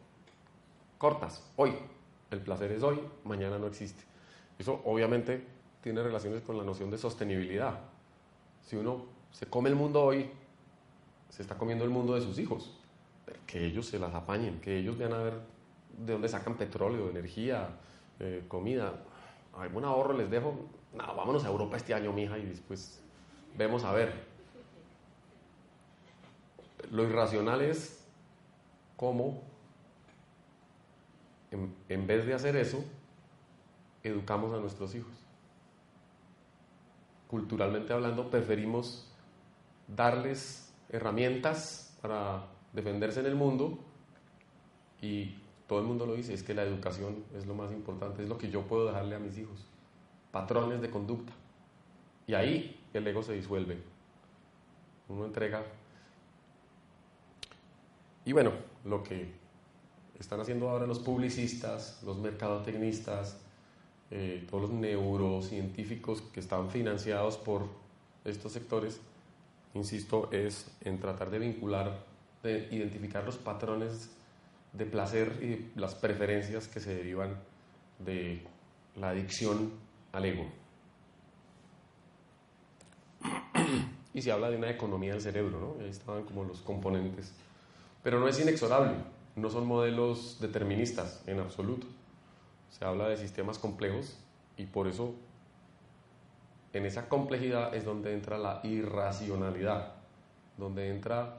cortas, 0.97 1.43
hoy. 1.57 1.73
El 2.31 2.39
placer 2.39 2.71
es 2.71 2.81
hoy, 2.81 2.99
mañana 3.25 3.59
no 3.59 3.67
existe. 3.67 4.03
Eso 4.57 4.81
obviamente 4.85 5.45
tiene 5.81 6.01
relaciones 6.01 6.41
con 6.41 6.57
la 6.57 6.63
noción 6.63 6.89
de 6.89 6.97
sostenibilidad. 6.97 7.79
Si 8.61 8.75
uno 8.75 9.05
se 9.31 9.45
come 9.47 9.69
el 9.69 9.75
mundo 9.75 10.01
hoy, 10.01 10.31
se 11.29 11.41
está 11.41 11.57
comiendo 11.57 11.83
el 11.83 11.89
mundo 11.89 12.15
de 12.15 12.21
sus 12.21 12.39
hijos. 12.39 12.79
Que 13.45 13.65
ellos 13.65 13.87
se 13.87 13.99
las 13.99 14.13
apañen, 14.13 14.61
que 14.61 14.77
ellos 14.77 14.97
vean 14.97 15.13
a 15.13 15.17
ver 15.17 15.33
de 15.97 16.13
dónde 16.13 16.29
sacan 16.29 16.55
petróleo, 16.55 17.09
energía, 17.09 17.67
eh, 18.19 18.45
comida. 18.47 19.03
Algún 19.57 19.83
ahorro 19.83 20.13
les 20.13 20.29
dejo. 20.29 20.55
No, 20.93 21.15
vámonos 21.15 21.43
a 21.43 21.49
Europa 21.49 21.77
este 21.77 21.93
año, 21.93 22.13
mija, 22.13 22.37
y 22.37 22.45
después 22.45 23.01
vemos 23.57 23.83
a 23.83 23.91
ver. 23.91 24.32
Lo 26.91 27.03
irracional 27.03 27.61
es 27.61 28.05
cómo, 28.97 29.41
en 31.51 32.07
vez 32.07 32.25
de 32.25 32.33
hacer 32.33 32.55
eso, 32.55 32.83
educamos 34.03 34.53
a 34.53 34.59
nuestros 34.59 34.95
hijos 34.95 35.23
culturalmente 37.33 37.91
hablando, 37.91 38.29
preferimos 38.29 39.11
darles 39.87 40.71
herramientas 40.89 41.97
para 41.99 42.45
defenderse 42.73 43.21
en 43.21 43.25
el 43.25 43.33
mundo 43.33 43.79
y 45.01 45.35
todo 45.65 45.79
el 45.79 45.85
mundo 45.85 46.05
lo 46.05 46.13
dice, 46.13 46.35
es 46.35 46.43
que 46.43 46.53
la 46.53 46.61
educación 46.61 47.23
es 47.35 47.47
lo 47.47 47.55
más 47.55 47.71
importante, 47.71 48.21
es 48.21 48.29
lo 48.29 48.37
que 48.37 48.51
yo 48.51 48.67
puedo 48.67 48.85
dejarle 48.85 49.15
a 49.15 49.19
mis 49.19 49.35
hijos, 49.39 49.65
patrones 50.31 50.79
de 50.79 50.91
conducta. 50.91 51.33
Y 52.27 52.35
ahí 52.35 52.79
el 52.93 53.07
ego 53.07 53.23
se 53.23 53.33
disuelve. 53.33 53.79
Uno 55.09 55.25
entrega. 55.25 55.63
Y 58.25 58.31
bueno, 58.31 58.51
lo 58.85 59.03
que 59.03 59.31
están 60.19 60.39
haciendo 60.39 60.69
ahora 60.69 60.87
los 60.87 60.99
publicistas, 60.99 62.01
los 62.03 62.17
mercadotecnistas, 62.17 63.37
eh, 64.11 64.45
todos 64.49 64.69
los 64.69 64.71
neurocientíficos 64.71 66.21
que 66.21 66.39
están 66.39 66.69
financiados 66.69 67.37
por 67.37 67.67
estos 68.23 68.53
sectores, 68.53 69.01
insisto, 69.73 70.29
es 70.31 70.67
en 70.81 70.99
tratar 70.99 71.29
de 71.29 71.39
vincular, 71.39 72.05
de 72.43 72.67
identificar 72.71 73.23
los 73.25 73.37
patrones 73.37 74.11
de 74.71 74.85
placer 74.85 75.39
y 75.41 75.79
las 75.79 75.95
preferencias 75.95 76.67
que 76.67 76.79
se 76.79 76.95
derivan 76.95 77.37
de 77.99 78.43
la 78.95 79.09
adicción 79.09 79.71
al 80.11 80.25
ego. 80.25 80.45
Y 84.15 84.21
se 84.21 84.31
habla 84.31 84.51
de 84.51 84.57
una 84.57 84.69
economía 84.69 85.13
del 85.13 85.21
cerebro, 85.21 85.59
¿no? 85.59 85.83
Ahí 85.83 85.89
estaban 85.89 86.23
como 86.23 86.43
los 86.43 86.61
componentes. 86.61 87.33
Pero 88.03 88.19
no 88.19 88.27
es 88.27 88.39
inexorable, 88.39 88.93
no 89.35 89.49
son 89.49 89.65
modelos 89.65 90.37
deterministas 90.39 91.23
en 91.25 91.39
absoluto 91.39 91.87
se 92.77 92.85
habla 92.85 93.07
de 93.07 93.17
sistemas 93.17 93.59
complejos 93.59 94.17
y 94.57 94.65
por 94.65 94.87
eso 94.87 95.13
en 96.73 96.85
esa 96.87 97.07
complejidad 97.07 97.75
es 97.75 97.85
donde 97.85 98.13
entra 98.13 98.39
la 98.39 98.61
irracionalidad, 98.63 99.93
donde 100.57 100.89
entra 100.89 101.37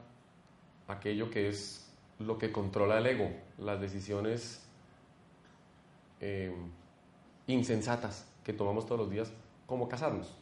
aquello 0.87 1.29
que 1.29 1.49
es 1.49 1.91
lo 2.19 2.37
que 2.37 2.53
controla 2.53 2.99
el 2.99 3.05
ego, 3.05 3.29
las 3.57 3.81
decisiones 3.81 4.65
eh, 6.21 6.55
insensatas 7.47 8.25
que 8.45 8.53
tomamos 8.53 8.85
todos 8.85 9.01
los 9.01 9.11
días, 9.11 9.33
como 9.65 9.89
casarnos. 9.89 10.33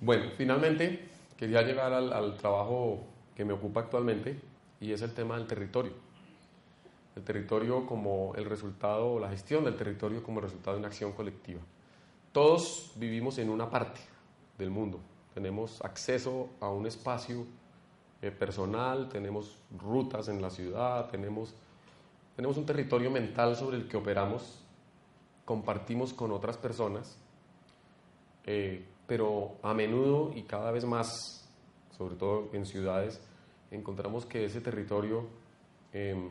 Bueno, 0.00 0.32
finalmente 0.36 1.08
quería 1.38 1.62
llegar 1.62 1.94
al 1.94 2.36
trabajo 2.36 3.06
que 3.34 3.44
me 3.44 3.52
ocupa 3.52 3.80
actualmente 3.80 4.40
y 4.80 4.92
es 4.92 5.02
el 5.02 5.12
tema 5.12 5.36
del 5.36 5.46
territorio 5.46 5.92
el 7.16 7.22
territorio 7.24 7.86
como 7.86 8.34
el 8.36 8.46
resultado, 8.46 9.18
la 9.18 9.28
gestión 9.28 9.64
del 9.64 9.76
territorio 9.76 10.22
como 10.22 10.40
resultado 10.40 10.72
de 10.72 10.78
una 10.78 10.88
acción 10.88 11.12
colectiva. 11.12 11.60
Todos 12.32 12.92
vivimos 12.96 13.38
en 13.38 13.50
una 13.50 13.68
parte 13.68 14.00
del 14.56 14.70
mundo, 14.70 15.00
tenemos 15.34 15.82
acceso 15.84 16.48
a 16.60 16.68
un 16.68 16.86
espacio 16.86 17.44
eh, 18.22 18.30
personal, 18.30 19.08
tenemos 19.08 19.58
rutas 19.78 20.28
en 20.28 20.40
la 20.40 20.48
ciudad, 20.48 21.10
tenemos, 21.10 21.54
tenemos 22.36 22.56
un 22.56 22.64
territorio 22.64 23.10
mental 23.10 23.56
sobre 23.56 23.76
el 23.76 23.88
que 23.88 23.98
operamos, 23.98 24.64
compartimos 25.44 26.14
con 26.14 26.32
otras 26.32 26.56
personas, 26.56 27.18
eh, 28.46 28.86
pero 29.06 29.56
a 29.62 29.74
menudo 29.74 30.32
y 30.34 30.44
cada 30.44 30.70
vez 30.70 30.86
más, 30.86 31.41
sobre 31.96 32.16
todo 32.16 32.50
en 32.52 32.66
ciudades, 32.66 33.20
encontramos 33.70 34.26
que 34.26 34.44
ese 34.44 34.60
territorio 34.60 35.26
em, 35.92 36.30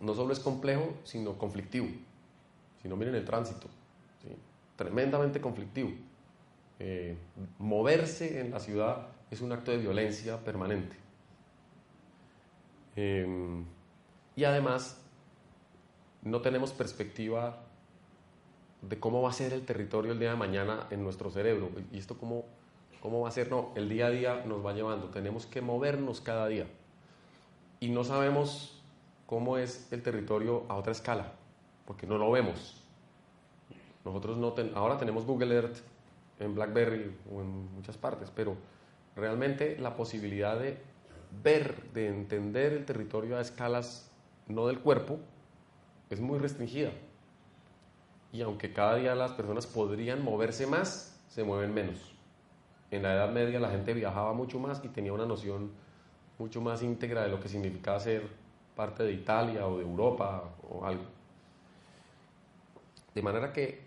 no 0.00 0.14
solo 0.14 0.32
es 0.32 0.40
complejo, 0.40 0.94
sino 1.04 1.36
conflictivo. 1.38 1.88
Si 2.82 2.88
no, 2.88 2.96
miren 2.96 3.14
el 3.14 3.24
tránsito, 3.24 3.68
tremendamente 4.76 5.40
conflictivo. 5.40 5.90
Eh, 6.78 7.14
moverse 7.58 8.40
en 8.40 8.50
la 8.50 8.60
ciudad 8.60 9.08
es 9.30 9.42
un 9.42 9.52
acto 9.52 9.70
de 9.70 9.76
violencia 9.76 10.42
permanente. 10.42 10.96
Em, 12.96 13.64
y 14.34 14.44
además, 14.44 14.98
no 16.22 16.40
tenemos 16.40 16.72
perspectiva 16.72 17.62
de 18.80 18.98
cómo 18.98 19.20
va 19.20 19.28
a 19.28 19.32
ser 19.34 19.52
el 19.52 19.66
territorio 19.66 20.12
el 20.12 20.18
día 20.18 20.30
de 20.30 20.36
mañana 20.36 20.86
en 20.90 21.02
nuestro 21.02 21.30
cerebro. 21.30 21.70
¿Y 21.92 21.98
esto 21.98 22.16
cómo, 22.16 22.46
cómo 23.00 23.20
va 23.20 23.28
a 23.28 23.32
ser? 23.32 23.50
No, 23.50 23.72
el 23.74 23.88
día 23.88 24.06
a 24.06 24.10
día 24.10 24.44
nos 24.46 24.64
va 24.64 24.72
llevando. 24.72 25.08
Tenemos 25.08 25.46
que 25.46 25.60
movernos 25.60 26.20
cada 26.20 26.46
día. 26.46 26.66
Y 27.80 27.88
no 27.88 28.04
sabemos 28.04 28.82
cómo 29.26 29.58
es 29.58 29.90
el 29.92 30.02
territorio 30.02 30.64
a 30.68 30.76
otra 30.76 30.92
escala, 30.92 31.32
porque 31.86 32.06
no 32.06 32.18
lo 32.18 32.30
vemos. 32.30 32.82
Nosotros 34.04 34.36
no 34.38 34.54
ahora 34.74 34.98
tenemos 34.98 35.24
Google 35.24 35.54
Earth 35.54 35.78
en 36.38 36.54
BlackBerry 36.54 37.14
o 37.32 37.40
en 37.40 37.74
muchas 37.74 37.96
partes, 37.96 38.30
pero 38.34 38.56
realmente 39.14 39.78
la 39.78 39.96
posibilidad 39.96 40.58
de 40.58 40.78
ver, 41.42 41.92
de 41.92 42.08
entender 42.08 42.72
el 42.72 42.84
territorio 42.84 43.36
a 43.36 43.40
escalas 43.40 44.10
no 44.48 44.66
del 44.66 44.80
cuerpo, 44.80 45.18
es 46.08 46.20
muy 46.20 46.38
restringida. 46.38 46.90
Y 48.32 48.42
aunque 48.42 48.72
cada 48.72 48.96
día 48.96 49.14
las 49.14 49.32
personas 49.32 49.66
podrían 49.66 50.24
moverse 50.24 50.66
más, 50.66 51.20
se 51.28 51.44
mueven 51.44 51.72
menos. 51.72 52.19
En 52.90 53.02
la 53.02 53.14
Edad 53.14 53.30
Media 53.30 53.60
la 53.60 53.70
gente 53.70 53.94
viajaba 53.94 54.32
mucho 54.32 54.58
más 54.58 54.84
y 54.84 54.88
tenía 54.88 55.12
una 55.12 55.26
noción 55.26 55.70
mucho 56.38 56.60
más 56.60 56.82
íntegra 56.82 57.22
de 57.22 57.28
lo 57.28 57.38
que 57.38 57.48
significaba 57.48 58.00
ser 58.00 58.26
parte 58.74 59.02
de 59.02 59.12
Italia 59.12 59.66
o 59.66 59.78
de 59.78 59.84
Europa 59.84 60.42
o 60.68 60.84
algo. 60.84 61.04
De 63.14 63.22
manera 63.22 63.52
que 63.52 63.80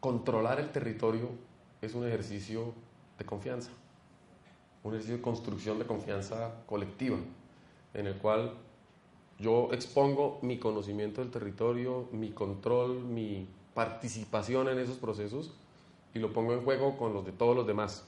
controlar 0.00 0.58
el 0.60 0.70
territorio 0.70 1.28
es 1.82 1.94
un 1.94 2.06
ejercicio 2.06 2.72
de 3.18 3.24
confianza, 3.24 3.70
un 4.82 4.92
ejercicio 4.92 5.16
de 5.16 5.22
construcción 5.22 5.78
de 5.78 5.86
confianza 5.86 6.52
colectiva, 6.66 7.18
en 7.92 8.06
el 8.06 8.16
cual 8.16 8.54
yo 9.38 9.70
expongo 9.72 10.38
mi 10.42 10.58
conocimiento 10.58 11.20
del 11.20 11.30
territorio, 11.30 12.08
mi 12.12 12.30
control, 12.30 13.04
mi 13.04 13.48
participación 13.74 14.68
en 14.68 14.78
esos 14.78 14.96
procesos 14.96 15.52
y 16.14 16.18
lo 16.18 16.32
pongo 16.32 16.54
en 16.54 16.64
juego 16.64 16.96
con 16.96 17.12
los 17.12 17.24
de 17.26 17.32
todos 17.32 17.54
los 17.54 17.66
demás 17.66 18.04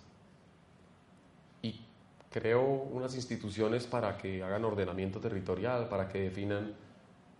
creo 2.36 2.62
unas 2.62 3.14
instituciones 3.14 3.86
para 3.86 4.18
que 4.18 4.42
hagan 4.42 4.62
ordenamiento 4.66 5.20
territorial, 5.20 5.88
para 5.88 6.06
que 6.06 6.20
definan 6.20 6.74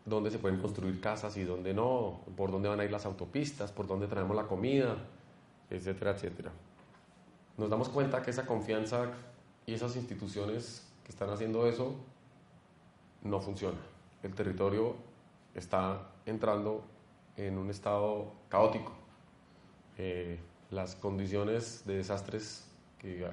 dónde 0.07 0.31
se 0.31 0.39
pueden 0.39 0.59
construir 0.59 1.03
casas 1.03 1.37
y 1.37 1.45
dónde 1.45 1.75
no, 1.75 2.21
por 2.35 2.51
dónde 2.51 2.71
van 2.71 2.81
a 2.81 2.85
ir 2.87 2.91
las 2.91 3.05
autopistas, 3.05 3.73
por 3.73 3.87
dónde 3.87 4.07
traemos 4.07 4.35
la 4.35 4.45
comida, 4.45 4.97
etcétera, 5.69 6.13
etcétera. 6.13 6.51
Nos 7.59 7.69
damos 7.69 7.91
cuenta 7.91 8.23
que 8.23 8.31
esa 8.31 8.47
confianza 8.47 9.11
y 9.67 9.75
esas 9.75 9.97
instituciones 9.97 10.91
que 11.05 11.13
están 11.13 11.29
haciendo 11.29 11.67
eso 11.67 11.95
no 13.23 13.39
funcionan. 13.43 13.81
El 14.23 14.35
territorio 14.35 14.95
está 15.55 16.09
entrando 16.25 16.83
en 17.37 17.59
un 17.59 17.69
estado 17.69 18.33
caótico. 18.49 18.93
Eh, 19.99 20.39
las 20.71 20.97
condiciones 20.97 21.83
de 21.87 21.97
desastres 21.97 22.65
que 22.99 23.29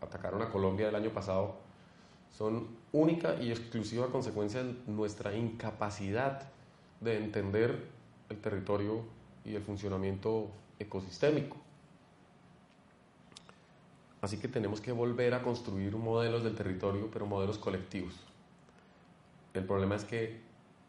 atacaron 0.00 0.42
a 0.42 0.50
Colombia 0.50 0.88
el 0.88 0.94
año 0.94 1.10
pasado 1.10 1.56
son 2.30 2.68
única 2.92 3.40
y 3.40 3.50
exclusiva 3.50 4.08
consecuencia 4.08 4.62
de 4.62 4.74
nuestra 4.86 5.34
incapacidad 5.34 6.48
de 7.00 7.18
entender 7.18 7.88
el 8.30 8.40
territorio 8.40 9.04
y 9.44 9.54
el 9.54 9.62
funcionamiento 9.62 10.48
ecosistémico. 10.78 11.56
Así 14.22 14.38
que 14.38 14.48
tenemos 14.48 14.80
que 14.80 14.92
volver 14.92 15.34
a 15.34 15.42
construir 15.42 15.96
modelos 15.96 16.44
del 16.44 16.54
territorio, 16.54 17.10
pero 17.12 17.26
modelos 17.26 17.58
colectivos. 17.58 18.14
El 19.52 19.64
problema 19.64 19.96
es 19.96 20.04
que 20.04 20.40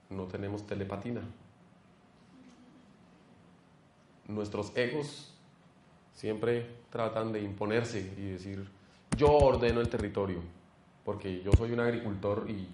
no 0.09 0.25
tenemos 0.25 0.65
telepatina. 0.67 1.21
Nuestros 4.27 4.71
egos 4.77 5.32
siempre 6.13 6.67
tratan 6.89 7.31
de 7.31 7.41
imponerse 7.41 8.13
y 8.17 8.31
decir, 8.31 8.69
yo 9.17 9.31
ordeno 9.31 9.81
el 9.81 9.89
territorio, 9.89 10.39
porque 11.03 11.41
yo 11.41 11.51
soy 11.53 11.71
un 11.71 11.79
agricultor 11.79 12.49
y 12.49 12.67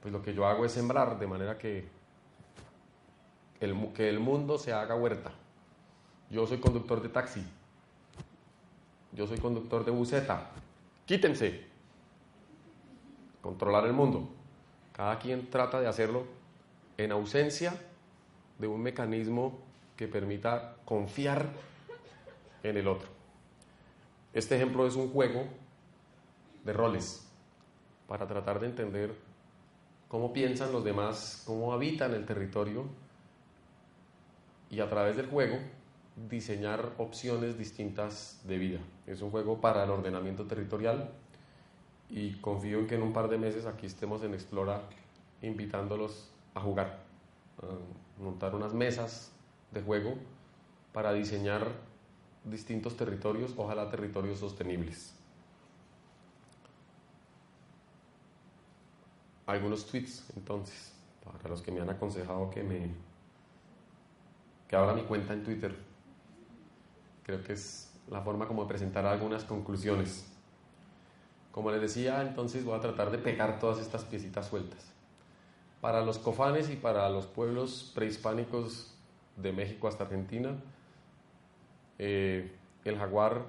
pues 0.00 0.12
lo 0.12 0.22
que 0.22 0.34
yo 0.34 0.46
hago 0.46 0.64
es 0.64 0.72
sembrar, 0.72 1.18
de 1.18 1.26
manera 1.26 1.58
que 1.58 1.88
el, 3.60 3.92
que 3.92 4.08
el 4.08 4.20
mundo 4.20 4.58
se 4.58 4.72
haga 4.72 4.94
huerta. 4.94 5.32
Yo 6.30 6.46
soy 6.46 6.58
conductor 6.58 7.02
de 7.02 7.08
taxi, 7.08 7.44
yo 9.12 9.26
soy 9.26 9.38
conductor 9.38 9.84
de 9.84 9.90
buseta, 9.90 10.50
quítense, 11.06 11.66
controlar 13.40 13.86
el 13.86 13.92
mundo. 13.92 14.28
Cada 14.92 15.18
quien 15.18 15.50
trata 15.50 15.80
de 15.80 15.86
hacerlo 15.86 16.24
en 16.96 17.12
ausencia 17.12 17.74
de 18.58 18.66
un 18.66 18.82
mecanismo 18.82 19.58
que 19.96 20.08
permita 20.08 20.76
confiar 20.84 21.48
en 22.70 22.76
el 22.76 22.88
otro. 22.88 23.08
Este 24.32 24.56
ejemplo 24.56 24.86
es 24.86 24.96
un 24.96 25.10
juego 25.10 25.44
de 26.64 26.72
roles 26.72 27.26
para 28.06 28.26
tratar 28.26 28.60
de 28.60 28.66
entender 28.66 29.14
cómo 30.08 30.32
piensan 30.32 30.72
los 30.72 30.84
demás, 30.84 31.42
cómo 31.46 31.72
habitan 31.72 32.14
el 32.14 32.26
territorio 32.26 32.84
y 34.70 34.80
a 34.80 34.88
través 34.88 35.16
del 35.16 35.28
juego 35.28 35.58
diseñar 36.28 36.92
opciones 36.98 37.58
distintas 37.58 38.40
de 38.44 38.58
vida. 38.58 38.78
Es 39.06 39.20
un 39.22 39.30
juego 39.30 39.60
para 39.60 39.84
el 39.84 39.90
ordenamiento 39.90 40.44
territorial 40.44 41.10
y 42.08 42.32
confío 42.34 42.78
en 42.80 42.86
que 42.86 42.94
en 42.94 43.02
un 43.02 43.12
par 43.12 43.28
de 43.28 43.38
meses 43.38 43.66
aquí 43.66 43.86
estemos 43.86 44.22
en 44.22 44.34
Explora 44.34 44.82
invitándolos 45.42 46.30
a 46.54 46.60
jugar, 46.60 47.00
montar 48.18 48.54
unas 48.54 48.72
mesas 48.72 49.32
de 49.72 49.82
juego 49.82 50.14
para 50.92 51.12
diseñar 51.12 51.68
distintos 52.50 52.96
territorios, 52.96 53.54
ojalá 53.56 53.90
territorios 53.90 54.38
sostenibles. 54.38 55.14
Algunos 59.46 59.86
tweets, 59.86 60.24
entonces, 60.36 60.92
para 61.24 61.48
los 61.48 61.62
que 61.62 61.70
me 61.70 61.80
han 61.80 61.90
aconsejado 61.90 62.50
que 62.50 62.62
me 62.62 62.90
que 64.68 64.76
abra 64.76 64.94
mi 64.94 65.02
cuenta 65.02 65.32
en 65.32 65.44
Twitter. 65.44 65.76
Creo 67.22 67.42
que 67.42 67.52
es 67.52 67.92
la 68.08 68.20
forma 68.22 68.46
como 68.46 68.62
de 68.62 68.68
presentar 68.68 69.06
algunas 69.06 69.44
conclusiones. 69.44 70.26
Como 71.52 71.70
les 71.70 71.80
decía, 71.80 72.22
entonces 72.22 72.64
voy 72.64 72.76
a 72.76 72.80
tratar 72.80 73.10
de 73.10 73.18
pegar 73.18 73.58
todas 73.58 73.78
estas 73.78 74.04
piecitas 74.04 74.48
sueltas. 74.48 74.92
Para 75.80 76.04
los 76.04 76.18
cofanes 76.18 76.68
y 76.70 76.76
para 76.76 77.08
los 77.08 77.26
pueblos 77.26 77.92
prehispánicos 77.94 78.94
de 79.36 79.52
México 79.52 79.88
hasta 79.88 80.04
Argentina, 80.04 80.56
eh, 81.98 82.52
el 82.84 82.98
jaguar 82.98 83.42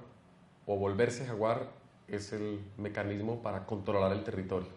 o 0.65 0.77
volverse 0.77 1.25
jaguar 1.25 1.67
es 2.07 2.33
el 2.33 2.61
mecanismo 2.77 3.41
para 3.41 3.65
controlar 3.65 4.11
el 4.11 4.23
territorio. 4.23 4.69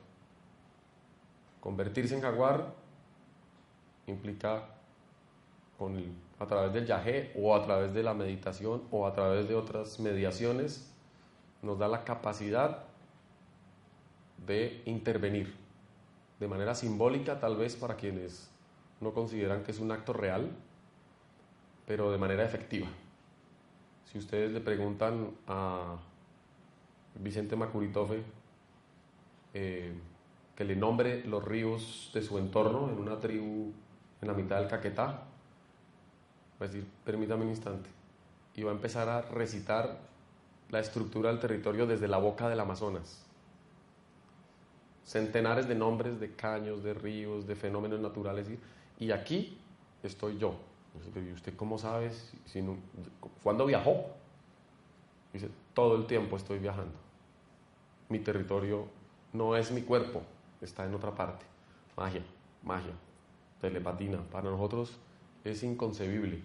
Convertirse 1.61 2.15
en 2.15 2.23
jaguar 2.23 2.75
implica 4.07 4.65
a 6.39 6.47
través 6.47 6.73
del 6.75 6.87
yagé 6.87 7.33
o 7.37 7.55
a 7.55 7.63
través 7.63 7.95
de 7.95 8.03
la 8.03 8.13
meditación 8.13 8.83
o 8.91 9.07
a 9.07 9.15
través 9.15 9.49
de 9.49 9.55
otras 9.55 9.99
mediaciones, 9.99 10.93
nos 11.63 11.79
da 11.79 11.89
la 11.89 12.05
capacidad 12.05 12.85
de 14.47 14.83
intervenir 14.85 15.55
de 16.39 16.49
manera 16.49 16.75
simbólica, 16.75 17.41
tal 17.41 17.57
vez 17.57 17.77
para 17.77 17.97
quienes 17.97 18.51
no 19.01 19.13
consideran 19.13 19.63
que 19.63 19.71
es 19.71 19.79
un 19.79 19.93
acto 19.93 20.13
real, 20.13 20.51
pero 21.87 22.11
de 22.11 22.19
manera 22.19 22.45
efectiva. 22.45 22.89
Si 24.11 24.19
ustedes 24.19 24.51
le 24.51 24.61
preguntan 24.61 25.31
a 25.47 25.97
Vicente 27.15 27.55
Macuritofe 27.55 28.25
eh, 29.55 29.93
que 30.57 30.65
le 30.65 30.75
nombre 30.75 31.25
los 31.25 31.45
ríos 31.45 32.11
de 32.13 32.21
su 32.21 32.37
entorno 32.39 32.91
en 32.91 32.99
una 32.99 33.21
tribu 33.21 33.73
en 34.21 34.29
la 34.29 34.35
mitad 34.35 34.59
del 34.59 34.67
Caquetá, 34.67 35.07
va 35.07 35.23
a 36.59 36.65
decir, 36.65 36.85
permítame 37.05 37.45
un 37.45 37.51
instante, 37.51 37.89
y 38.57 38.65
va 38.65 38.73
a 38.73 38.75
empezar 38.75 39.09
a 39.09 39.23
recitar 39.23 40.01
la 40.71 40.81
estructura 40.81 41.31
del 41.31 41.39
territorio 41.39 41.87
desde 41.87 42.09
la 42.09 42.19
boca 42.19 42.49
del 42.49 42.59
Amazonas. 42.59 43.25
Centenares 45.05 45.69
de 45.69 45.77
nombres 45.77 46.19
de 46.19 46.35
caños, 46.35 46.83
de 46.83 46.95
ríos, 46.95 47.47
de 47.47 47.55
fenómenos 47.55 48.01
naturales, 48.01 48.49
y 48.99 49.13
aquí 49.13 49.57
estoy 50.03 50.37
yo. 50.37 50.70
¿Y 51.15 51.33
usted 51.33 51.55
cómo 51.57 51.79
sabe? 51.79 52.13
Si, 52.47 52.65
¿Cuándo 53.43 53.67
viajó? 53.67 54.07
Dice, 55.33 55.49
todo 55.75 55.97
el 55.97 56.07
tiempo 56.07 56.37
estoy 56.37 56.59
viajando. 56.59 56.95
Mi 58.09 58.19
territorio 58.19 58.87
no 59.33 59.57
es 59.57 59.71
mi 59.71 59.83
cuerpo, 59.83 60.23
está 60.61 60.85
en 60.85 60.95
otra 60.95 61.15
parte. 61.15 61.45
Magia, 61.97 62.23
magia, 62.63 62.93
telepatina. 63.61 64.19
Para 64.31 64.51
nosotros 64.51 64.99
es 65.45 65.63
inconcebible, 65.63 66.43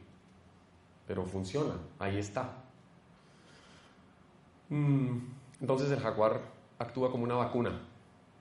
pero 1.07 1.25
funciona, 1.25 1.75
ahí 1.99 2.17
está. 2.17 2.65
Mm, 4.69 5.17
entonces 5.61 5.91
el 5.91 5.99
jaguar 5.99 6.41
actúa 6.79 7.11
como 7.11 7.23
una 7.23 7.35
vacuna. 7.35 7.81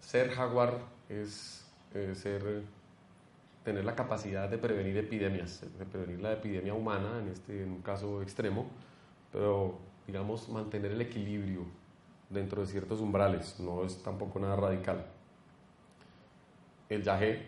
Ser 0.01 0.31
jaguar 0.31 0.79
es 1.09 1.65
eh, 1.95 2.15
ser, 2.15 2.65
tener 3.65 3.85
la 3.85 3.95
capacidad 3.95 4.49
de 4.49 4.59
prevenir 4.59 4.97
epidemias, 4.99 5.65
de 5.79 5.87
prevenir 5.87 6.21
la 6.21 6.33
epidemia 6.33 6.75
humana, 6.75 7.19
en, 7.21 7.29
este, 7.29 7.63
en 7.63 7.73
un 7.73 7.83
caso 7.83 8.23
extremo, 8.23 8.67
pero 9.33 9.79
digamos 10.07 10.49
mantener 10.49 10.93
el 10.93 11.01
equilibrio 11.01 11.63
dentro 12.29 12.61
de 12.61 12.67
ciertos 12.67 13.01
umbrales, 13.01 13.59
no 13.59 13.85
es 13.85 14.03
tampoco 14.03 14.39
nada 14.39 14.57
radical 14.57 15.07
el 16.89 17.03
yagé 17.03 17.47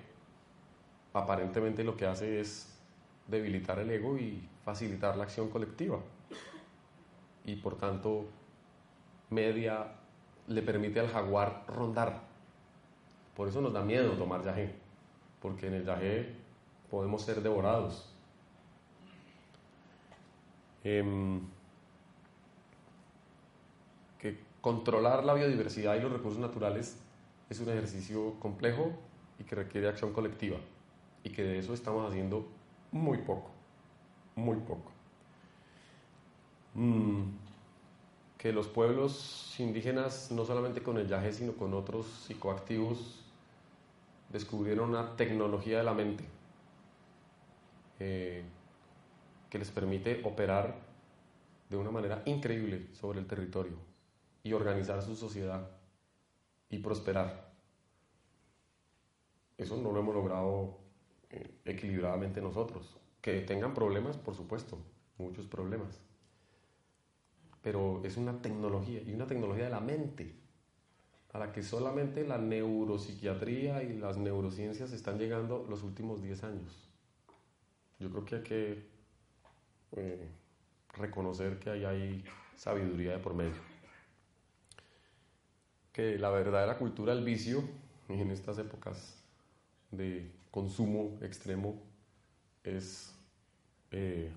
aparentemente 1.12 1.84
lo 1.84 1.96
que 1.96 2.06
hace 2.06 2.40
es 2.40 2.78
debilitar 3.26 3.78
el 3.78 3.90
ego 3.90 4.18
y 4.18 4.46
facilitar 4.64 5.16
la 5.16 5.24
acción 5.24 5.48
colectiva. 5.48 5.98
Y 7.44 7.56
por 7.56 7.76
tanto, 7.76 8.26
media 9.30 9.86
le 10.48 10.62
permite 10.62 11.00
al 11.00 11.08
jaguar 11.08 11.64
rondar. 11.68 12.20
Por 13.34 13.48
eso 13.48 13.60
nos 13.60 13.72
da 13.72 13.82
miedo 13.82 14.12
tomar 14.12 14.44
yagé, 14.44 14.74
porque 15.46 15.68
en 15.68 15.74
el 15.74 15.84
yagé 15.84 16.34
podemos 16.90 17.22
ser 17.22 17.40
devorados. 17.40 18.12
Em, 20.82 21.40
que 24.18 24.40
controlar 24.60 25.24
la 25.24 25.34
biodiversidad 25.34 25.94
y 25.94 26.00
los 26.00 26.10
recursos 26.10 26.40
naturales 26.40 26.98
es 27.48 27.60
un 27.60 27.68
ejercicio 27.68 28.34
complejo 28.40 28.90
y 29.38 29.44
que 29.44 29.54
requiere 29.54 29.86
acción 29.86 30.12
colectiva 30.12 30.56
y 31.22 31.30
que 31.30 31.44
de 31.44 31.60
eso 31.60 31.74
estamos 31.74 32.10
haciendo 32.10 32.48
muy 32.90 33.18
poco, 33.18 33.52
muy 34.34 34.56
poco. 34.56 34.90
Mm, 36.74 37.22
que 38.36 38.52
los 38.52 38.66
pueblos 38.66 39.54
indígenas, 39.60 40.32
no 40.32 40.44
solamente 40.44 40.82
con 40.82 40.98
el 40.98 41.06
yaje, 41.06 41.32
sino 41.32 41.52
con 41.52 41.72
otros 41.72 42.04
psicoactivos, 42.26 43.25
descubrieron 44.36 44.90
una 44.90 45.16
tecnología 45.16 45.78
de 45.78 45.84
la 45.84 45.94
mente 45.94 46.22
eh, 47.98 48.44
que 49.48 49.58
les 49.58 49.70
permite 49.70 50.20
operar 50.24 50.74
de 51.70 51.76
una 51.78 51.90
manera 51.90 52.22
increíble 52.26 52.88
sobre 52.92 53.18
el 53.18 53.26
territorio 53.26 53.78
y 54.42 54.52
organizar 54.52 55.00
su 55.02 55.16
sociedad 55.16 55.70
y 56.68 56.78
prosperar. 56.78 57.50
Eso 59.56 59.78
no 59.78 59.90
lo 59.90 60.00
hemos 60.00 60.14
logrado 60.14 60.80
eh, 61.30 61.62
equilibradamente 61.64 62.42
nosotros. 62.42 62.94
Que 63.22 63.40
tengan 63.40 63.72
problemas, 63.72 64.18
por 64.18 64.34
supuesto, 64.34 64.78
muchos 65.16 65.46
problemas. 65.46 65.98
Pero 67.62 68.04
es 68.04 68.18
una 68.18 68.42
tecnología, 68.42 69.00
y 69.00 69.14
una 69.14 69.26
tecnología 69.26 69.64
de 69.64 69.70
la 69.70 69.80
mente, 69.80 70.45
a 71.36 71.38
la 71.38 71.52
que 71.52 71.62
solamente 71.62 72.26
la 72.26 72.38
neuropsiquiatría 72.38 73.82
y 73.82 73.98
las 73.98 74.16
neurociencias 74.16 74.92
están 74.92 75.18
llegando 75.18 75.66
los 75.68 75.82
últimos 75.82 76.22
10 76.22 76.44
años. 76.44 76.88
Yo 77.98 78.10
creo 78.10 78.24
que 78.24 78.36
hay 78.36 78.42
que 78.42 78.86
eh, 79.92 80.28
reconocer 80.94 81.58
que 81.58 81.68
ahí 81.70 81.84
hay 81.84 82.24
sabiduría 82.56 83.12
de 83.12 83.18
por 83.18 83.34
medio. 83.34 83.60
Que 85.92 86.18
la 86.18 86.30
verdadera 86.30 86.78
cultura 86.78 87.14
del 87.14 87.22
vicio 87.22 87.62
en 88.08 88.30
estas 88.30 88.56
épocas 88.58 89.22
de 89.90 90.32
consumo 90.50 91.18
extremo 91.20 91.82
es 92.64 93.14
eh, 93.90 94.32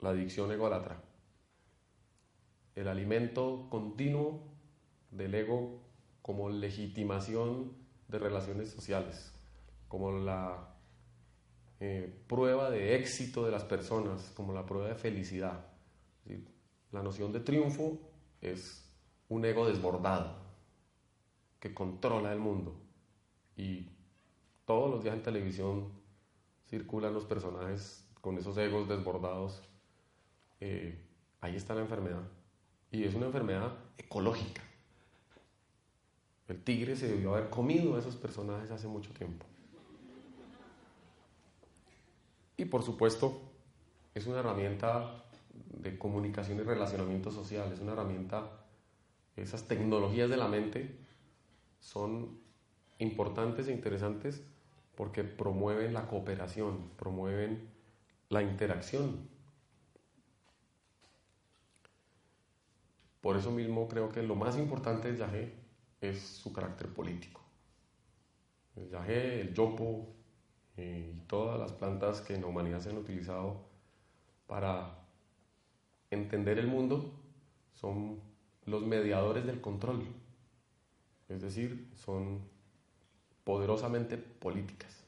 la 0.00 0.10
adicción 0.10 0.52
ególatra. 0.52 1.00
el 2.74 2.86
alimento 2.86 3.66
continuo 3.70 4.42
del 5.10 5.34
ego 5.34 5.87
como 6.28 6.50
legitimación 6.50 7.72
de 8.06 8.18
relaciones 8.18 8.68
sociales, 8.68 9.32
como 9.88 10.12
la 10.12 10.74
eh, 11.80 12.22
prueba 12.26 12.70
de 12.70 12.96
éxito 12.96 13.46
de 13.46 13.50
las 13.50 13.64
personas, 13.64 14.30
como 14.36 14.52
la 14.52 14.66
prueba 14.66 14.88
de 14.88 14.94
felicidad. 14.94 15.64
La 16.92 17.02
noción 17.02 17.32
de 17.32 17.40
triunfo 17.40 17.98
es 18.42 18.92
un 19.30 19.42
ego 19.46 19.66
desbordado 19.66 20.36
que 21.60 21.72
controla 21.72 22.30
el 22.30 22.40
mundo 22.40 22.76
y 23.56 23.88
todos 24.66 24.90
los 24.90 25.02
días 25.02 25.14
en 25.14 25.22
televisión 25.22 25.92
circulan 26.66 27.14
los 27.14 27.24
personajes 27.24 28.06
con 28.20 28.36
esos 28.36 28.58
egos 28.58 28.86
desbordados. 28.86 29.62
Eh, 30.60 30.94
ahí 31.40 31.56
está 31.56 31.74
la 31.74 31.80
enfermedad 31.80 32.28
y 32.90 33.04
es 33.04 33.14
una 33.14 33.24
enfermedad 33.24 33.72
ecológica. 33.96 34.67
El 36.48 36.62
tigre 36.62 36.96
se 36.96 37.08
debió 37.08 37.34
haber 37.34 37.50
comido 37.50 37.94
a 37.94 37.98
esos 37.98 38.16
personajes 38.16 38.70
hace 38.70 38.88
mucho 38.88 39.12
tiempo. 39.12 39.44
Y 42.56 42.64
por 42.64 42.82
supuesto, 42.82 43.40
es 44.14 44.26
una 44.26 44.40
herramienta 44.40 45.24
de 45.52 45.98
comunicación 45.98 46.58
y 46.58 46.62
relacionamiento 46.62 47.30
social, 47.30 47.70
es 47.72 47.80
una 47.80 47.92
herramienta, 47.92 48.50
esas 49.36 49.68
tecnologías 49.68 50.30
de 50.30 50.36
la 50.36 50.48
mente 50.48 50.96
son 51.80 52.40
importantes 52.98 53.68
e 53.68 53.72
interesantes 53.72 54.42
porque 54.96 55.22
promueven 55.22 55.94
la 55.94 56.08
cooperación, 56.08 56.90
promueven 56.96 57.68
la 58.30 58.42
interacción. 58.42 59.28
Por 63.20 63.36
eso 63.36 63.52
mismo 63.52 63.86
creo 63.86 64.08
que 64.08 64.22
lo 64.22 64.34
más 64.34 64.56
importante 64.56 65.12
de 65.12 65.18
Yahé 65.18 65.57
es 66.00 66.20
su 66.20 66.52
carácter 66.52 66.88
político. 66.92 67.40
El 68.76 68.88
Yahé, 68.88 69.40
el 69.40 69.54
yopo, 69.54 70.14
eh, 70.76 71.12
y 71.12 71.20
todas 71.26 71.58
las 71.58 71.72
plantas 71.72 72.20
que 72.20 72.34
en 72.34 72.42
la 72.42 72.46
humanidad 72.46 72.80
se 72.80 72.90
han 72.90 72.98
utilizado 72.98 73.66
para 74.46 74.98
entender 76.10 76.58
el 76.58 76.68
mundo 76.68 77.12
son 77.74 78.20
los 78.64 78.82
mediadores 78.84 79.44
del 79.44 79.60
control, 79.60 80.06
es 81.28 81.42
decir, 81.42 81.90
son 81.96 82.40
poderosamente 83.44 84.18
políticas. 84.18 85.04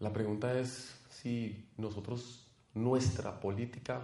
La 0.00 0.12
pregunta 0.12 0.58
es 0.58 0.98
si 1.10 1.68
nosotros, 1.76 2.46
nuestra 2.74 3.38
política 3.38 4.00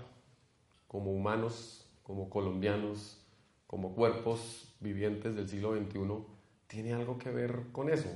como 0.87 1.13
humanos, 1.13 1.87
como 2.03 2.29
colombianos, 2.29 3.26
como 3.67 3.95
cuerpos 3.95 4.75
vivientes 4.81 5.35
del 5.35 5.49
siglo 5.49 5.75
XXI, 5.75 6.25
tiene 6.67 6.93
algo 6.93 7.19
que 7.19 7.31
ver 7.31 7.67
con 7.73 7.89
eso, 7.89 8.11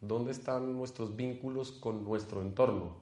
¿Dónde 0.00 0.30
están 0.30 0.76
nuestros 0.76 1.16
vínculos 1.16 1.72
con 1.72 2.04
nuestro 2.04 2.42
entorno? 2.42 2.96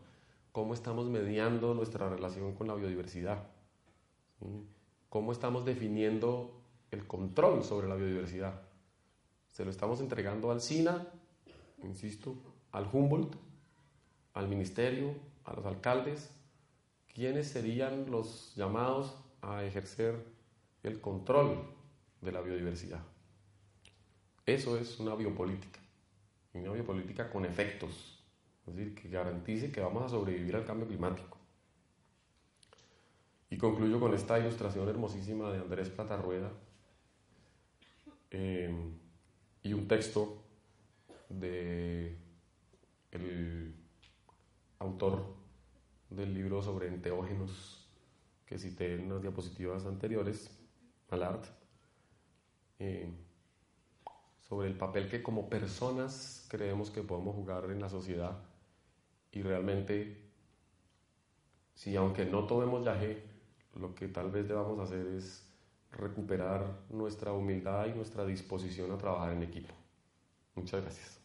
¿Cómo 0.53 0.75
estamos 0.75 1.07
mediando 1.07 1.75
nuestra 1.75 2.09
relación 2.09 2.55
con 2.55 2.69
la 2.69 2.75
biodiversidad? 2.75 3.49
¿Cómo 5.09 5.33
estamos 5.33 5.65
definiendo 5.65 6.63
el 6.93 7.07
control 7.07 7.65
sobre 7.65 7.89
la 7.89 7.97
biodiversidad? 7.97 8.63
¿Se 9.51 9.65
lo 9.65 9.71
estamos 9.71 10.01
entregando 10.01 10.53
al 10.53 10.61
SINA, 10.61 11.09
insisto, 11.83 12.37
al 12.71 12.89
Humboldt, 12.91 13.35
al 14.33 14.49
ministerio, 14.49 15.15
a 15.45 15.53
los 15.53 15.67
alcaldes? 15.67 16.31
¿Quiénes 17.13 17.49
serían 17.49 18.09
los 18.11 18.55
llamados 18.55 19.17
a 19.43 19.65
ejercer 19.65 20.25
el 20.85 21.01
control 21.01 21.59
de 22.21 22.33
la 22.33 22.41
biodiversidad? 22.41 23.03
Eso 24.47 24.79
es 24.79 25.01
una 25.01 25.15
biopolítica 25.15 25.81
una 26.55 26.73
biopolítica 26.73 27.31
con 27.31 27.45
efectos, 27.45 28.23
es 28.67 28.77
decir, 28.77 28.95
que 28.95 29.09
garantice 29.09 29.71
que 29.71 29.81
vamos 29.81 30.05
a 30.05 30.09
sobrevivir 30.09 30.55
al 30.57 30.65
cambio 30.65 30.87
climático. 30.87 31.37
Y 33.51 33.59
concluyo 33.59 34.01
con 34.01 34.15
esta 34.15 34.39
ilustración 34.39 34.89
hermosísima 34.89 35.51
de 35.51 35.59
Andrés 35.59 35.91
Platarrueda 35.91 36.51
eh, 38.31 38.75
y 39.63 39.73
un 39.73 39.87
texto 39.87 40.43
de 41.29 42.17
el 43.13 43.75
autor 44.79 45.25
del 46.11 46.35
libro 46.35 46.63
sobre 46.63 46.89
enteógenos 46.89 47.89
que 48.47 48.59
cité 48.59 48.95
en 48.95 49.07
unas 49.07 49.23
diapositivas 49.23 49.87
anteriores, 49.87 50.51
Malart. 51.11 51.45
Eh, 52.79 53.09
sobre 54.49 54.69
el 54.69 54.77
papel 54.77 55.09
que 55.09 55.23
como 55.23 55.49
personas 55.49 56.47
creemos 56.49 56.91
que 56.91 57.03
podemos 57.03 57.35
jugar 57.35 57.71
en 57.71 57.81
la 57.81 57.89
sociedad 57.89 58.39
y 59.33 59.43
realmente, 59.43 60.31
si 61.75 61.97
aunque 61.97 62.25
no 62.25 62.47
tomemos 62.47 62.85
yaje, 62.85 63.23
lo 63.75 63.95
que 63.95 64.09
tal 64.09 64.31
vez 64.31 64.47
debamos 64.47 64.79
hacer 64.79 65.07
es 65.09 65.45
recuperar 65.91 66.65
nuestra 66.91 67.33
humildad 67.33 67.87
y 67.87 67.93
nuestra 67.93 68.25
disposición 68.25 68.93
a 68.93 68.99
trabajar 68.99 69.33
en 69.33 69.43
equipo. 69.43 69.75
Muchas 70.55 70.83
gracias. 70.83 71.21